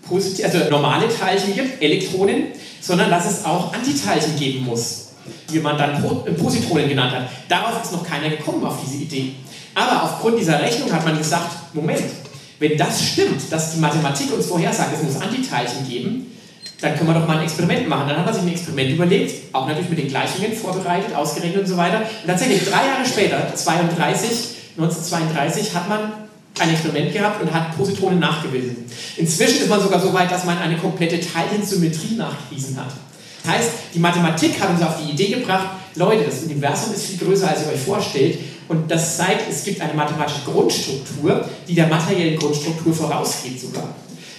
positiv, 0.02 0.44
also 0.44 0.58
normale 0.70 1.06
Teilchen 1.08 1.54
gibt, 1.54 1.82
Elektronen, 1.82 2.48
sondern 2.80 3.10
dass 3.10 3.30
es 3.30 3.44
auch 3.44 3.72
Antiteilchen 3.72 4.36
geben 4.36 4.64
muss, 4.64 5.08
die 5.50 5.60
man 5.60 5.76
dann 5.76 6.02
Positronen 6.36 6.88
genannt 6.88 7.12
hat. 7.12 7.28
Darauf 7.48 7.82
ist 7.82 7.92
noch 7.92 8.04
keiner 8.04 8.30
gekommen, 8.30 8.64
auf 8.64 8.78
diese 8.84 9.02
Idee. 9.02 9.34
Aber 9.74 10.02
aufgrund 10.02 10.38
dieser 10.38 10.60
Rechnung 10.60 10.92
hat 10.92 11.04
man 11.04 11.16
gesagt, 11.16 11.74
Moment, 11.74 12.02
wenn 12.58 12.76
das 12.76 13.02
stimmt, 13.02 13.40
dass 13.50 13.74
die 13.74 13.80
Mathematik 13.80 14.32
uns 14.34 14.46
vorhersagt, 14.46 14.90
es 14.94 15.02
muss 15.02 15.22
Antiteilchen 15.22 15.88
geben, 15.88 16.26
dann 16.80 16.96
können 16.96 17.08
wir 17.08 17.14
doch 17.14 17.26
mal 17.26 17.38
ein 17.38 17.44
Experiment 17.44 17.88
machen. 17.88 18.08
Dann 18.08 18.18
hat 18.18 18.24
man 18.24 18.34
sich 18.34 18.42
ein 18.42 18.48
Experiment 18.48 18.90
überlegt, 18.90 19.54
auch 19.54 19.66
natürlich 19.66 19.90
mit 19.90 19.98
den 19.98 20.08
Gleichungen 20.08 20.52
vorbereitet, 20.52 21.14
ausgerechnet 21.14 21.62
und 21.62 21.66
so 21.66 21.76
weiter. 21.76 21.98
Und 21.98 22.26
tatsächlich 22.26 22.64
drei 22.64 22.86
Jahre 22.86 23.04
später, 23.04 23.54
32, 23.54 24.30
1932, 24.76 25.74
hat 25.74 25.88
man 25.88 26.12
ein 26.60 26.70
Experiment 26.70 27.12
gehabt 27.12 27.42
und 27.42 27.52
hat 27.52 27.76
Positronen 27.76 28.18
nachgewiesen. 28.18 28.76
Inzwischen 29.16 29.62
ist 29.62 29.68
man 29.68 29.80
sogar 29.80 30.00
so 30.00 30.12
weit, 30.12 30.30
dass 30.30 30.44
man 30.44 30.58
eine 30.58 30.76
komplette 30.76 31.20
Teilchensymmetrie 31.20 32.16
nachgewiesen 32.16 32.76
hat. 32.76 32.92
Das 33.42 33.52
heißt, 33.52 33.70
die 33.94 33.98
Mathematik 33.98 34.60
hat 34.60 34.70
uns 34.70 34.82
auf 34.82 34.96
die 35.02 35.12
Idee 35.12 35.34
gebracht, 35.36 35.68
Leute, 35.94 36.24
das 36.24 36.42
Universum 36.42 36.94
ist 36.94 37.06
viel 37.06 37.18
größer, 37.18 37.48
als 37.48 37.62
ihr 37.62 37.72
euch 37.72 37.80
vorstellt. 37.80 38.38
Und 38.68 38.90
das 38.90 39.16
zeigt, 39.16 39.50
es 39.50 39.64
gibt 39.64 39.80
eine 39.80 39.94
mathematische 39.94 40.42
Grundstruktur, 40.44 41.48
die 41.66 41.74
der 41.74 41.86
materiellen 41.86 42.38
Grundstruktur 42.38 42.92
vorausgeht 42.92 43.60
sogar. 43.60 43.94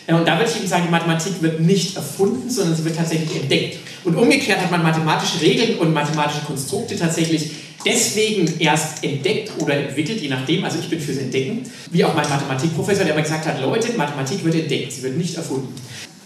Und 0.07 0.27
da 0.27 0.37
würde 0.37 0.49
ich 0.49 0.57
eben 0.57 0.67
sagen, 0.67 0.83
die 0.87 0.91
Mathematik 0.91 1.41
wird 1.41 1.59
nicht 1.59 1.95
erfunden, 1.95 2.49
sondern 2.49 2.75
sie 2.75 2.83
wird 2.83 2.95
tatsächlich 2.95 3.41
entdeckt. 3.41 3.79
Und 4.03 4.15
umgekehrt 4.15 4.59
hat 4.59 4.71
man 4.71 4.81
mathematische 4.81 5.41
Regeln 5.41 5.77
und 5.79 5.93
mathematische 5.93 6.41
Konstrukte 6.45 6.97
tatsächlich 6.97 7.51
deswegen 7.85 8.59
erst 8.59 9.03
entdeckt 9.03 9.51
oder 9.59 9.75
entwickelt, 9.75 10.21
je 10.21 10.29
nachdem, 10.29 10.63
also 10.63 10.79
ich 10.79 10.89
bin 10.89 10.99
fürs 10.99 11.17
Entdecken, 11.17 11.63
wie 11.91 12.03
auch 12.03 12.13
mein 12.13 12.27
Mathematikprofessor, 12.29 13.03
der 13.03 13.13
immer 13.13 13.23
gesagt 13.23 13.45
hat, 13.45 13.61
Leute, 13.61 13.93
Mathematik 13.97 14.43
wird 14.43 14.55
entdeckt, 14.55 14.91
sie 14.91 15.03
wird 15.03 15.17
nicht 15.17 15.35
erfunden. 15.35 15.73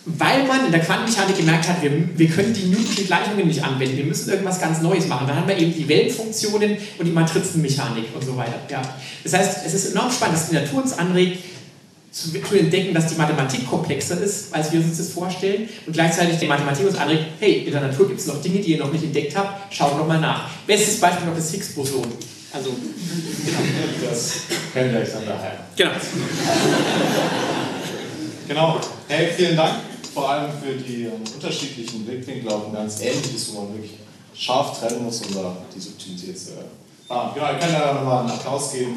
Weil 0.06 0.46
man 0.46 0.66
in 0.66 0.72
der 0.72 0.82
Quantenmechanik 0.82 1.38
gemerkt 1.38 1.70
hat, 1.70 1.82
wir, 1.82 1.92
wir 2.18 2.28
können 2.28 2.54
die 2.54 2.66
Newtonschen 2.66 3.06
Gleichungen 3.06 3.48
nicht 3.48 3.64
anwenden, 3.64 3.96
wir 3.96 4.04
müssen 4.04 4.30
irgendwas 4.30 4.60
ganz 4.60 4.82
Neues 4.82 5.08
machen. 5.08 5.28
Dann 5.28 5.38
haben 5.38 5.48
wir 5.48 5.58
eben 5.58 5.74
die 5.74 5.88
Wellenfunktionen 5.88 6.78
und 7.00 7.06
die 7.06 7.12
Matrizenmechanik 7.12 8.06
und 8.14 8.22
so 8.22 8.36
weiter. 8.36 8.60
Ja. 8.70 8.82
Das 9.24 9.34
heißt, 9.34 9.60
es 9.66 9.74
ist 9.74 9.92
enorm 9.94 10.12
spannend, 10.12 10.36
dass 10.36 10.50
die 10.50 10.56
Natur 10.56 10.84
uns 10.84 10.98
anregt, 10.98 11.40
zu, 12.14 12.32
zu, 12.32 12.56
entdecken, 12.56 12.94
dass 12.94 13.08
die 13.08 13.16
Mathematik 13.16 13.68
komplexer 13.68 14.22
ist, 14.22 14.54
als 14.54 14.72
wir 14.72 14.80
uns 14.80 14.98
das 14.98 15.10
vorstellen 15.10 15.68
und 15.88 15.94
gleichzeitig 15.94 16.38
die 16.38 16.46
Mathematik 16.46 16.86
uns 16.86 16.96
anregt, 16.96 17.26
hey, 17.40 17.64
in 17.66 17.72
der 17.72 17.82
Natur 17.82 18.08
gibt 18.08 18.20
es 18.20 18.28
noch 18.28 18.40
Dinge, 18.40 18.60
die 18.60 18.74
ihr 18.74 18.78
noch 18.78 18.92
nicht 18.92 19.04
entdeckt 19.04 19.36
habt, 19.36 19.74
schaut 19.74 19.98
noch 19.98 20.08
mal 20.08 20.20
nach. 20.20 20.48
Bestes 20.68 21.00
Beispiel 21.00 21.26
noch 21.26 21.36
das 21.36 21.52
Higgs-Boson. 21.52 22.06
Also, 22.54 22.70
genau. 22.70 23.58
Das 24.08 24.34
kennen 24.72 24.92
wir 24.92 25.00
Alexander 25.00 25.42
Heim. 25.42 25.58
Genau. 25.76 25.92
genau. 28.48 28.80
Hey, 29.08 29.32
vielen 29.36 29.58
Dank, 29.58 29.80
vor 30.14 30.30
allem 30.30 30.52
für 30.64 30.76
die 30.76 31.06
ähm, 31.06 31.14
unterschiedlichen 31.34 32.06
Blickwinkel 32.06 32.48
auf 32.52 32.68
ein 32.68 32.74
ganz 32.74 33.02
ähnliches, 33.02 33.52
wo 33.54 33.62
man 33.62 33.74
wirklich 33.74 33.94
scharf 34.36 34.80
trennen 34.80 35.04
muss, 35.04 35.22
um 35.22 35.34
da 35.34 35.58
die 35.76 35.80
Subtilität 35.80 36.40
zu 36.40 36.52
erhöhen. 36.52 36.84
Ah, 37.10 37.32
genau, 37.34 37.54
ich 37.54 37.60
kann 37.60 37.74
da 37.74 37.94
nochmal 37.94 38.22
einen 38.22 38.32
Applaus 38.32 38.72
geben. 38.72 38.96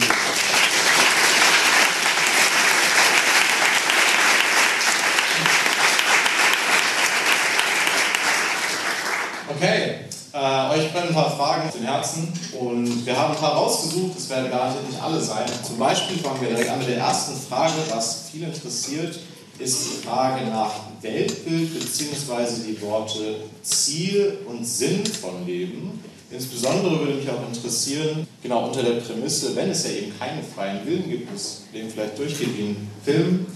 Okay, 9.57 10.01
äh, 10.35 10.75
euch 10.75 10.93
brennen 10.93 11.09
ein 11.09 11.15
paar 11.15 11.35
Fragen 11.35 11.69
auf 11.69 11.75
den 11.75 11.85
Herzen 11.85 12.29
und 12.61 13.07
wir 13.07 13.17
haben 13.17 13.33
ein 13.33 13.41
paar 13.41 13.55
rausgesucht, 13.55 14.15
das 14.15 14.29
werden 14.29 14.51
garantiert 14.51 14.87
nicht 14.87 15.03
alle 15.03 15.19
sein. 15.19 15.47
Zum 15.67 15.79
Beispiel 15.79 16.19
fangen 16.19 16.43
wir 16.43 16.49
direkt 16.49 16.69
an 16.69 16.79
mit 16.79 16.89
der 16.89 16.99
ersten 16.99 17.35
Frage, 17.41 17.73
was 17.89 18.25
viele 18.31 18.49
interessiert, 18.49 19.19
ist 19.59 19.85
die 19.87 20.07
Frage 20.07 20.45
nach 20.51 20.73
Weltbild 21.01 21.73
bzw. 21.73 22.65
die 22.69 22.83
Worte 22.83 23.37
Ziel 23.63 24.41
und 24.47 24.63
Sinn 24.63 25.07
von 25.07 25.47
Leben. 25.47 26.05
Insbesondere 26.31 26.99
würde 27.01 27.15
mich 27.15 27.31
auch 27.31 27.49
interessieren, 27.51 28.27
genau 28.43 28.67
unter 28.67 28.83
der 28.83 29.01
Prämisse, 29.01 29.57
wenn 29.57 29.71
es 29.71 29.85
ja 29.85 29.91
eben 29.93 30.19
keinen 30.19 30.45
freien 30.45 30.85
Willen 30.85 31.09
gibt, 31.09 31.33
das 31.33 31.63
Leben 31.73 31.89
vielleicht 31.89 32.19
durchgeht 32.19 32.59
wie 32.59 32.63
ein 32.63 32.91
Film, 33.03 33.47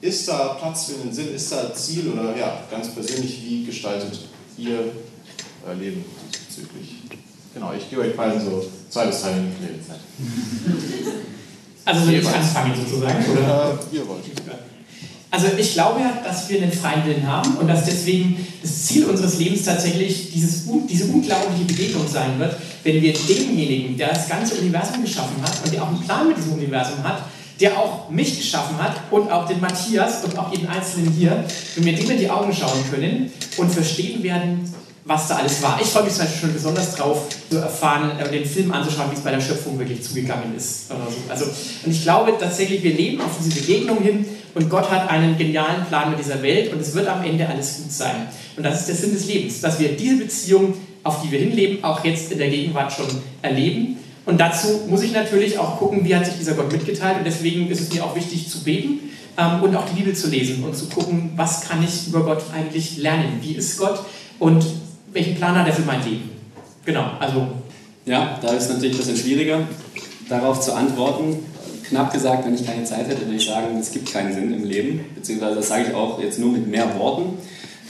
ist 0.00 0.28
da 0.28 0.54
Platz 0.60 0.84
für 0.84 1.00
einen 1.00 1.12
Sinn, 1.12 1.34
ist 1.34 1.50
da 1.50 1.74
Ziel 1.74 2.12
oder 2.12 2.36
ja, 2.36 2.62
ganz 2.70 2.94
persönlich, 2.94 3.42
wie 3.42 3.64
gestaltet 3.64 4.16
ihr 4.56 4.92
euer 5.66 5.74
Leben 5.74 6.04
diesbezüglich? 6.32 6.96
Genau, 7.54 7.72
ich 7.72 7.88
gebe 7.90 8.02
euch 8.02 8.16
beiden 8.16 8.40
so 8.40 8.64
zwei 8.88 9.06
bis 9.06 9.22
drei 9.22 9.32
Minuten 9.32 9.64
Redezeit. 9.64 10.00
Also 11.82 12.04
soll 12.04 12.14
ich 12.14 12.28
anfangen 12.28 12.74
sozusagen? 12.76 13.24
Oder? 13.32 13.78
Äh, 13.90 13.96
ihr 13.96 14.06
wollt. 14.06 14.22
Also 15.32 15.46
ich 15.56 15.72
glaube 15.74 16.00
ja, 16.00 16.18
dass 16.24 16.48
wir 16.48 16.60
einen 16.60 16.72
freien 16.72 17.06
Willen 17.06 17.26
haben 17.26 17.56
und 17.56 17.68
dass 17.68 17.84
deswegen 17.84 18.44
das 18.62 18.86
Ziel 18.86 19.06
unseres 19.06 19.38
Lebens 19.38 19.64
tatsächlich 19.64 20.32
dieses, 20.32 20.64
diese 20.88 21.04
unglaubliche 21.04 21.64
Begegnung 21.64 22.06
sein 22.08 22.38
wird, 22.38 22.56
wenn 22.82 23.00
wir 23.00 23.12
demjenigen, 23.12 23.96
der 23.96 24.08
das 24.08 24.28
ganze 24.28 24.56
Universum 24.56 25.02
geschaffen 25.02 25.40
hat 25.42 25.52
und 25.64 25.72
der 25.72 25.82
auch 25.82 25.88
einen 25.88 26.00
Plan 26.00 26.28
mit 26.28 26.36
diesem 26.36 26.54
Universum 26.54 27.02
hat, 27.04 27.22
der 27.60 27.78
auch 27.78 28.10
mich 28.10 28.38
geschaffen 28.38 28.76
hat 28.78 28.96
und 29.10 29.30
auch 29.30 29.46
den 29.46 29.60
Matthias 29.60 30.24
und 30.24 30.36
auch 30.36 30.52
jeden 30.52 30.66
Einzelnen 30.66 31.12
hier, 31.12 31.44
wenn 31.76 31.84
wir 31.84 31.94
dem 31.94 32.10
in 32.10 32.18
die 32.18 32.30
Augen 32.30 32.52
schauen 32.52 32.84
können 32.90 33.30
und 33.56 33.70
verstehen 33.70 34.22
werden, 34.22 34.72
was 35.10 35.26
da 35.26 35.38
alles 35.38 35.60
war. 35.60 35.76
Ich 35.82 35.88
freue 35.88 36.04
mich 36.04 36.12
zum 36.12 36.22
Beispiel 36.22 36.40
schon 36.40 36.52
besonders 36.52 36.94
drauf, 36.94 37.26
zu 37.50 37.58
erfahren, 37.58 38.12
äh, 38.20 38.30
den 38.30 38.44
Film 38.44 38.70
anzuschauen, 38.70 39.10
wie 39.10 39.16
es 39.16 39.22
bei 39.22 39.32
der 39.32 39.40
Schöpfung 39.40 39.76
wirklich 39.76 40.00
zugegangen 40.04 40.54
ist. 40.56 40.88
So. 40.88 40.94
Also, 41.28 41.46
und 41.84 41.90
ich 41.90 42.02
glaube 42.02 42.32
tatsächlich, 42.38 42.84
wir 42.84 42.94
leben 42.94 43.20
auf 43.20 43.32
diese 43.42 43.60
Begegnung 43.60 44.00
hin 44.00 44.24
und 44.54 44.70
Gott 44.70 44.88
hat 44.88 45.10
einen 45.10 45.36
genialen 45.36 45.84
Plan 45.86 46.10
mit 46.10 46.20
dieser 46.20 46.40
Welt 46.44 46.72
und 46.72 46.80
es 46.80 46.94
wird 46.94 47.08
am 47.08 47.24
Ende 47.24 47.48
alles 47.48 47.78
gut 47.78 47.90
sein. 47.90 48.28
Und 48.56 48.62
das 48.62 48.80
ist 48.80 48.88
der 48.88 48.94
Sinn 48.94 49.12
des 49.12 49.26
Lebens, 49.26 49.60
dass 49.60 49.80
wir 49.80 49.96
diese 49.96 50.16
Beziehung, 50.16 50.74
auf 51.02 51.22
die 51.22 51.32
wir 51.32 51.40
hinleben, 51.40 51.82
auch 51.82 52.04
jetzt 52.04 52.30
in 52.30 52.38
der 52.38 52.48
Gegenwart 52.48 52.92
schon 52.92 53.08
erleben. 53.42 53.96
Und 54.26 54.40
dazu 54.40 54.82
muss 54.88 55.02
ich 55.02 55.10
natürlich 55.10 55.58
auch 55.58 55.76
gucken, 55.76 56.04
wie 56.04 56.14
hat 56.14 56.24
sich 56.24 56.36
dieser 56.36 56.54
Gott 56.54 56.70
mitgeteilt. 56.70 57.18
Und 57.18 57.24
deswegen 57.24 57.68
ist 57.68 57.80
es 57.80 57.92
mir 57.92 58.04
auch 58.04 58.14
wichtig 58.14 58.48
zu 58.48 58.62
beten 58.62 59.10
ähm, 59.36 59.60
und 59.60 59.74
auch 59.74 59.86
die 59.86 59.96
Bibel 59.96 60.14
zu 60.14 60.28
lesen 60.28 60.62
und 60.62 60.76
zu 60.76 60.88
gucken, 60.88 61.32
was 61.34 61.62
kann 61.62 61.82
ich 61.82 62.06
über 62.06 62.22
Gott 62.22 62.44
eigentlich 62.54 62.98
lernen? 62.98 63.40
Wie 63.40 63.54
ist 63.54 63.76
Gott? 63.76 64.04
Und 64.38 64.64
welchen 65.12 65.34
Plan 65.36 65.54
hat 65.54 65.66
er 65.66 65.72
für 65.72 65.82
mein 65.82 66.02
Leben? 66.04 66.30
Genau, 66.84 67.04
also. 67.18 67.46
Ja, 68.06 68.38
da 68.40 68.52
ist 68.52 68.64
es 68.64 68.70
natürlich 68.70 68.94
ein 68.94 68.98
bisschen 68.98 69.16
schwieriger, 69.16 69.60
darauf 70.28 70.60
zu 70.60 70.72
antworten. 70.74 71.44
Knapp 71.88 72.12
gesagt, 72.12 72.46
wenn 72.46 72.54
ich 72.54 72.64
keine 72.64 72.84
Zeit 72.84 73.08
hätte, 73.08 73.22
würde 73.22 73.36
ich 73.36 73.46
sagen, 73.46 73.76
es 73.78 73.90
gibt 73.90 74.12
keinen 74.12 74.32
Sinn 74.32 74.54
im 74.54 74.64
Leben, 74.64 75.04
beziehungsweise 75.14 75.56
das 75.56 75.68
sage 75.68 75.86
ich 75.88 75.94
auch 75.94 76.20
jetzt 76.20 76.38
nur 76.38 76.52
mit 76.52 76.66
mehr 76.66 76.98
Worten. 76.98 77.36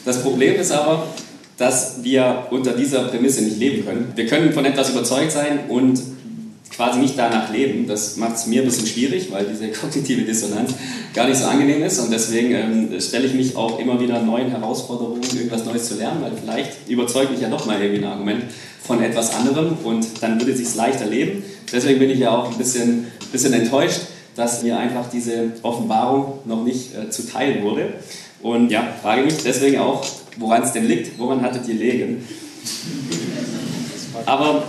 Das 0.04 0.22
Problem 0.22 0.54
ist 0.56 0.72
aber, 0.72 1.06
dass 1.59 2.02
wir 2.02 2.46
unter 2.50 2.72
dieser 2.72 3.04
Prämisse 3.04 3.42
nicht 3.42 3.59
leben 3.59 3.85
können. 3.85 4.12
Wir 4.16 4.26
können 4.26 4.52
von 4.52 4.64
etwas 4.64 4.90
überzeugt 4.90 5.33
sein 5.33 5.61
und 5.68 6.00
quasi 6.81 6.99
nicht 6.99 7.19
danach 7.19 7.53
leben. 7.53 7.87
Das 7.87 8.16
macht 8.16 8.37
es 8.37 8.47
mir 8.47 8.62
ein 8.62 8.64
bisschen 8.64 8.87
schwierig, 8.87 9.31
weil 9.31 9.45
diese 9.45 9.69
kognitive 9.81 10.23
Dissonanz 10.23 10.73
gar 11.12 11.29
nicht 11.29 11.38
so 11.38 11.45
angenehm 11.45 11.83
ist 11.83 11.99
und 11.99 12.11
deswegen 12.11 12.55
ähm, 12.55 13.01
stelle 13.01 13.27
ich 13.27 13.35
mich 13.35 13.55
auch 13.55 13.79
immer 13.79 14.01
wieder 14.01 14.23
neuen 14.23 14.49
Herausforderungen, 14.49 15.21
irgendwas 15.23 15.66
Neues 15.66 15.88
zu 15.88 15.97
lernen, 15.97 16.23
weil 16.23 16.33
vielleicht 16.43 16.88
überzeugt 16.88 17.33
mich 17.33 17.40
ja 17.43 17.51
doch 17.51 17.66
mal 17.66 17.79
irgendwie 17.83 18.03
ein 18.03 18.11
Argument 18.11 18.45
von 18.83 19.03
etwas 19.03 19.35
anderem 19.35 19.77
und 19.85 20.07
dann 20.23 20.40
würde 20.40 20.53
es 20.53 20.59
sich 20.59 20.75
leichter 20.75 21.05
leben. 21.05 21.43
Deswegen 21.71 21.99
bin 21.99 22.09
ich 22.09 22.19
ja 22.19 22.31
auch 22.31 22.51
ein 22.51 22.57
bisschen, 22.57 23.09
bisschen 23.31 23.53
enttäuscht, 23.53 24.01
dass 24.35 24.62
mir 24.62 24.79
einfach 24.79 25.11
diese 25.12 25.53
Offenbarung 25.62 26.38
noch 26.47 26.64
nicht 26.64 26.97
äh, 26.97 27.11
zuteil 27.11 27.62
wurde. 27.62 27.93
Und 28.40 28.71
ja, 28.71 28.88
frage 29.03 29.25
mich 29.25 29.35
deswegen 29.45 29.81
auch, 29.81 30.03
woran 30.38 30.62
es 30.62 30.73
denn 30.73 30.88
liegt, 30.88 31.19
woran 31.19 31.43
hattet 31.43 31.69
ihr 31.69 31.75
Legen? 31.75 32.27
Aber 34.25 34.64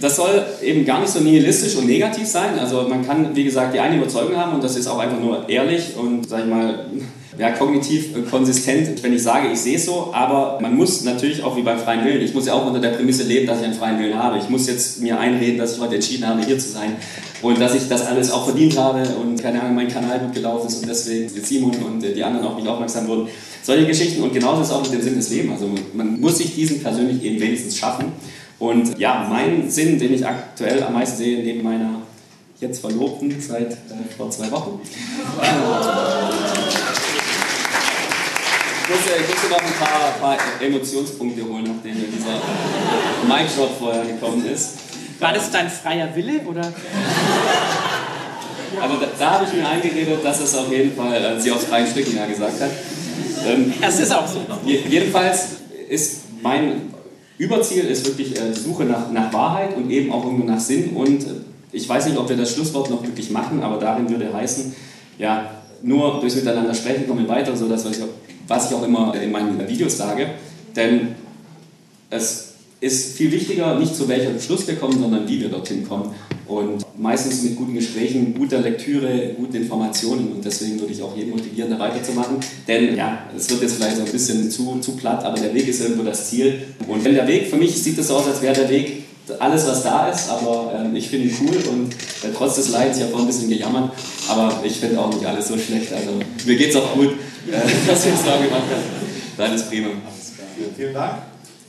das 0.00 0.16
soll 0.16 0.44
eben 0.62 0.84
gar 0.84 1.00
nicht 1.00 1.12
so 1.12 1.20
nihilistisch 1.20 1.76
und 1.76 1.86
negativ 1.86 2.26
sein. 2.26 2.58
Also 2.58 2.86
man 2.88 3.06
kann, 3.06 3.34
wie 3.34 3.44
gesagt, 3.44 3.74
die 3.74 3.80
eine 3.80 3.96
Überzeugung 3.96 4.36
haben 4.36 4.54
und 4.54 4.64
das 4.64 4.76
ist 4.76 4.86
auch 4.86 4.98
einfach 4.98 5.20
nur 5.20 5.48
ehrlich 5.48 5.96
und, 5.96 6.28
sag 6.28 6.40
ich 6.40 6.46
mal, 6.46 6.86
ja, 7.38 7.50
kognitiv 7.52 8.08
konsistent, 8.30 9.02
wenn 9.02 9.14
ich 9.14 9.22
sage, 9.22 9.48
ich 9.52 9.58
sehe 9.58 9.76
es 9.76 9.86
so, 9.86 10.10
aber 10.12 10.58
man 10.60 10.76
muss 10.76 11.04
natürlich 11.04 11.42
auch 11.42 11.56
wie 11.56 11.62
beim 11.62 11.78
freien 11.78 12.04
Willen, 12.04 12.20
ich 12.20 12.34
muss 12.34 12.46
ja 12.46 12.52
auch 12.52 12.66
unter 12.66 12.80
der 12.80 12.90
Prämisse 12.90 13.22
leben, 13.22 13.46
dass 13.46 13.60
ich 13.60 13.64
einen 13.64 13.74
freien 13.74 13.98
Willen 13.98 14.18
habe. 14.18 14.38
Ich 14.38 14.50
muss 14.50 14.66
jetzt 14.66 15.00
mir 15.00 15.18
einreden, 15.18 15.58
dass 15.58 15.74
ich 15.74 15.80
heute 15.80 15.94
entschieden 15.94 16.26
habe, 16.26 16.44
hier 16.44 16.58
zu 16.58 16.68
sein 16.68 16.96
und 17.42 17.58
dass 17.58 17.74
ich 17.74 17.88
das 17.88 18.06
alles 18.06 18.30
auch 18.30 18.44
verdient 18.44 18.76
habe 18.76 19.02
und 19.22 19.42
keine 19.42 19.62
Ahnung, 19.62 19.74
mein 19.74 19.88
Kanal 19.88 20.18
gut 20.20 20.34
gelaufen 20.34 20.66
ist 20.66 20.82
und 20.82 20.88
deswegen 20.88 21.28
Simon 21.28 21.74
und 21.76 22.02
die 22.02 22.22
anderen 22.22 22.46
auf 22.46 22.56
mich 22.56 22.68
aufmerksam 22.68 23.08
wurden. 23.08 23.28
Solche 23.62 23.86
Geschichten 23.86 24.22
und 24.22 24.32
genauso 24.32 24.62
ist 24.62 24.68
es 24.68 24.74
auch 24.74 24.82
mit 24.82 24.92
dem 24.92 25.02
Sinn 25.02 25.16
des 25.16 25.30
Lebens. 25.30 25.52
Also 25.52 25.70
man 25.94 26.20
muss 26.20 26.38
sich 26.38 26.54
diesen 26.54 26.82
persönlich 26.82 27.22
eben 27.22 27.40
wenigstens 27.40 27.76
schaffen. 27.76 28.12
Und 28.60 28.98
ja, 28.98 29.26
mein 29.28 29.68
Sinn, 29.70 29.98
den 29.98 30.14
ich 30.14 30.24
aktuell 30.24 30.82
am 30.82 30.92
meisten 30.92 31.16
sehe, 31.16 31.42
neben 31.42 31.62
meiner 31.62 32.02
jetzt 32.60 32.82
Verlobten 32.82 33.40
seit 33.40 33.72
äh, 33.72 33.76
vor 34.16 34.30
zwei 34.30 34.50
Wochen. 34.50 34.80
Ich 38.82 38.96
musste, 38.96 39.10
ich 39.18 39.28
musste 39.28 39.48
noch 39.48 39.62
ein 39.62 39.72
paar, 39.80 40.12
paar 40.20 40.36
Emotionspunkte 40.60 41.42
holen, 41.42 41.64
nachdem 41.64 41.94
dieser 41.94 42.34
Mic-Drop 43.26 43.78
vorher 43.78 44.04
gekommen 44.04 44.44
ist. 44.46 44.74
War 45.20 45.32
das 45.32 45.50
dein 45.50 45.70
freier 45.70 46.14
Wille 46.14 46.40
oder? 46.40 46.70
Also 48.80 48.96
da, 48.96 49.06
da 49.18 49.30
habe 49.30 49.46
ich 49.46 49.52
mir 49.54 49.66
eingeredet, 49.66 50.22
dass 50.22 50.40
es 50.40 50.54
auf 50.54 50.70
jeden 50.70 50.94
Fall 50.94 51.24
äh, 51.24 51.40
sie 51.40 51.50
aus 51.50 51.64
freien 51.64 51.86
Stücken 51.86 52.14
ja 52.14 52.26
gesagt 52.26 52.60
hat. 52.60 52.70
Ähm, 53.46 53.72
es 53.80 54.00
ist 54.00 54.12
auch 54.14 54.26
so. 54.26 54.44
Jedenfalls 54.66 55.46
ist 55.88 56.20
mein 56.42 56.89
Überziel 57.40 57.84
ist 57.84 58.06
wirklich 58.06 58.36
äh, 58.38 58.52
die 58.54 58.60
Suche 58.60 58.84
nach, 58.84 59.10
nach 59.10 59.32
Wahrheit 59.32 59.74
und 59.74 59.90
eben 59.90 60.12
auch 60.12 60.26
irgendwo 60.26 60.44
nach 60.44 60.60
Sinn. 60.60 60.90
Und 60.90 61.24
äh, 61.24 61.30
ich 61.72 61.88
weiß 61.88 62.04
nicht, 62.04 62.18
ob 62.18 62.28
wir 62.28 62.36
das 62.36 62.52
Schlusswort 62.52 62.90
noch 62.90 63.02
wirklich 63.02 63.30
machen, 63.30 63.62
aber 63.62 63.78
darin 63.78 64.10
würde 64.10 64.30
heißen, 64.30 64.74
ja, 65.18 65.50
nur 65.82 66.20
durchs 66.20 66.36
Miteinander 66.36 66.74
sprechen 66.74 67.08
kommen 67.08 67.26
wir 67.26 67.28
weiter, 67.34 67.56
so 67.56 67.66
dass 67.66 67.86
was 68.46 68.68
ich, 68.68 68.76
auch 68.76 68.82
immer 68.82 69.14
in 69.14 69.32
meinen 69.32 69.66
Videos 69.66 69.96
sage. 69.96 70.32
Denn 70.76 71.14
es 72.10 72.52
ist 72.78 73.16
viel 73.16 73.32
wichtiger, 73.32 73.78
nicht 73.78 73.96
zu 73.96 74.06
welchem 74.06 74.38
Schluss 74.38 74.68
wir 74.68 74.76
kommen, 74.76 75.00
sondern 75.00 75.26
wie 75.26 75.40
wir 75.40 75.48
dorthin 75.48 75.88
kommen. 75.88 76.14
Und 76.50 76.84
meistens 76.98 77.42
mit 77.42 77.54
guten 77.54 77.74
Gesprächen, 77.74 78.34
guter 78.36 78.58
Lektüre, 78.58 79.34
guten 79.36 79.54
Informationen. 79.54 80.32
Und 80.32 80.44
deswegen 80.44 80.80
würde 80.80 80.92
ich 80.92 81.00
auch 81.00 81.16
jeden 81.16 81.30
motivieren, 81.30 81.70
da 81.70 81.78
weiterzumachen. 81.78 82.38
Denn 82.66 82.96
ja, 82.96 83.20
es 83.36 83.48
wird 83.50 83.62
jetzt 83.62 83.76
vielleicht 83.76 83.96
so 83.96 84.02
ein 84.02 84.10
bisschen 84.10 84.50
zu, 84.50 84.80
zu 84.80 84.96
platt, 84.96 85.24
aber 85.24 85.38
der 85.38 85.54
Weg 85.54 85.68
ist 85.68 85.80
irgendwo 85.80 86.02
das 86.02 86.28
Ziel. 86.28 86.60
Und 86.88 87.04
wenn 87.04 87.14
der 87.14 87.28
Weg, 87.28 87.46
für 87.46 87.56
mich 87.56 87.80
sieht 87.80 87.96
es 87.98 88.08
so 88.08 88.16
aus, 88.16 88.26
als 88.26 88.42
wäre 88.42 88.54
der 88.54 88.68
Weg 88.68 89.04
alles, 89.38 89.64
was 89.68 89.84
da 89.84 90.08
ist, 90.08 90.28
aber 90.28 90.72
äh, 90.92 90.98
ich 90.98 91.08
finde 91.08 91.28
ihn 91.28 91.36
cool 91.40 91.56
und 91.72 91.92
äh, 91.92 92.34
trotz 92.36 92.56
des 92.56 92.70
Leidens, 92.70 92.96
ich 92.96 93.02
habe 93.04 93.12
vorhin 93.12 93.28
ein 93.28 93.32
bisschen 93.32 93.48
gejammert, 93.48 93.92
aber 94.28 94.60
ich 94.64 94.80
finde 94.80 95.00
auch 95.00 95.14
nicht 95.14 95.24
alles 95.24 95.46
so 95.46 95.56
schlecht. 95.56 95.92
Also 95.92 96.18
mir 96.46 96.56
geht 96.56 96.70
es 96.70 96.76
auch 96.76 96.94
gut, 96.94 97.12
äh, 97.12 97.52
was 97.86 98.04
wir 98.04 98.12
jetzt 98.12 98.26
da 98.26 98.36
gemacht 98.38 98.62
haben. 98.62 98.82
Dann 99.36 99.54
ist 99.54 99.68
prima. 99.68 99.90
Vielen, 100.56 100.74
vielen 100.74 100.94
Dank. 100.94 101.22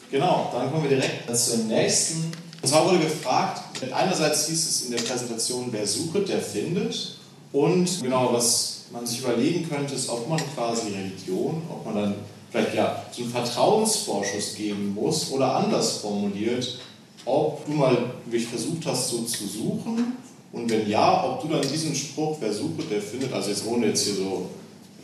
Genau, 0.09 0.51
dann 0.53 0.71
kommen 0.71 0.89
wir 0.89 0.97
direkt 0.97 1.37
zum 1.37 1.67
nächsten. 1.67 2.40
Und 2.61 2.69
zwar 2.69 2.85
wurde 2.85 2.99
gefragt, 2.99 3.61
einerseits 3.91 4.47
hieß 4.47 4.69
es 4.69 4.85
in 4.85 4.91
der 4.91 5.01
Präsentation, 5.01 5.67
wer 5.71 5.87
sucht, 5.87 6.29
der 6.29 6.41
findet. 6.41 7.17
Und 7.51 8.01
genau, 8.01 8.33
was 8.33 8.83
man 8.91 9.05
sich 9.05 9.19
überlegen 9.19 9.67
könnte, 9.67 9.95
ist, 9.95 10.09
ob 10.09 10.29
man 10.29 10.39
quasi 10.55 10.89
Religion, 10.89 11.61
ob 11.69 11.85
man 11.85 11.95
dann 11.95 12.15
vielleicht 12.51 12.75
ja 12.75 13.03
so 13.11 13.23
einen 13.23 13.31
Vertrauensvorschuss 13.31 14.55
geben 14.55 14.93
muss 14.93 15.31
oder 15.31 15.55
anders 15.55 15.97
formuliert, 15.97 16.79
ob 17.25 17.65
du 17.65 17.71
mal 17.71 17.97
wirklich 18.25 18.47
versucht 18.47 18.85
hast, 18.85 19.09
so 19.09 19.23
zu 19.23 19.47
suchen 19.47 20.17
und 20.51 20.69
wenn 20.69 20.89
ja, 20.89 21.23
ob 21.25 21.41
du 21.41 21.47
dann 21.47 21.61
diesen 21.61 21.95
Spruch, 21.95 22.37
wer 22.39 22.53
sucht, 22.53 22.89
der 22.89 23.01
findet, 23.01 23.31
also 23.31 23.49
jetzt 23.49 23.65
ohne 23.65 23.87
jetzt 23.87 24.03
hier 24.03 24.15
so 24.15 24.49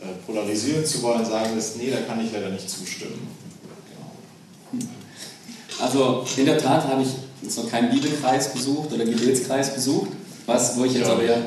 äh, 0.00 0.06
polarisieren 0.26 0.84
zu 0.84 1.02
wollen, 1.02 1.24
sagen 1.24 1.56
wirst, 1.56 1.78
nee, 1.78 1.90
da 1.90 2.00
kann 2.02 2.24
ich 2.24 2.32
leider 2.32 2.50
nicht 2.50 2.68
zustimmen. 2.68 3.28
Also 5.80 6.24
in 6.36 6.44
der 6.44 6.58
Tat 6.58 6.86
habe 6.86 7.02
ich 7.02 7.08
jetzt 7.42 7.58
noch 7.58 7.70
keinen 7.70 7.90
Bibelkreis 7.90 8.52
besucht 8.52 8.92
oder 8.92 9.04
Gebetskreis 9.04 9.74
besucht. 9.74 10.10
Was, 10.46 10.78
wo 10.78 10.84
ich 10.84 10.94
jetzt 10.94 11.10
aber 11.10 11.24
ja. 11.24 11.34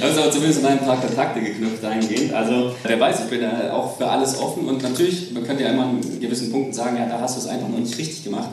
Da 0.00 0.08
ist 0.08 0.18
aber 0.18 0.32
zumindest 0.32 0.62
mal 0.62 0.72
ein 0.72 0.80
paar 0.80 1.00
Kontakte 1.00 1.40
geknüpft 1.40 1.82
dahingehend. 1.82 2.32
Also, 2.32 2.74
wer 2.82 2.98
weiß, 2.98 3.20
ich 3.20 3.30
bin 3.30 3.40
da 3.40 3.72
auch 3.72 3.96
für 3.96 4.08
alles 4.08 4.38
offen 4.38 4.68
und 4.68 4.82
natürlich, 4.82 5.30
man 5.32 5.44
könnte 5.44 5.62
ja 5.62 5.70
immer 5.70 5.84
an 5.84 6.00
gewissen 6.20 6.50
Punkten 6.50 6.72
sagen, 6.72 6.96
ja, 6.96 7.06
da 7.06 7.20
hast 7.20 7.36
du 7.36 7.40
es 7.40 7.46
einfach 7.46 7.68
noch 7.68 7.78
nicht 7.78 7.96
richtig 7.96 8.24
gemacht. 8.24 8.48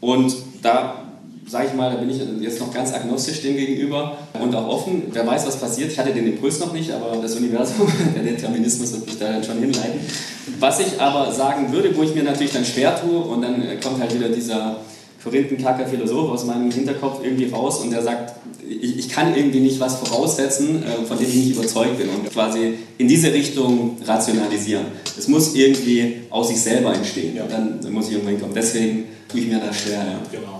Und 0.00 0.32
da 0.62 1.05
sage 1.48 1.68
ich 1.68 1.74
mal, 1.74 1.92
da 1.92 1.96
bin 1.98 2.10
ich 2.10 2.20
jetzt 2.40 2.60
noch 2.60 2.72
ganz 2.74 2.92
agnostisch 2.92 3.42
dem 3.42 3.56
gegenüber 3.56 4.18
und 4.40 4.54
auch 4.54 4.68
offen. 4.68 5.04
Wer 5.12 5.26
weiß, 5.26 5.46
was 5.46 5.56
passiert. 5.56 5.92
Ich 5.92 5.98
hatte 5.98 6.12
den 6.12 6.26
Impuls 6.26 6.58
noch 6.58 6.72
nicht, 6.72 6.90
aber 6.90 7.16
das 7.22 7.36
Universum, 7.36 7.86
der 8.14 8.22
Determinismus 8.22 8.92
wird 8.92 9.06
mich 9.06 9.18
da 9.18 9.32
dann 9.32 9.44
schon 9.44 9.58
hinleiten. 9.58 10.00
Was 10.58 10.80
ich 10.80 11.00
aber 11.00 11.32
sagen 11.32 11.72
würde, 11.72 11.96
wo 11.96 12.02
ich 12.02 12.14
mir 12.14 12.24
natürlich 12.24 12.52
dann 12.52 12.64
schwer 12.64 13.00
tue 13.00 13.18
und 13.18 13.42
dann 13.42 13.62
kommt 13.82 14.00
halt 14.00 14.14
wieder 14.14 14.28
dieser 14.28 14.80
Korinthenkacker 15.22 15.86
Philosoph 15.86 16.30
aus 16.30 16.44
meinem 16.44 16.70
Hinterkopf 16.70 17.20
irgendwie 17.24 17.50
raus 17.50 17.80
und 17.80 17.90
der 17.90 18.02
sagt, 18.02 18.34
ich, 18.68 18.98
ich 18.98 19.08
kann 19.08 19.34
irgendwie 19.34 19.60
nicht 19.60 19.80
was 19.80 19.96
voraussetzen, 19.96 20.82
äh, 20.82 21.04
von 21.04 21.18
dem 21.18 21.28
ich 21.28 21.34
nicht 21.34 21.50
überzeugt 21.56 21.98
bin 21.98 22.08
und 22.08 22.32
quasi 22.32 22.74
in 22.98 23.08
diese 23.08 23.32
Richtung 23.32 23.96
rationalisieren. 24.04 24.86
Es 25.18 25.26
muss 25.26 25.54
irgendwie 25.54 26.22
aus 26.30 26.48
sich 26.48 26.60
selber 26.60 26.94
entstehen, 26.94 27.36
ja. 27.36 27.44
dann 27.48 27.80
muss 27.92 28.08
ich 28.08 28.14
irgendwann 28.14 28.40
kommen. 28.40 28.54
Deswegen 28.54 29.04
tue 29.28 29.40
ich 29.40 29.48
mir 29.48 29.58
da 29.58 29.72
schwer. 29.72 29.98
Ja. 29.98 30.20
Genau. 30.30 30.55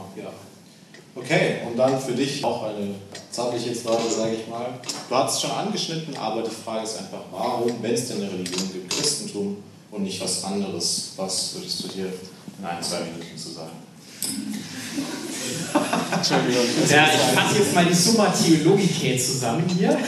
Okay, 1.27 1.57
und 1.67 1.77
dann 1.77 2.01
für 2.01 2.13
dich 2.13 2.45
auch 2.45 2.63
eine 2.63 2.95
zärtliche 3.33 3.75
Frage, 3.75 4.09
sage 4.09 4.37
ich 4.37 4.47
mal. 4.47 4.79
Du 5.09 5.15
hast 5.17 5.35
es 5.35 5.41
schon 5.41 5.51
angeschnitten, 5.51 6.17
aber 6.17 6.43
die 6.43 6.51
Frage 6.51 6.85
ist 6.85 6.99
einfach, 6.99 7.23
warum, 7.33 7.73
wenn 7.83 7.95
es 7.95 8.07
denn 8.07 8.19
eine 8.19 8.31
Religion 8.31 8.71
gibt, 8.73 8.97
Christentum 8.97 9.57
und 9.91 10.05
nicht 10.05 10.23
was 10.23 10.45
anderes, 10.45 11.15
was 11.17 11.55
würdest 11.57 11.83
du 11.83 11.89
dir 11.89 12.07
in 12.07 12.65
ein, 12.65 12.81
zwei 12.81 13.01
Minuten 13.01 13.37
zu 13.37 13.51
sagen? 13.51 13.73
Entschuldigung. 16.15 16.65
Ja, 16.89 17.09
ich 17.13 17.37
fasse 17.37 17.59
jetzt 17.59 17.75
mal 17.75 17.87
die 17.87 17.95
Summa 17.95 18.27
Theologicae 18.33 19.19
zusammen 19.19 19.65
hier. 19.77 19.99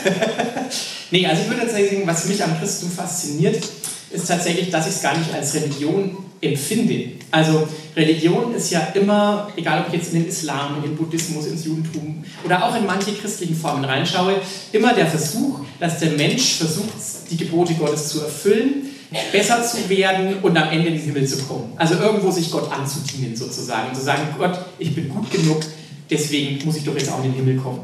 nee, 1.11 1.27
also 1.27 1.41
ich 1.41 1.49
würde 1.49 1.63
tatsächlich 1.63 1.99
sagen, 1.99 2.07
was 2.07 2.25
mich 2.25 2.41
am 2.41 2.57
Christentum 2.57 2.95
fasziniert, 2.95 3.61
ist 4.09 4.25
tatsächlich, 4.25 4.69
dass 4.69 4.87
ich 4.87 4.95
es 4.95 5.01
gar 5.01 5.17
nicht 5.17 5.33
als 5.33 5.53
Religion 5.53 6.28
empfinde. 6.41 7.11
Also 7.31 7.67
Religion 7.95 8.53
ist 8.53 8.71
ja 8.71 8.79
immer, 8.93 9.49
egal 9.55 9.81
ob 9.81 9.87
ich 9.87 9.99
jetzt 9.99 10.13
in 10.13 10.21
den 10.21 10.29
Islam, 10.29 10.77
in 10.77 10.83
den 10.83 10.95
Buddhismus, 10.95 11.47
ins 11.47 11.65
Judentum 11.65 12.23
oder 12.45 12.65
auch 12.65 12.75
in 12.75 12.85
manche 12.85 13.11
christlichen 13.13 13.55
Formen 13.55 13.83
reinschaue, 13.83 14.35
immer 14.71 14.93
der 14.93 15.07
Versuch, 15.07 15.59
dass 15.79 15.99
der 15.99 16.11
Mensch 16.11 16.55
versucht, 16.55 16.93
die 17.29 17.37
Gebote 17.37 17.73
Gottes 17.73 18.09
zu 18.09 18.21
erfüllen, 18.21 18.89
besser 19.31 19.63
zu 19.63 19.89
werden 19.89 20.35
und 20.41 20.55
am 20.57 20.69
Ende 20.69 20.87
in 20.87 20.93
den 20.93 21.03
Himmel 21.03 21.27
zu 21.27 21.37
kommen. 21.43 21.73
Also 21.75 21.95
irgendwo 21.95 22.31
sich 22.31 22.49
Gott 22.51 22.71
anzudienen 22.71 23.35
sozusagen 23.35 23.89
und 23.89 23.95
zu 23.95 24.01
sagen, 24.01 24.21
Gott, 24.37 24.59
ich 24.77 24.93
bin 24.93 25.09
gut 25.09 25.29
genug, 25.31 25.61
deswegen 26.09 26.63
muss 26.65 26.77
ich 26.77 26.83
doch 26.83 26.95
jetzt 26.95 27.11
auch 27.11 27.23
in 27.23 27.31
den 27.31 27.33
Himmel 27.33 27.57
kommen. 27.57 27.79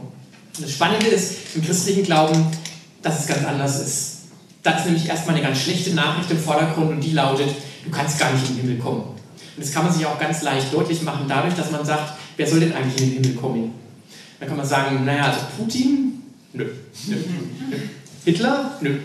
Und 0.55 0.63
das 0.63 0.71
Spannende 0.71 1.07
ist 1.07 1.33
im 1.55 1.63
christlichen 1.63 2.03
Glauben, 2.03 2.45
dass 3.01 3.21
es 3.21 3.27
ganz 3.27 3.45
anders 3.45 3.81
ist. 3.81 4.11
Da 4.63 4.77
ist 4.77 4.85
nämlich 4.85 5.07
erstmal 5.07 5.35
eine 5.35 5.45
ganz 5.45 5.61
schlechte 5.61 5.91
Nachricht 5.91 6.31
im 6.31 6.39
Vordergrund 6.39 6.89
und 6.89 7.01
die 7.01 7.11
lautet, 7.11 7.49
du 7.85 7.91
kannst 7.91 8.19
gar 8.19 8.33
nicht 8.33 8.49
in 8.49 8.55
den 8.57 8.67
Himmel 8.67 8.79
kommen. 8.79 9.01
Und 9.01 9.63
das 9.63 9.71
kann 9.71 9.85
man 9.85 9.93
sich 9.93 10.05
auch 10.05 10.19
ganz 10.19 10.41
leicht 10.41 10.73
deutlich 10.73 11.01
machen, 11.03 11.25
dadurch, 11.27 11.53
dass 11.53 11.71
man 11.71 11.85
sagt, 11.85 12.13
wer 12.35 12.47
soll 12.47 12.59
denn 12.59 12.73
eigentlich 12.73 13.01
in 13.01 13.13
den 13.13 13.23
Himmel 13.23 13.39
kommen? 13.39 13.73
Dann 14.39 14.49
kann 14.49 14.57
man 14.57 14.65
sagen, 14.65 15.05
naja, 15.05 15.25
also 15.25 15.39
Putin? 15.57 16.23
Nö. 16.53 16.65
Nö. 17.07 17.15
Hitler? 18.25 18.71
Nö. 18.81 18.97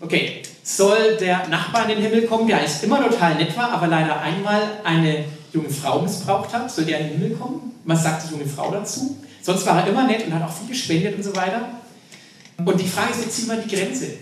Okay, 0.00 0.42
soll 0.62 1.16
der 1.18 1.48
Nachbar 1.48 1.88
in 1.88 1.96
den 1.96 2.04
Himmel 2.04 2.26
kommen, 2.26 2.46
der 2.46 2.58
eigentlich 2.58 2.82
immer 2.82 3.02
total 3.02 3.34
nett 3.36 3.56
war, 3.56 3.72
aber 3.72 3.88
leider 3.88 4.20
einmal 4.20 4.62
eine 4.84 5.24
junge 5.52 5.70
Frau 5.70 6.00
missbraucht 6.02 6.52
hat? 6.52 6.70
Soll 6.70 6.84
der 6.84 7.00
in 7.00 7.08
den 7.08 7.18
Himmel 7.18 7.36
kommen? 7.36 7.72
Was 7.84 8.02
sagt 8.04 8.28
die 8.28 8.34
junge 8.34 8.46
Frau 8.46 8.70
dazu? 8.70 9.16
Sonst 9.42 9.66
war 9.66 9.80
er 9.80 9.88
immer 9.88 10.06
nett 10.06 10.26
und 10.26 10.34
hat 10.34 10.42
auch 10.42 10.52
viel 10.52 10.68
gespendet 10.68 11.16
und 11.16 11.22
so 11.24 11.34
weiter. 11.34 11.68
Und 12.64 12.80
die 12.80 12.86
Frage 12.86 13.10
ist, 13.12 13.24
jetzt 13.24 13.36
ziehen 13.36 13.48
wir 13.48 13.56
die 13.56 13.74
Grenze. 13.74 14.14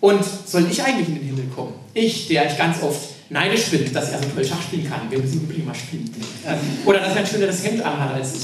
Und 0.00 0.24
soll 0.24 0.66
ich 0.70 0.82
eigentlich 0.82 1.08
in 1.08 1.14
den 1.14 1.24
Himmel 1.24 1.46
kommen? 1.54 1.74
Ich, 1.94 2.28
der 2.28 2.50
ich 2.50 2.58
ganz 2.58 2.82
oft 2.82 3.09
neidisch 3.30 3.66
bin, 3.66 3.92
dass 3.92 4.10
er 4.10 4.18
so 4.18 4.28
toll 4.34 4.44
Schach 4.44 4.62
spielen 4.62 4.90
kann. 4.90 5.10
Wir 5.10 5.18
müssen 5.18 5.42
übrigens 5.42 5.66
mal 5.66 5.74
spielen. 5.74 6.10
Ähm, 6.46 6.58
oder 6.84 6.98
dass 6.98 7.14
er 7.14 7.20
ein 7.20 7.26
schöneres 7.26 7.64
Hemd 7.64 7.82
anhat 7.82 8.14
als 8.14 8.34
ich. 8.34 8.42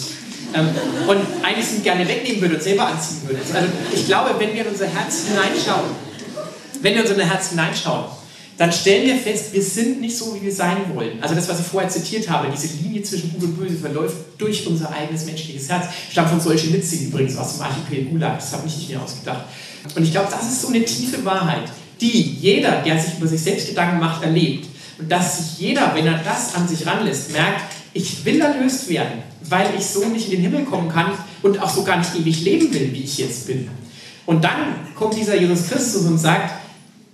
Ähm, 0.54 0.68
und 1.08 1.44
eigentlich 1.44 1.82
gerne 1.82 2.08
wegnehmen 2.08 2.40
würde 2.40 2.54
und 2.54 2.62
selber 2.62 2.86
anziehen 2.86 3.22
würde. 3.26 3.40
Also 3.52 3.68
ich 3.92 4.06
glaube, 4.06 4.30
wenn 4.38 4.54
wir 4.54 4.62
in 4.62 4.68
unser 4.68 4.86
Herz 4.86 5.24
hineinschauen, 5.28 5.90
wenn 6.80 6.94
wir 6.94 7.04
in 7.04 7.10
unser 7.10 7.24
Herz 7.28 7.50
hineinschauen, 7.50 8.04
dann 8.58 8.72
stellen 8.72 9.06
wir 9.06 9.16
fest, 9.16 9.52
wir 9.52 9.62
sind 9.62 10.00
nicht 10.00 10.16
so, 10.16 10.34
wie 10.34 10.46
wir 10.46 10.52
sein 10.52 10.78
wollen. 10.94 11.22
Also 11.22 11.34
das, 11.34 11.48
was 11.48 11.60
ich 11.60 11.66
vorher 11.66 11.90
zitiert 11.90 12.30
habe, 12.30 12.48
diese 12.50 12.74
Linie 12.82 13.02
zwischen 13.02 13.32
Gut 13.32 13.42
und 13.42 13.58
Böse 13.58 13.76
verläuft 13.76 14.16
durch 14.38 14.66
unser 14.66 14.90
eigenes 14.92 15.26
menschliches 15.26 15.68
Herz. 15.68 15.86
Stammt 16.10 16.30
von 16.30 16.40
Solzhenitsyn 16.40 17.08
übrigens 17.08 17.36
aus 17.36 17.54
dem 17.54 17.62
Archipel 17.62 18.04
Gulag. 18.04 18.38
Das 18.38 18.52
habe 18.52 18.66
ich 18.66 18.76
nicht 18.76 18.90
mir 18.90 19.02
ausgedacht. 19.02 19.44
Und 19.94 20.02
ich 20.02 20.10
glaube, 20.10 20.28
das 20.30 20.50
ist 20.50 20.62
so 20.62 20.68
eine 20.68 20.82
tiefe 20.84 21.22
Wahrheit, 21.24 21.68
die 22.00 22.36
jeder, 22.40 22.82
der 22.82 22.98
sich 22.98 23.18
über 23.18 23.26
sich 23.26 23.42
selbst 23.42 23.68
Gedanken 23.68 24.00
macht, 24.00 24.22
erlebt. 24.22 24.66
Und 24.98 25.10
dass 25.10 25.38
sich 25.38 25.58
jeder, 25.58 25.94
wenn 25.94 26.06
er 26.06 26.18
das 26.18 26.54
an 26.54 26.66
sich 26.66 26.86
ranlässt, 26.86 27.32
merkt, 27.32 27.62
ich 27.92 28.24
will 28.24 28.40
erlöst 28.40 28.88
werden, 28.88 29.22
weil 29.42 29.68
ich 29.76 29.86
so 29.86 30.04
nicht 30.06 30.26
in 30.26 30.42
den 30.42 30.50
Himmel 30.50 30.64
kommen 30.64 30.88
kann 30.88 31.12
und 31.42 31.60
auch 31.62 31.70
so 31.70 31.82
gar 31.82 31.98
nicht 31.98 32.14
ewig 32.14 32.42
leben 32.42 32.72
will, 32.72 32.92
wie 32.92 33.02
ich 33.02 33.18
jetzt 33.18 33.46
bin. 33.46 33.68
Und 34.26 34.44
dann 34.44 34.86
kommt 34.94 35.16
dieser 35.16 35.36
Jesus 35.40 35.68
Christus 35.68 36.04
und 36.04 36.18
sagt, 36.18 36.52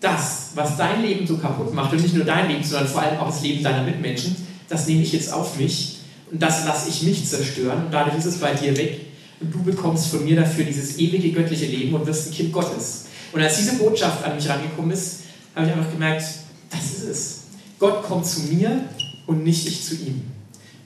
das, 0.01 0.51
was 0.55 0.77
dein 0.77 1.03
Leben 1.03 1.27
so 1.27 1.37
kaputt 1.37 1.73
macht, 1.73 1.93
und 1.93 2.03
nicht 2.03 2.15
nur 2.15 2.25
dein 2.25 2.49
Leben, 2.49 2.65
sondern 2.65 2.89
vor 2.89 3.03
allem 3.03 3.19
auch 3.19 3.29
das 3.29 3.43
Leben 3.43 3.63
deiner 3.63 3.85
Mitmenschen, 3.85 4.35
das 4.69 4.87
nehme 4.87 5.03
ich 5.03 5.13
jetzt 5.13 5.33
auf 5.33 5.57
mich 5.59 5.99
und 6.31 6.43
das 6.43 6.65
lasse 6.65 6.89
ich 6.89 7.03
mich 7.03 7.29
zerstören 7.29 7.87
und 7.87 7.93
dadurch 7.93 8.17
ist 8.17 8.25
es 8.25 8.39
bei 8.39 8.55
dir 8.55 8.77
weg 8.77 9.01
und 9.41 9.55
du 9.55 9.63
bekommst 9.63 10.09
von 10.09 10.25
mir 10.25 10.37
dafür 10.37 10.65
dieses 10.65 10.99
ewige 10.99 11.31
göttliche 11.31 11.67
Leben 11.67 11.95
und 11.95 12.07
wirst 12.07 12.29
ein 12.29 12.33
Kind 12.33 12.53
Gottes. 12.53 13.07
Und 13.33 13.43
als 13.43 13.57
diese 13.59 13.75
Botschaft 13.75 14.25
an 14.25 14.35
mich 14.35 14.49
rangekommen 14.49 14.91
ist, 14.91 15.21
habe 15.55 15.67
ich 15.67 15.73
einfach 15.73 15.91
gemerkt, 15.91 16.25
das 16.71 16.85
ist 16.85 17.03
es. 17.05 17.41
Gott 17.83 18.05
kommt 18.05 18.25
zu 18.25 18.43
mir 18.43 18.85
und 19.27 19.43
nicht 19.43 19.67
ich 19.67 19.83
zu 19.83 19.97
ihm. 19.97 20.23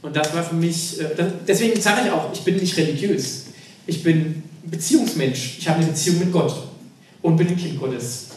Und 0.01 0.17
das 0.17 0.35
war 0.35 0.43
für 0.43 0.55
mich, 0.55 0.99
äh, 0.99 1.05
deswegen 1.47 1.79
sage 1.79 2.07
ich 2.07 2.11
auch, 2.11 2.33
ich 2.33 2.41
bin 2.41 2.57
nicht 2.57 2.75
religiös. 2.75 3.49
Ich 3.87 4.03
bin 4.03 4.43
Beziehungsmensch. 4.65 5.59
Ich 5.59 5.69
habe 5.69 5.81
eine 5.81 5.89
Beziehung 5.89 6.21
mit 6.21 6.33
Gott 6.33 6.55
und 7.21 7.37
bin 7.37 7.49
ein 7.49 7.57
Kind 7.59 7.79
Gottes. 7.79 8.29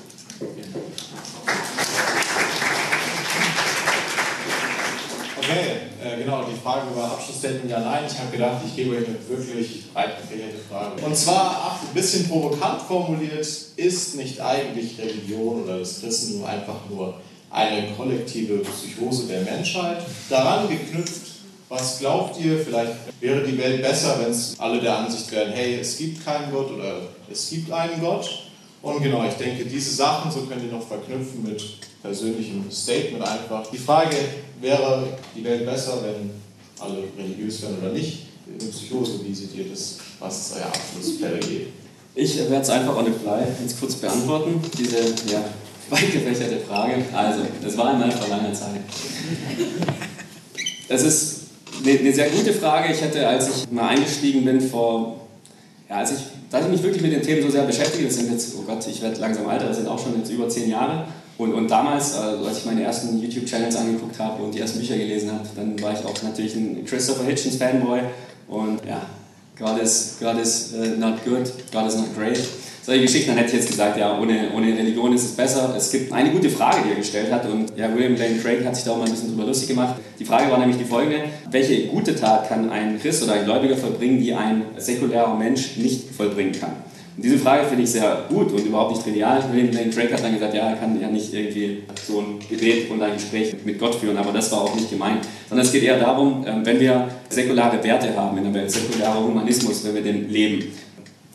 Okay, 5.38 5.78
äh, 6.04 6.22
genau, 6.22 6.44
die 6.44 6.60
Frage 6.62 6.94
war 6.98 7.14
Abschlussstatement 7.14 7.72
ja, 7.72 7.80
nein. 7.80 8.04
Ich 8.12 8.20
habe 8.20 8.30
gedacht, 8.30 8.62
ich 8.68 8.76
gebe 8.76 8.98
euch 8.98 9.08
eine 9.08 9.16
wirklich 9.30 9.86
breit 9.94 10.18
gefächerte 10.22 10.58
Frage. 10.70 11.02
Und 11.02 11.16
zwar, 11.16 11.80
ein 11.82 11.94
bisschen 11.94 12.28
provokant 12.28 12.82
formuliert, 12.82 13.48
ist 13.78 14.16
nicht 14.16 14.42
eigentlich 14.42 15.00
Religion 15.00 15.64
oder 15.64 15.80
das 15.80 16.02
Christentum 16.02 16.44
einfach 16.44 16.82
nur 16.90 17.22
eine 17.50 17.92
kollektive 17.96 18.60
Psychose 18.60 19.28
der 19.28 19.42
Menschheit? 19.42 20.04
Daran 20.30 20.70
geknüpft, 20.70 21.30
was 21.70 22.00
glaubt 22.00 22.40
ihr, 22.40 22.60
vielleicht 22.60 22.94
wäre 23.20 23.46
die 23.46 23.58
Welt 23.58 23.82
besser, 23.82 24.20
wenn 24.20 24.32
es 24.32 24.60
alle 24.60 24.82
der 24.82 24.98
Ansicht 24.98 25.32
wären, 25.32 25.52
hey, 25.52 25.80
es 25.80 25.98
gibt 25.98 26.26
keinen 26.26 26.52
Gott 26.52 26.72
oder 26.72 27.02
es 27.32 27.50
gibt 27.50 27.72
einen 27.72 28.02
Gott? 28.02 28.50
Und 28.82 29.04
genau, 29.04 29.26
ich 29.28 29.36
denke, 29.36 29.66
diese 29.66 29.94
Sachen, 29.94 30.32
so 30.32 30.42
könnt 30.42 30.64
ihr 30.64 30.72
noch 30.72 30.88
verknüpfen 30.88 31.44
mit 31.44 31.62
persönlichem 32.02 32.72
Statement 32.72 33.28
einfach. 33.28 33.70
Die 33.72 33.78
Frage 33.78 34.16
wäre, 34.62 35.06
die 35.36 35.44
Welt 35.44 35.66
besser, 35.66 36.02
wenn 36.02 36.32
alle 36.80 37.04
religiös 37.18 37.62
wären 37.62 37.78
oder 37.80 37.92
nicht? 37.92 38.28
In 38.48 38.72
Psychose, 38.72 39.20
wie 39.24 39.34
seht 39.34 39.54
ihr 39.56 39.66
das? 39.70 39.98
Was 40.20 40.40
ist 40.40 40.58
euer 40.58 40.66
Abschlussplädoyer? 40.66 41.68
Ich 42.16 42.38
werde 42.38 42.56
es 42.56 42.70
einfach 42.70 42.96
on 42.98 43.06
the 43.06 43.12
fly 43.12 43.44
jetzt 43.62 43.80
kurz 43.80 43.96
beantworten, 43.96 44.60
diese 44.78 44.98
ja, 45.32 45.44
weit 45.92 46.12
gefächerte 46.12 46.60
Frage. 46.60 46.94
Also, 47.14 47.42
es 47.66 47.78
war 47.78 47.94
einmal 47.94 48.12
vor 48.12 48.28
langer 48.30 48.54
Zeit. 48.54 48.82
Es 50.88 51.04
ist 51.04 51.40
eine, 51.86 52.14
sehr 52.14 52.30
gute 52.30 52.54
Frage. 52.54 52.94
Ich 52.94 53.02
hätte, 53.02 53.28
als 53.28 53.48
ich 53.50 53.72
mal 53.72 53.90
eingestiegen 53.90 54.44
bin 54.44 54.62
vor, 54.62 55.28
ja, 55.90 55.98
als 55.98 56.12
ich 56.12 56.20
da 56.50 56.60
ich 56.62 56.68
mich 56.68 56.82
wirklich 56.82 57.04
mit 57.04 57.12
den 57.12 57.22
Themen 57.22 57.44
so 57.44 57.50
sehr 57.50 57.64
beschäftige, 57.64 58.06
das 58.06 58.16
sind 58.16 58.32
jetzt, 58.32 58.56
oh 58.58 58.64
Gott, 58.64 58.86
ich 58.88 59.02
werde 59.02 59.20
langsam 59.20 59.48
alter, 59.48 59.68
das 59.68 59.78
sind 59.78 59.88
auch 59.88 60.02
schon 60.02 60.18
jetzt 60.18 60.32
über 60.32 60.50
zehn 60.50 60.70
Jahre. 60.70 61.06
Und, 61.38 61.54
und 61.54 61.70
damals, 61.70 62.16
also 62.16 62.46
als 62.46 62.60
ich 62.60 62.66
meine 62.66 62.84
ersten 62.84 63.22
YouTube-Channels 63.22 63.76
angeguckt 63.76 64.20
habe 64.20 64.44
und 64.44 64.54
die 64.54 64.60
ersten 64.60 64.80
Bücher 64.80 64.98
gelesen 64.98 65.32
habe, 65.32 65.48
dann 65.56 65.80
war 65.82 65.94
ich 65.94 66.04
auch 66.04 66.24
natürlich 66.24 66.56
ein 66.56 66.84
Christopher 66.86 67.24
Hitchens 67.24 67.58
Fanboy. 67.58 68.02
Und 68.48 68.84
ja, 68.86 69.04
God 69.58 69.82
is, 69.82 70.18
God 70.20 70.38
is 70.42 70.74
uh, 70.74 71.00
not 71.00 71.24
good, 71.24 71.50
God 71.72 71.88
is 71.88 71.96
not 71.96 72.16
great 72.16 72.40
solche 72.90 73.04
Geschichten, 73.04 73.30
dann 73.30 73.38
hätte 73.38 73.50
ich 73.50 73.62
jetzt 73.62 73.70
gesagt, 73.70 74.00
ja, 74.00 74.20
ohne, 74.20 74.50
ohne 74.56 74.68
Religion 74.76 75.14
ist 75.14 75.24
es 75.24 75.32
besser. 75.34 75.74
Es 75.78 75.92
gibt 75.92 76.12
eine 76.12 76.32
gute 76.32 76.50
Frage, 76.50 76.78
die 76.86 76.90
er 76.90 76.96
gestellt 76.96 77.32
hat 77.32 77.46
und 77.46 77.72
ja, 77.78 77.94
William 77.94 78.16
Lane 78.16 78.40
Craig 78.42 78.66
hat 78.66 78.76
sich 78.76 78.84
da 78.84 78.92
auch 78.92 78.98
mal 78.98 79.06
ein 79.06 79.12
bisschen 79.12 79.30
drüber 79.30 79.46
lustig 79.46 79.70
gemacht. 79.70 79.96
Die 80.18 80.26
Frage 80.26 80.50
war 80.50 80.58
nämlich 80.58 80.78
die 80.78 80.86
folgende, 80.86 81.22
welche 81.52 81.88
gute 81.88 82.16
Tat 82.16 82.50
kann 82.50 82.70
ein 82.72 83.00
Christ 83.00 83.24
oder 83.24 83.34
ein 83.34 83.46
Gläubiger 83.46 83.78
vollbringen, 83.78 84.20
die 84.20 84.34
ein 84.34 84.64
säkulärer 84.78 85.36
Mensch 85.36 85.78
nicht 85.78 86.10
vollbringen 86.10 86.54
kann? 86.60 86.72
diese 87.22 87.38
Frage 87.38 87.66
finde 87.66 87.84
ich 87.84 87.92
sehr 87.92 88.26
gut 88.30 88.52
und 88.52 88.66
überhaupt 88.66 88.92
nicht 88.92 89.04
trivial. 89.04 89.44
Lane 89.54 89.90
Drake 89.90 90.14
hat 90.14 90.24
dann 90.24 90.34
gesagt, 90.34 90.54
ja, 90.54 90.70
er 90.70 90.76
kann 90.78 91.00
ja 91.00 91.10
nicht 91.10 91.34
irgendwie 91.34 91.84
so 92.08 92.20
ein 92.20 92.40
Gebet 92.50 92.90
und 92.90 93.02
ein 93.02 93.14
Gespräch 93.14 93.56
mit 93.66 93.80
Gott 93.80 93.96
führen, 93.96 94.18
aber 94.18 94.32
das 94.32 94.52
war 94.52 94.62
auch 94.62 94.76
nicht 94.76 94.90
gemeint. 94.90 95.28
Sondern 95.50 95.66
es 95.66 95.72
geht 95.72 95.84
eher 95.84 96.00
darum, 96.00 96.46
ähm, 96.48 96.66
wenn 96.66 96.80
wir 96.80 97.10
säkulare 97.28 97.84
Werte 97.84 98.16
haben 98.16 98.38
in 98.38 98.46
der 98.46 98.54
Welt, 98.54 98.72
säkularer 98.72 99.22
Humanismus, 99.22 99.84
wenn 99.84 99.96
wir 99.96 100.02
den 100.02 100.30
leben. 100.30 100.72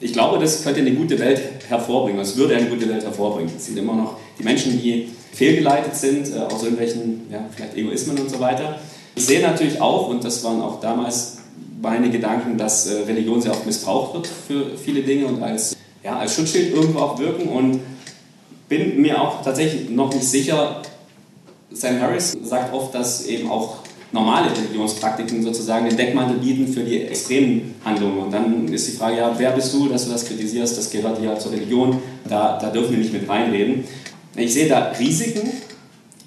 Ich 0.01 0.13
glaube, 0.13 0.39
das 0.39 0.63
könnte 0.65 0.81
eine 0.81 0.93
gute 0.93 1.19
Welt 1.19 1.41
hervorbringen, 1.69 2.21
es 2.21 2.37
würde 2.37 2.57
eine 2.57 2.67
gute 2.67 2.89
Welt 2.89 3.05
hervorbringen. 3.05 3.53
Es 3.57 3.67
sind 3.67 3.79
immer 3.79 3.95
noch 3.95 4.17
die 4.39 4.43
Menschen, 4.43 4.81
die 4.81 5.09
fehlgeleitet 5.33 5.95
sind, 5.95 6.35
äh, 6.35 6.41
aus 6.41 6.63
irgendwelchen, 6.63 7.23
ja, 7.31 7.45
vielleicht 7.55 7.77
Egoismen 7.77 8.19
und 8.19 8.31
so 8.31 8.41
weiter. 8.41 8.79
Ich 9.15 9.27
sehe 9.27 9.41
natürlich 9.41 9.81
auch, 9.81 10.09
und 10.09 10.25
das 10.25 10.43
waren 10.43 10.61
auch 10.61 10.81
damals 10.81 11.39
meine 11.81 12.11
Gedanken, 12.11 12.59
dass 12.59 12.87
äh, 12.87 13.03
Religion 13.03 13.41
sehr 13.41 13.53
oft 13.53 13.67
missbraucht 13.67 14.15
wird 14.15 14.27
für 14.27 14.77
viele 14.77 15.03
Dinge 15.03 15.27
und 15.27 15.43
als, 15.43 15.77
ja, 16.03 16.19
als 16.19 16.35
Schutzschild 16.35 16.75
irgendwo 16.75 17.01
auch 17.01 17.19
wirken 17.19 17.49
und 17.49 17.81
bin 18.69 19.01
mir 19.01 19.21
auch 19.21 19.43
tatsächlich 19.43 19.91
noch 19.91 20.13
nicht 20.13 20.27
sicher. 20.27 20.83
Sam 21.71 22.01
Harris 22.01 22.37
sagt 22.43 22.73
oft, 22.73 22.95
dass 22.95 23.27
eben 23.27 23.51
auch 23.51 23.79
normale 24.15 24.49
Religionspraktiken 24.57 25.43
sozusagen 25.43 25.89
den 25.89 25.97
Deckmantel 25.97 26.39
bieten 26.39 26.73
für 26.73 26.85
die 26.85 27.03
extremen 27.03 27.75
Handlungen. 27.85 28.19
Und 28.19 28.33
dann 28.33 28.69
ist 28.69 28.87
die 28.87 28.97
Frage, 28.97 29.17
ja, 29.19 29.35
wer 29.37 29.51
bist 29.51 29.75
du, 29.75 29.89
dass 29.89 30.07
du 30.07 30.13
das 30.13 30.25
kritisierst? 30.25 30.79
Das 30.79 30.89
gehört 30.89 31.21
ja 31.23 31.37
zur 31.37 31.53
Religion, 31.53 31.99
da, 32.29 32.59
da 32.59 32.71
dürfen 32.71 32.93
wir 32.93 32.99
nicht 32.99 33.13
mit 33.13 33.29
reinreden. 33.29 33.85
Ich 34.37 34.55
sehe 34.55 34.69
da 34.69 34.93
Risiken, 34.99 35.51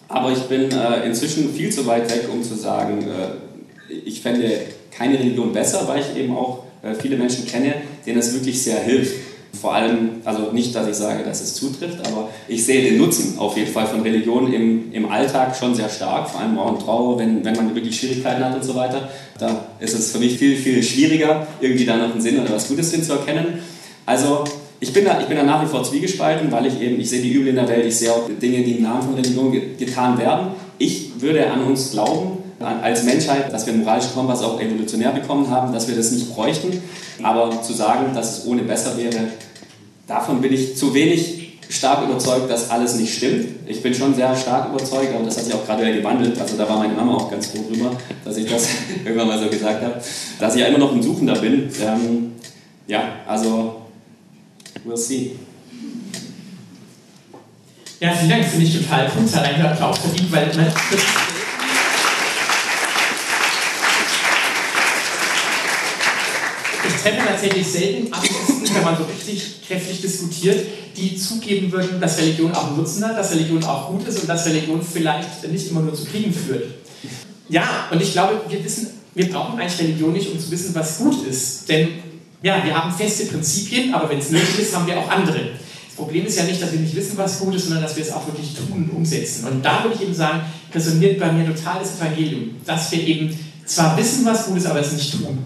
aber 0.09 0.31
ich 0.33 0.41
bin 0.43 0.69
äh, 0.71 1.05
inzwischen 1.05 1.53
viel 1.53 1.71
zu 1.71 1.85
weit 1.87 2.11
weg, 2.13 2.27
um 2.31 2.43
zu 2.43 2.55
sagen, 2.55 2.99
äh, 3.03 3.93
ich 3.93 4.21
fände 4.21 4.51
keine 4.91 5.17
Religion 5.17 5.53
besser, 5.53 5.87
weil 5.87 6.01
ich 6.01 6.21
eben 6.21 6.35
auch 6.35 6.63
äh, 6.83 6.93
viele 6.93 7.15
Menschen 7.15 7.45
kenne, 7.47 7.73
denen 8.05 8.19
es 8.19 8.33
wirklich 8.33 8.61
sehr 8.61 8.79
hilft. 8.79 9.15
Vor 9.59 9.73
allem, 9.73 10.21
also 10.23 10.51
nicht, 10.51 10.75
dass 10.75 10.87
ich 10.87 10.95
sage, 10.95 11.23
dass 11.23 11.41
es 11.41 11.55
zutrifft, 11.55 11.99
aber 12.05 12.29
ich 12.47 12.65
sehe 12.65 12.83
den 12.83 12.97
Nutzen 12.97 13.39
auf 13.39 13.57
jeden 13.57 13.71
Fall 13.71 13.87
von 13.87 14.01
Religion 14.01 14.53
im, 14.53 14.91
im 14.91 15.09
Alltag 15.09 15.55
schon 15.55 15.73
sehr 15.73 15.89
stark, 15.89 16.29
vor 16.29 16.41
allem 16.41 16.57
auch 16.57 16.73
in 16.73 16.79
Trauer, 16.79 17.19
wenn, 17.19 17.43
wenn 17.43 17.55
man 17.55 17.73
wirklich 17.73 17.99
Schwierigkeiten 17.99 18.43
hat 18.43 18.55
und 18.55 18.63
so 18.63 18.75
weiter. 18.75 19.09
Da 19.39 19.65
ist 19.79 19.97
es 19.97 20.11
für 20.11 20.19
mich 20.19 20.37
viel, 20.37 20.55
viel 20.55 20.83
schwieriger, 20.83 21.47
irgendwie 21.59 21.85
da 21.85 21.97
noch 21.97 22.11
einen 22.11 22.21
Sinn 22.21 22.39
oder 22.39 22.53
was 22.53 22.67
Gutes 22.67 22.91
hin 22.91 23.03
zu 23.03 23.13
erkennen. 23.13 23.59
Also 24.05 24.43
ich 24.79 24.93
bin, 24.93 25.05
da, 25.05 25.19
ich 25.19 25.25
bin 25.25 25.37
da 25.37 25.43
nach 25.43 25.63
wie 25.63 25.67
vor 25.67 25.83
zwiegespalten, 25.83 26.51
weil 26.51 26.67
ich 26.67 26.79
eben, 26.79 26.99
ich 26.99 27.09
sehe 27.09 27.21
die 27.21 27.31
Übel 27.31 27.47
in 27.47 27.55
der 27.55 27.67
Welt, 27.67 27.85
ich 27.85 27.97
sehe 27.97 28.11
auch 28.11 28.29
Dinge, 28.29 28.63
die 28.63 28.73
im 28.73 28.83
Namen 28.83 29.01
von 29.01 29.15
Religion 29.15 29.51
getan 29.51 30.17
werden. 30.19 30.49
Ich 30.77 31.19
würde 31.19 31.49
an 31.49 31.63
uns 31.63 31.91
glauben, 31.91 32.43
als 32.59 33.03
Menschheit, 33.03 33.51
dass 33.53 33.65
wir 33.65 33.73
einen 33.73 33.83
moralischen 33.83 34.13
Kompass 34.13 34.43
auch 34.43 34.59
evolutionär 34.59 35.11
bekommen 35.11 35.49
haben, 35.49 35.73
dass 35.73 35.87
wir 35.87 35.95
das 35.95 36.11
nicht 36.11 36.33
bräuchten. 36.33 36.81
Aber 37.23 37.61
zu 37.61 37.73
sagen, 37.73 38.13
dass 38.13 38.39
es 38.39 38.47
ohne 38.47 38.63
besser 38.63 38.97
wäre, 38.97 39.29
davon 40.07 40.41
bin 40.41 40.53
ich 40.53 40.75
zu 40.75 40.93
wenig 40.93 41.59
stark 41.69 42.07
überzeugt, 42.07 42.49
dass 42.49 42.69
alles 42.69 42.95
nicht 42.95 43.13
stimmt. 43.13 43.49
Ich 43.67 43.83
bin 43.83 43.93
schon 43.93 44.15
sehr 44.15 44.35
stark 44.35 44.69
überzeugt, 44.69 45.13
aber 45.13 45.25
das 45.25 45.37
hat 45.37 45.43
sich 45.43 45.53
auch 45.53 45.65
gerade 45.65 45.93
gewandelt. 45.93 46.39
Also 46.39 46.57
da 46.57 46.67
war 46.67 46.79
meine 46.79 46.93
Mama 46.93 47.15
auch 47.15 47.29
ganz 47.29 47.47
froh 47.47 47.65
drüber, 47.69 47.91
dass 48.23 48.37
ich 48.37 48.49
das 48.49 48.69
irgendwann 49.05 49.27
mal 49.27 49.39
so 49.39 49.49
gesagt 49.49 49.83
habe, 49.83 50.01
dass 50.39 50.55
ich 50.55 50.61
ja 50.61 50.67
immer 50.67 50.79
noch 50.79 50.93
ein 50.93 51.03
Suchender 51.03 51.35
bin. 51.35 51.69
Ähm, 51.81 52.31
ja, 52.87 53.19
also 53.27 53.81
we'll 54.87 54.95
see. 54.95 55.35
Ja, 57.99 58.13
vielen 58.13 58.29
Dank, 58.29 58.45
finde 58.45 58.65
ich 58.65 58.77
total 58.77 59.11
cool. 59.17 59.25
Es 59.25 59.35
hat 59.35 59.43
einen 59.43 59.65
Applaus 59.65 59.97
verdient, 59.97 60.31
weil 60.31 60.45
man, 60.55 60.71
treffe 67.07 67.27
tatsächlich 67.27 67.67
selten 67.67 68.13
Atheisten, 68.13 68.75
wenn 68.75 68.83
man 68.83 68.97
so 68.97 69.03
richtig 69.03 69.61
kräftig 69.67 70.01
diskutiert, 70.01 70.65
die 70.95 71.15
zugeben 71.15 71.71
würden, 71.71 71.99
dass 72.01 72.17
Religion 72.17 72.53
auch 72.53 72.75
Nutzen 72.75 73.05
hat, 73.05 73.17
dass 73.17 73.31
Religion 73.31 73.63
auch 73.63 73.89
gut 73.89 74.07
ist 74.07 74.19
und 74.19 74.27
dass 74.27 74.45
Religion 74.45 74.81
vielleicht 74.81 75.49
nicht 75.49 75.69
immer 75.69 75.81
nur 75.81 75.93
zu 75.93 76.05
Kriegen 76.05 76.33
führt. 76.33 76.65
Ja, 77.49 77.87
und 77.91 78.01
ich 78.01 78.11
glaube, 78.11 78.41
wir 78.49 78.63
wissen, 78.63 78.87
wir 79.13 79.29
brauchen 79.29 79.59
eigentlich 79.59 79.79
Religion 79.79 80.13
nicht, 80.13 80.31
um 80.31 80.39
zu 80.39 80.51
wissen, 80.51 80.73
was 80.75 80.97
gut 80.97 81.25
ist. 81.25 81.69
Denn 81.69 81.89
ja, 82.43 82.63
wir 82.63 82.75
haben 82.75 82.91
feste 82.91 83.25
Prinzipien, 83.25 83.93
aber 83.93 84.09
wenn 84.09 84.19
es 84.19 84.29
nötig 84.29 84.59
ist, 84.59 84.75
haben 84.75 84.85
wir 84.87 84.97
auch 84.97 85.09
andere. 85.09 85.37
Das 85.37 85.95
Problem 85.95 86.25
ist 86.25 86.37
ja 86.37 86.43
nicht, 86.43 86.61
dass 86.61 86.71
wir 86.71 86.79
nicht 86.79 86.95
wissen, 86.95 87.17
was 87.17 87.39
gut 87.39 87.55
ist, 87.55 87.65
sondern 87.65 87.83
dass 87.83 87.95
wir 87.95 88.03
es 88.03 88.11
auch 88.11 88.25
wirklich 88.27 88.53
tun 88.53 88.89
und 88.89 88.89
umsetzen. 88.95 89.47
Und 89.47 89.63
da 89.63 89.83
würde 89.83 89.95
ich 89.95 90.01
eben 90.01 90.13
sagen, 90.13 90.41
resoniert 90.73 91.19
bei 91.19 91.31
mir 91.31 91.47
total 91.47 91.79
das 91.79 91.97
Evangelium, 91.99 92.55
dass 92.65 92.91
wir 92.91 92.99
eben 92.99 93.37
zwar 93.65 93.97
wissen, 93.97 94.25
was 94.25 94.45
gut 94.45 94.57
ist, 94.57 94.67
aber 94.67 94.79
es 94.79 94.91
nicht 94.91 95.11
tun. 95.11 95.39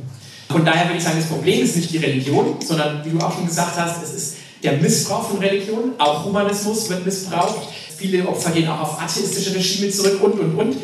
Von 0.52 0.66
daher 0.66 0.86
würde 0.86 0.98
ich 0.98 1.04
sagen, 1.04 1.18
das 1.18 1.28
Problem 1.28 1.64
ist 1.64 1.76
nicht 1.76 1.92
die 1.92 1.98
Religion, 1.98 2.56
sondern 2.66 3.04
wie 3.06 3.12
du 3.12 3.20
auch 3.20 3.34
schon 3.34 3.46
gesagt 3.46 3.78
hast, 3.78 4.04
es 4.04 4.14
ist 4.14 4.36
der 4.64 4.74
Missbrauch 4.74 5.30
von 5.30 5.40
Religion. 5.40 5.94
Auch 5.98 6.26
Humanismus 6.26 6.90
wird 6.90 7.06
missbraucht. 7.06 7.68
Viele 7.98 8.28
Opfer 8.28 8.52
gehen 8.52 8.68
auch 8.68 8.82
auf 8.82 9.02
atheistische 9.02 9.56
Regime 9.56 9.90
zurück 9.90 10.22
und, 10.22 10.40
und, 10.40 10.56
und. 10.56 10.78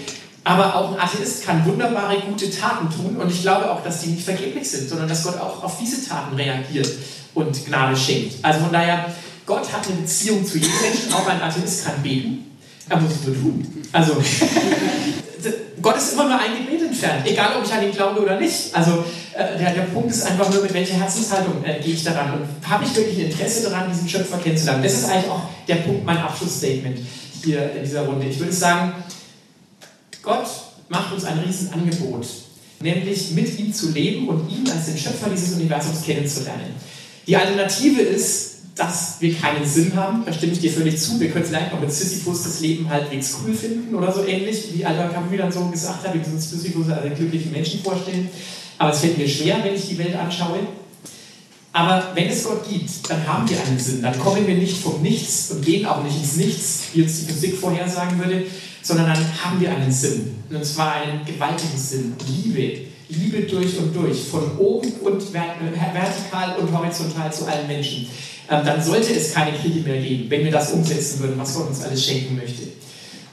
Aber 0.43 0.75
auch 0.75 0.93
ein 0.93 0.99
Atheist 0.99 1.43
kann 1.43 1.65
wunderbare, 1.65 2.15
gute 2.21 2.49
Taten 2.49 2.89
tun. 2.89 3.17
Und 3.17 3.29
ich 3.29 3.41
glaube 3.41 3.69
auch, 3.69 3.83
dass 3.83 4.01
die 4.01 4.11
nicht 4.11 4.23
vergeblich 4.23 4.69
sind, 4.69 4.87
sondern 4.87 5.09
dass 5.09 5.23
Gott 5.23 5.39
auch 5.39 5.61
auf 5.63 5.77
diese 5.79 6.07
Taten 6.07 6.35
reagiert 6.35 6.89
und 7.33 7.65
Gnade 7.65 7.97
schenkt. 7.97 8.35
Also 8.43 8.61
von 8.61 8.71
daher, 8.71 9.13
Gott 9.45 9.71
hat 9.73 9.85
eine 9.87 9.97
Beziehung 9.97 10.45
zu 10.45 10.57
jedem 10.57 10.79
Menschen. 10.81 11.11
Auch 11.11 11.27
ein 11.27 11.41
Atheist 11.41 11.85
kann 11.85 12.01
beten. 12.01 12.45
Er 12.87 12.97
muss 12.97 13.11
es 13.11 13.27
nur 13.27 13.35
tun. 13.35 13.83
Also, 13.91 14.13
Gott 15.81 15.97
ist 15.97 16.13
immer 16.13 16.29
nur 16.29 16.39
ein 16.39 16.65
Gebet 16.65 16.81
entfernt, 16.81 17.25
egal 17.25 17.57
ob 17.57 17.65
ich 17.65 17.73
an 17.73 17.83
ihn 17.83 17.91
glaube 17.91 18.21
oder 18.21 18.39
nicht. 18.39 18.73
Also, 18.73 19.03
äh, 19.37 19.57
der, 19.57 19.73
der 19.73 19.81
Punkt 19.83 20.09
ist 20.09 20.25
einfach 20.25 20.51
nur, 20.51 20.63
mit 20.63 20.73
welcher 20.73 20.95
Herzenshaltung 20.95 21.63
äh, 21.63 21.79
gehe 21.79 21.93
ich 21.93 22.03
daran 22.03 22.33
und 22.33 22.69
habe 22.69 22.83
ich 22.85 22.95
wirklich 22.95 23.19
Interesse 23.19 23.69
daran, 23.69 23.91
diesen 23.91 24.09
Schöpfer 24.09 24.37
kennenzulernen. 24.37 24.83
Das 24.83 24.93
ist 24.93 25.05
eigentlich 25.05 25.31
auch 25.31 25.43
der 25.67 25.75
Punkt, 25.75 26.05
mein 26.05 26.17
Abschlussstatement 26.17 26.99
hier 27.43 27.71
in 27.75 27.83
dieser 27.83 28.05
Runde. 28.05 28.25
Ich 28.27 28.39
würde 28.39 28.53
sagen, 28.53 28.93
Gott 30.23 30.47
macht 30.89 31.13
uns 31.13 31.23
ein 31.25 31.39
Riesenangebot, 31.39 32.25
nämlich 32.79 33.31
mit 33.31 33.59
ihm 33.59 33.71
zu 33.71 33.91
leben 33.91 34.27
und 34.27 34.49
ihn 34.49 34.69
als 34.69 34.87
den 34.87 34.97
Schöpfer 34.97 35.29
dieses 35.29 35.53
Universums 35.53 36.03
kennenzulernen. 36.03 36.75
Die 37.27 37.35
Alternative 37.35 38.01
ist, 38.01 38.55
dass 38.75 39.17
wir 39.19 39.33
keinen 39.33 39.65
Sinn 39.65 39.95
haben, 39.95 40.23
da 40.25 40.33
stimme 40.33 40.53
ich 40.53 40.59
dir 40.59 40.71
völlig 40.71 40.97
zu. 40.99 41.19
Wir 41.19 41.29
können 41.31 41.45
vielleicht 41.45 41.73
auch 41.73 41.79
mit 41.79 41.91
Sisyphus 41.91 42.43
das 42.43 42.59
Leben 42.59 42.89
halbwegs 42.89 43.35
cool 43.43 43.53
finden 43.53 43.93
oder 43.95 44.11
so 44.11 44.23
ähnlich, 44.23 44.65
wie 44.73 44.85
Albert 44.85 45.13
Camus 45.13 45.37
dann 45.37 45.51
so 45.51 45.67
gesagt 45.67 46.05
hat, 46.05 46.13
wir 46.13 46.19
müssen 46.19 46.35
uns 46.35 46.49
Sisyphus 46.49 46.89
als 46.89 47.03
einen 47.03 47.15
glücklichen 47.15 47.51
Menschen 47.51 47.81
vorstellen. 47.81 48.29
Aber 48.77 48.91
es 48.91 48.99
fällt 48.99 49.17
mir 49.17 49.27
schwer, 49.27 49.57
wenn 49.63 49.75
ich 49.75 49.87
die 49.87 49.97
Welt 49.97 50.15
anschaue. 50.15 50.59
Aber 51.73 52.11
wenn 52.15 52.27
es 52.27 52.43
Gott 52.43 52.67
gibt, 52.67 53.09
dann 53.09 53.27
haben 53.27 53.47
wir 53.49 53.57
einen 53.61 53.77
Sinn. 53.77 54.01
Dann 54.01 54.17
kommen 54.19 54.47
wir 54.47 54.55
nicht 54.55 54.77
vom 54.77 55.01
Nichts 55.01 55.51
und 55.51 55.63
gehen 55.63 55.85
auch 55.85 56.03
nicht 56.03 56.17
ins 56.17 56.37
Nichts, 56.37 56.83
wie 56.93 57.03
uns 57.03 57.19
die 57.19 57.31
Physik 57.31 57.57
vorhersagen 57.57 58.17
würde, 58.17 58.45
sondern 58.81 59.07
dann 59.07 59.43
haben 59.43 59.61
wir 59.61 59.69
einen 59.69 59.91
Sinn. 59.91 60.35
Und 60.49 60.65
zwar 60.65 60.95
einen 60.95 61.25
gewaltigen 61.25 61.77
Sinn. 61.77 62.15
Liebe. 62.27 62.87
Liebe 63.09 63.41
durch 63.41 63.77
und 63.77 63.95
durch. 63.95 64.23
Von 64.23 64.57
oben 64.57 64.91
und 65.03 65.33
vertikal 65.33 66.55
und 66.59 66.75
horizontal 66.75 67.31
zu 67.31 67.45
allen 67.45 67.67
Menschen. 67.67 68.07
Ähm, 68.49 68.65
dann 68.65 68.81
sollte 68.81 69.13
es 69.13 69.33
keine 69.33 69.55
Kriege 69.57 69.81
mehr 69.81 70.01
geben, 70.01 70.29
wenn 70.29 70.45
wir 70.45 70.51
das 70.51 70.71
umsetzen 70.71 71.19
würden, 71.19 71.37
was 71.37 71.53
Gott 71.53 71.67
uns 71.67 71.83
alles 71.83 72.03
schenken 72.03 72.37
möchte. 72.37 72.63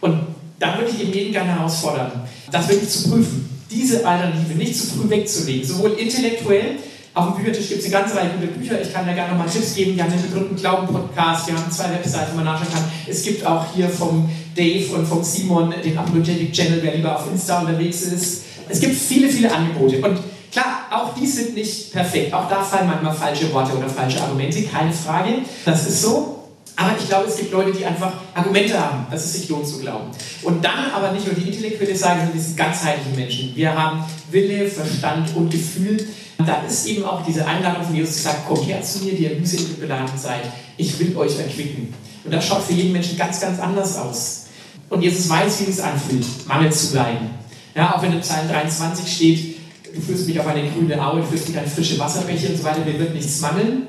Und 0.00 0.20
da 0.58 0.76
würde 0.76 0.90
ich 0.90 1.02
eben 1.02 1.12
jeden 1.12 1.32
gerne 1.32 1.54
herausfordern, 1.54 2.12
das 2.50 2.68
wirklich 2.68 2.90
zu 2.90 3.10
prüfen, 3.10 3.48
diese 3.74 4.06
Alternative 4.06 4.54
nicht 4.54 4.76
zu 4.76 4.86
früh 4.86 5.10
wegzulegen, 5.10 5.66
sowohl 5.66 5.92
intellektuell, 5.92 6.76
auf 7.14 7.26
dem 7.26 7.36
Büchertisch 7.36 7.68
gibt 7.68 7.80
es 7.80 7.86
eine 7.86 7.94
ganze 7.94 8.16
Reihe 8.16 8.30
gute 8.30 8.48
Bücher. 8.48 8.80
Ich 8.80 8.92
kann 8.92 9.06
da 9.06 9.12
gerne 9.12 9.32
nochmal 9.32 9.48
Tipps 9.48 9.76
geben. 9.76 9.94
Wir 9.94 10.02
haben 10.02 10.12
den 10.12 10.22
begründeten 10.22 10.56
Glauben-Podcast, 10.56 11.46
wir 11.46 11.56
haben 11.56 11.70
zwei 11.70 11.90
Webseiten, 11.90 12.32
wo 12.32 12.36
man 12.36 12.46
nachschauen 12.46 12.72
kann. 12.72 12.84
Es 13.06 13.22
gibt 13.22 13.46
auch 13.46 13.66
hier 13.72 13.88
vom 13.88 14.28
Dave 14.56 14.92
und 14.96 15.06
vom 15.06 15.22
Simon 15.22 15.72
den 15.84 15.96
Apologetic 15.96 16.52
Channel, 16.52 16.80
wer 16.82 16.96
lieber 16.96 17.14
auf 17.14 17.30
Insta 17.30 17.60
unterwegs 17.60 18.02
ist. 18.02 18.42
Es 18.68 18.80
gibt 18.80 18.96
viele, 18.96 19.28
viele 19.28 19.52
Angebote. 19.52 19.98
Und 19.98 20.18
Klar, 20.54 20.86
auch 20.92 21.14
die 21.14 21.26
sind 21.26 21.56
nicht 21.56 21.92
perfekt. 21.92 22.32
Auch 22.32 22.48
da 22.48 22.62
fallen 22.62 22.86
manchmal 22.86 23.12
falsche 23.12 23.52
Worte 23.52 23.76
oder 23.76 23.88
falsche 23.88 24.22
Argumente, 24.22 24.62
keine 24.62 24.92
Frage. 24.92 25.38
Das 25.64 25.84
ist 25.84 26.00
so. 26.00 26.33
Aber 26.76 26.96
ich 26.98 27.08
glaube, 27.08 27.28
es 27.28 27.36
gibt 27.36 27.52
Leute, 27.52 27.72
die 27.72 27.84
einfach 27.84 28.12
Argumente 28.34 28.78
haben, 28.78 29.06
dass 29.10 29.24
es 29.24 29.34
sich 29.34 29.48
lohnt 29.48 29.66
zu 29.66 29.78
glauben. 29.78 30.10
Und 30.42 30.64
dann 30.64 30.90
aber 30.92 31.12
nicht 31.12 31.26
nur 31.26 31.34
die 31.34 31.48
intellektuelle 31.48 31.94
Seite, 31.94 32.20
sondern 32.20 32.36
diese 32.36 32.54
ganzheitlichen 32.56 33.14
Menschen. 33.14 33.52
Wir 33.54 33.74
haben 33.74 34.04
Wille, 34.30 34.66
Verstand 34.66 35.34
und 35.36 35.50
Gefühl. 35.50 36.04
Da 36.44 36.62
ist 36.68 36.86
eben 36.86 37.04
auch 37.04 37.24
diese 37.24 37.46
Einladung 37.46 37.84
von 37.84 37.94
Jesus, 37.94 38.16
die 38.16 38.22
sagt, 38.22 38.48
kommt 38.48 38.66
her 38.66 38.82
zu 38.82 39.04
mir, 39.04 39.12
die 39.12 39.24
ihr 39.24 39.36
mühselig 39.36 39.78
beladen 39.78 40.18
seid. 40.18 40.42
Ich 40.76 40.98
will 40.98 41.16
euch 41.16 41.38
erquicken. 41.38 41.94
Und 42.24 42.34
das 42.34 42.44
schaut 42.44 42.62
für 42.64 42.72
jeden 42.72 42.92
Menschen 42.92 43.16
ganz, 43.16 43.40
ganz 43.40 43.60
anders 43.60 43.96
aus. 43.96 44.46
Und 44.90 45.02
Jesus 45.02 45.28
weiß, 45.28 45.60
wie 45.66 45.70
es 45.70 45.80
anfühlt, 45.80 46.26
Mangel 46.48 46.72
zu 46.72 46.90
bleiben. 46.92 47.30
Ja, 47.74 47.94
auch 47.94 48.02
wenn 48.02 48.12
in 48.12 48.20
Psalm 48.20 48.48
23 48.48 49.14
steht, 49.14 49.56
du 49.94 50.00
führst 50.00 50.26
mich 50.26 50.38
auf 50.40 50.46
eine 50.46 50.68
grüne 50.70 51.00
Aue, 51.04 51.20
du 51.20 51.26
führst 51.26 51.48
mich 51.48 51.58
an 51.58 51.66
frische 51.66 51.98
Wasserbäche 51.98 52.48
und 52.48 52.58
so 52.58 52.64
weiter, 52.64 52.84
mir 52.84 52.98
wird 52.98 53.14
nichts 53.14 53.40
mangeln. 53.40 53.86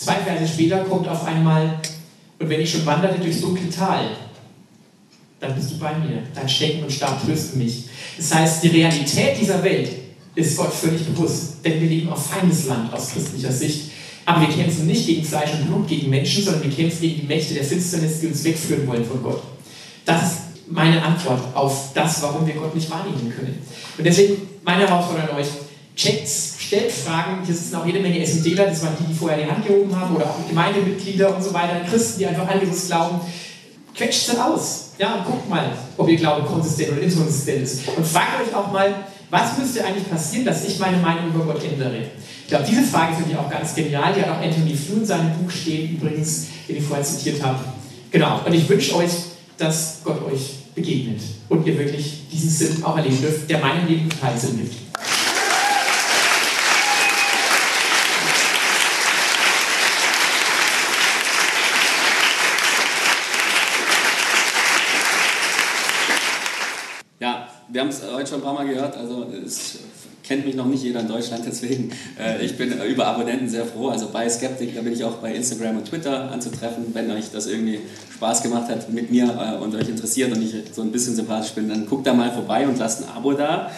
Zwei 0.00 0.14
Verse 0.14 0.48
später 0.48 0.78
kommt 0.84 1.06
auf 1.06 1.26
einmal, 1.26 1.78
und 2.38 2.48
wenn 2.48 2.60
ich 2.62 2.70
schon 2.70 2.86
wanderte 2.86 3.20
durchs 3.20 3.42
dunkle 3.42 3.68
Tal, 3.68 4.16
dann 5.38 5.54
bist 5.54 5.72
du 5.72 5.78
bei 5.78 5.92
mir. 5.98 6.22
Dein 6.34 6.48
Stecken 6.48 6.84
und 6.84 6.90
Stab 6.90 7.22
trösten 7.22 7.62
mich. 7.62 7.84
Das 8.16 8.34
heißt, 8.34 8.62
die 8.62 8.68
Realität 8.68 9.38
dieser 9.38 9.62
Welt 9.62 9.90
ist 10.34 10.56
Gott 10.56 10.72
völlig 10.72 11.04
bewusst, 11.04 11.56
denn 11.62 11.82
wir 11.82 11.88
leben 11.88 12.08
auf 12.08 12.30
Feindesland 12.30 12.90
aus 12.94 13.10
christlicher 13.10 13.52
Sicht. 13.52 13.90
Aber 14.24 14.40
wir 14.40 14.48
kämpfen 14.48 14.86
nicht 14.86 15.06
gegen 15.06 15.22
Fleisch 15.22 15.52
und 15.52 15.66
Blut, 15.66 15.86
gegen 15.86 16.08
Menschen, 16.08 16.44
sondern 16.44 16.62
wir 16.62 16.70
kämpfen 16.70 17.02
gegen 17.02 17.20
die 17.20 17.26
Mächte 17.26 17.52
der 17.52 17.64
Finsternis, 17.64 18.20
die 18.20 18.28
uns 18.28 18.42
wegführen 18.42 18.86
wollen 18.86 19.04
von 19.04 19.22
Gott. 19.22 19.42
Das 20.06 20.22
ist 20.22 20.38
meine 20.66 21.02
Antwort 21.02 21.42
auf 21.54 21.92
das, 21.92 22.22
warum 22.22 22.46
wir 22.46 22.54
Gott 22.54 22.74
nicht 22.74 22.90
wahrnehmen 22.90 23.30
können. 23.36 23.58
Und 23.98 24.04
deswegen 24.04 24.36
meine 24.64 24.88
Herausforderung 24.88 25.30
an 25.30 25.36
euch, 25.36 25.48
checkt, 25.94 26.26
stellt 26.70 26.92
Fragen. 26.92 27.44
Hier 27.44 27.52
sitzen 27.52 27.74
auch 27.74 27.84
jede 27.84 27.98
Menge 27.98 28.24
SMDler, 28.24 28.66
das 28.66 28.80
waren 28.84 28.94
die, 29.00 29.12
die 29.12 29.14
vorher 29.14 29.38
die 29.38 29.50
Hand 29.50 29.66
gehoben 29.66 29.94
haben, 29.98 30.14
oder 30.14 30.26
auch 30.26 30.48
Gemeindemitglieder 30.48 31.34
und 31.34 31.42
so 31.42 31.52
weiter, 31.52 31.80
Christen, 31.90 32.20
die 32.20 32.26
einfach 32.26 32.46
anderes 32.46 32.86
glauben. 32.86 33.20
Quetscht 33.92 34.28
es 34.28 34.38
aus. 34.38 34.90
Ja, 34.96 35.16
und 35.16 35.24
guckt 35.24 35.50
mal, 35.50 35.72
ob 35.96 36.08
ihr 36.08 36.16
Glauben 36.16 36.46
konsistent 36.46 36.92
oder 36.92 37.02
inkonsistent 37.02 37.62
ist. 37.62 37.88
Und 37.88 38.06
fragt 38.06 38.40
euch 38.40 38.54
auch 38.54 38.70
mal, 38.70 38.94
was 39.30 39.58
müsste 39.58 39.84
eigentlich 39.84 40.08
passieren, 40.08 40.44
dass 40.44 40.64
ich 40.64 40.78
meine 40.78 40.98
Meinung 40.98 41.34
über 41.34 41.52
Gott 41.52 41.64
ändere? 41.64 42.02
Ich 42.42 42.48
glaube, 42.48 42.64
diese 42.68 42.84
Frage 42.84 43.16
finde 43.16 43.32
ich 43.32 43.36
auch 43.36 43.50
ganz 43.50 43.74
genial. 43.74 44.12
Die 44.14 44.22
hat 44.22 44.28
auch 44.28 44.40
Anthony 44.40 44.76
Flew 44.76 44.98
in 44.98 45.06
seinem 45.06 45.32
Buch 45.38 45.50
stehen, 45.50 45.96
übrigens, 45.96 46.46
den 46.68 46.76
ich 46.76 46.84
vorher 46.84 47.04
zitiert 47.04 47.42
habe. 47.42 47.58
Genau. 48.12 48.42
Und 48.46 48.52
ich 48.52 48.68
wünsche 48.68 48.94
euch, 48.94 49.10
dass 49.58 50.02
Gott 50.04 50.24
euch 50.24 50.54
begegnet 50.76 51.20
und 51.48 51.66
ihr 51.66 51.76
wirklich 51.76 52.28
diesen 52.30 52.48
Sinn 52.48 52.84
auch 52.84 52.96
erleben 52.96 53.20
dürft, 53.20 53.50
der 53.50 53.58
meinem 53.58 53.88
Leben 53.88 54.08
total 54.08 54.38
Sinn 54.38 54.56
gibt. 54.56 54.74
Ja, 67.20 67.48
wir 67.80 67.84
haben 67.86 67.94
es 67.94 68.02
heute 68.12 68.28
schon 68.28 68.40
ein 68.40 68.44
paar 68.44 68.52
Mal 68.52 68.68
gehört, 68.68 68.94
also 68.94 69.26
es 69.42 69.78
kennt 70.22 70.44
mich 70.44 70.54
noch 70.54 70.66
nicht 70.66 70.82
jeder 70.82 71.00
in 71.00 71.08
Deutschland, 71.08 71.44
deswegen 71.46 71.90
äh, 72.20 72.44
ich 72.44 72.58
bin 72.58 72.74
über 72.82 73.06
Abonnenten 73.06 73.48
sehr 73.48 73.64
froh. 73.64 73.88
Also 73.88 74.10
bei 74.12 74.28
Skeptic, 74.28 74.74
da 74.74 74.82
bin 74.82 74.92
ich 74.92 75.02
auch 75.02 75.14
bei 75.14 75.34
Instagram 75.34 75.78
und 75.78 75.86
Twitter 75.86 76.30
anzutreffen. 76.30 76.88
Wenn 76.92 77.10
euch 77.10 77.30
das 77.32 77.46
irgendwie 77.46 77.80
Spaß 78.12 78.42
gemacht 78.42 78.68
hat 78.68 78.92
mit 78.92 79.10
mir 79.10 79.24
äh, 79.24 79.64
und 79.64 79.74
euch 79.74 79.88
interessiert 79.88 80.30
und 80.30 80.42
ich 80.42 80.54
so 80.74 80.82
ein 80.82 80.92
bisschen 80.92 81.16
sympathisch 81.16 81.52
bin, 81.52 81.70
dann 81.70 81.86
guckt 81.86 82.06
da 82.06 82.12
mal 82.12 82.30
vorbei 82.30 82.68
und 82.68 82.78
lasst 82.78 83.02
ein 83.02 83.08
Abo 83.16 83.32
da. 83.32 83.70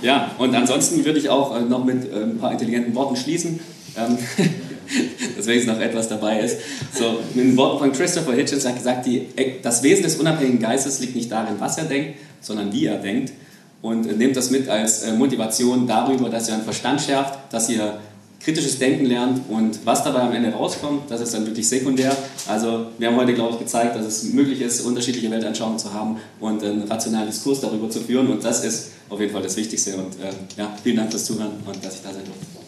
Ja, 0.00 0.30
und 0.38 0.54
ansonsten 0.54 1.04
würde 1.04 1.18
ich 1.18 1.28
auch 1.28 1.54
äh, 1.54 1.60
noch 1.60 1.84
mit 1.84 2.10
äh, 2.10 2.22
ein 2.22 2.38
paar 2.38 2.52
intelligenten 2.52 2.94
Worten 2.94 3.16
schließen. 3.16 3.60
Ähm, 3.98 4.16
dass 5.36 5.46
wenigstens 5.46 5.74
noch 5.74 5.80
etwas 5.80 6.08
dabei 6.08 6.40
ist. 6.40 6.58
So, 6.94 7.20
mit 7.34 7.44
den 7.44 7.56
Worten 7.56 7.78
von 7.78 7.92
Christopher 7.92 8.32
Hitchens 8.32 8.66
hat 8.66 8.76
gesagt, 8.76 9.06
die, 9.06 9.28
das 9.62 9.82
Wesen 9.82 10.02
des 10.02 10.16
unabhängigen 10.16 10.60
Geistes 10.60 11.00
liegt 11.00 11.16
nicht 11.16 11.30
darin, 11.30 11.54
was 11.58 11.78
er 11.78 11.84
denkt, 11.84 12.18
sondern 12.40 12.72
wie 12.72 12.86
er 12.86 12.98
denkt. 12.98 13.32
Und 13.80 14.16
nehmt 14.16 14.36
das 14.36 14.50
mit 14.50 14.68
als 14.68 15.02
äh, 15.02 15.12
Motivation 15.12 15.86
darüber, 15.86 16.28
dass 16.28 16.48
ihr 16.48 16.54
einen 16.54 16.62
Verstand 16.62 17.00
schärft, 17.00 17.52
dass 17.52 17.68
ihr 17.68 17.98
kritisches 18.44 18.78
Denken 18.78 19.06
lernt 19.06 19.40
und 19.48 19.78
was 19.84 20.02
dabei 20.02 20.20
am 20.20 20.32
Ende 20.32 20.50
rauskommt, 20.52 21.10
das 21.10 21.20
ist 21.20 21.34
dann 21.34 21.46
wirklich 21.46 21.68
sekundär. 21.68 22.16
Also 22.48 22.86
wir 22.98 23.08
haben 23.08 23.16
heute, 23.16 23.34
glaube 23.34 23.52
ich, 23.52 23.58
gezeigt, 23.60 23.94
dass 23.94 24.04
es 24.04 24.24
möglich 24.24 24.60
ist, 24.60 24.80
unterschiedliche 24.80 25.30
Weltanschauungen 25.30 25.78
zu 25.78 25.92
haben 25.92 26.16
und 26.40 26.62
einen 26.62 26.82
rationalen 26.82 27.28
Diskurs 27.28 27.60
darüber 27.60 27.88
zu 27.88 28.00
führen 28.00 28.28
und 28.28 28.44
das 28.44 28.64
ist 28.64 28.90
auf 29.08 29.20
jeden 29.20 29.32
Fall 29.32 29.42
das 29.42 29.56
Wichtigste. 29.56 29.96
Und 29.96 30.14
äh, 30.20 30.32
ja, 30.56 30.76
vielen 30.82 30.96
Dank 30.96 31.10
fürs 31.10 31.24
Zuhören 31.24 31.52
und 31.66 31.84
dass 31.84 31.96
ich 31.96 32.02
da 32.02 32.12
sein 32.12 32.24
durfte. 32.24 32.61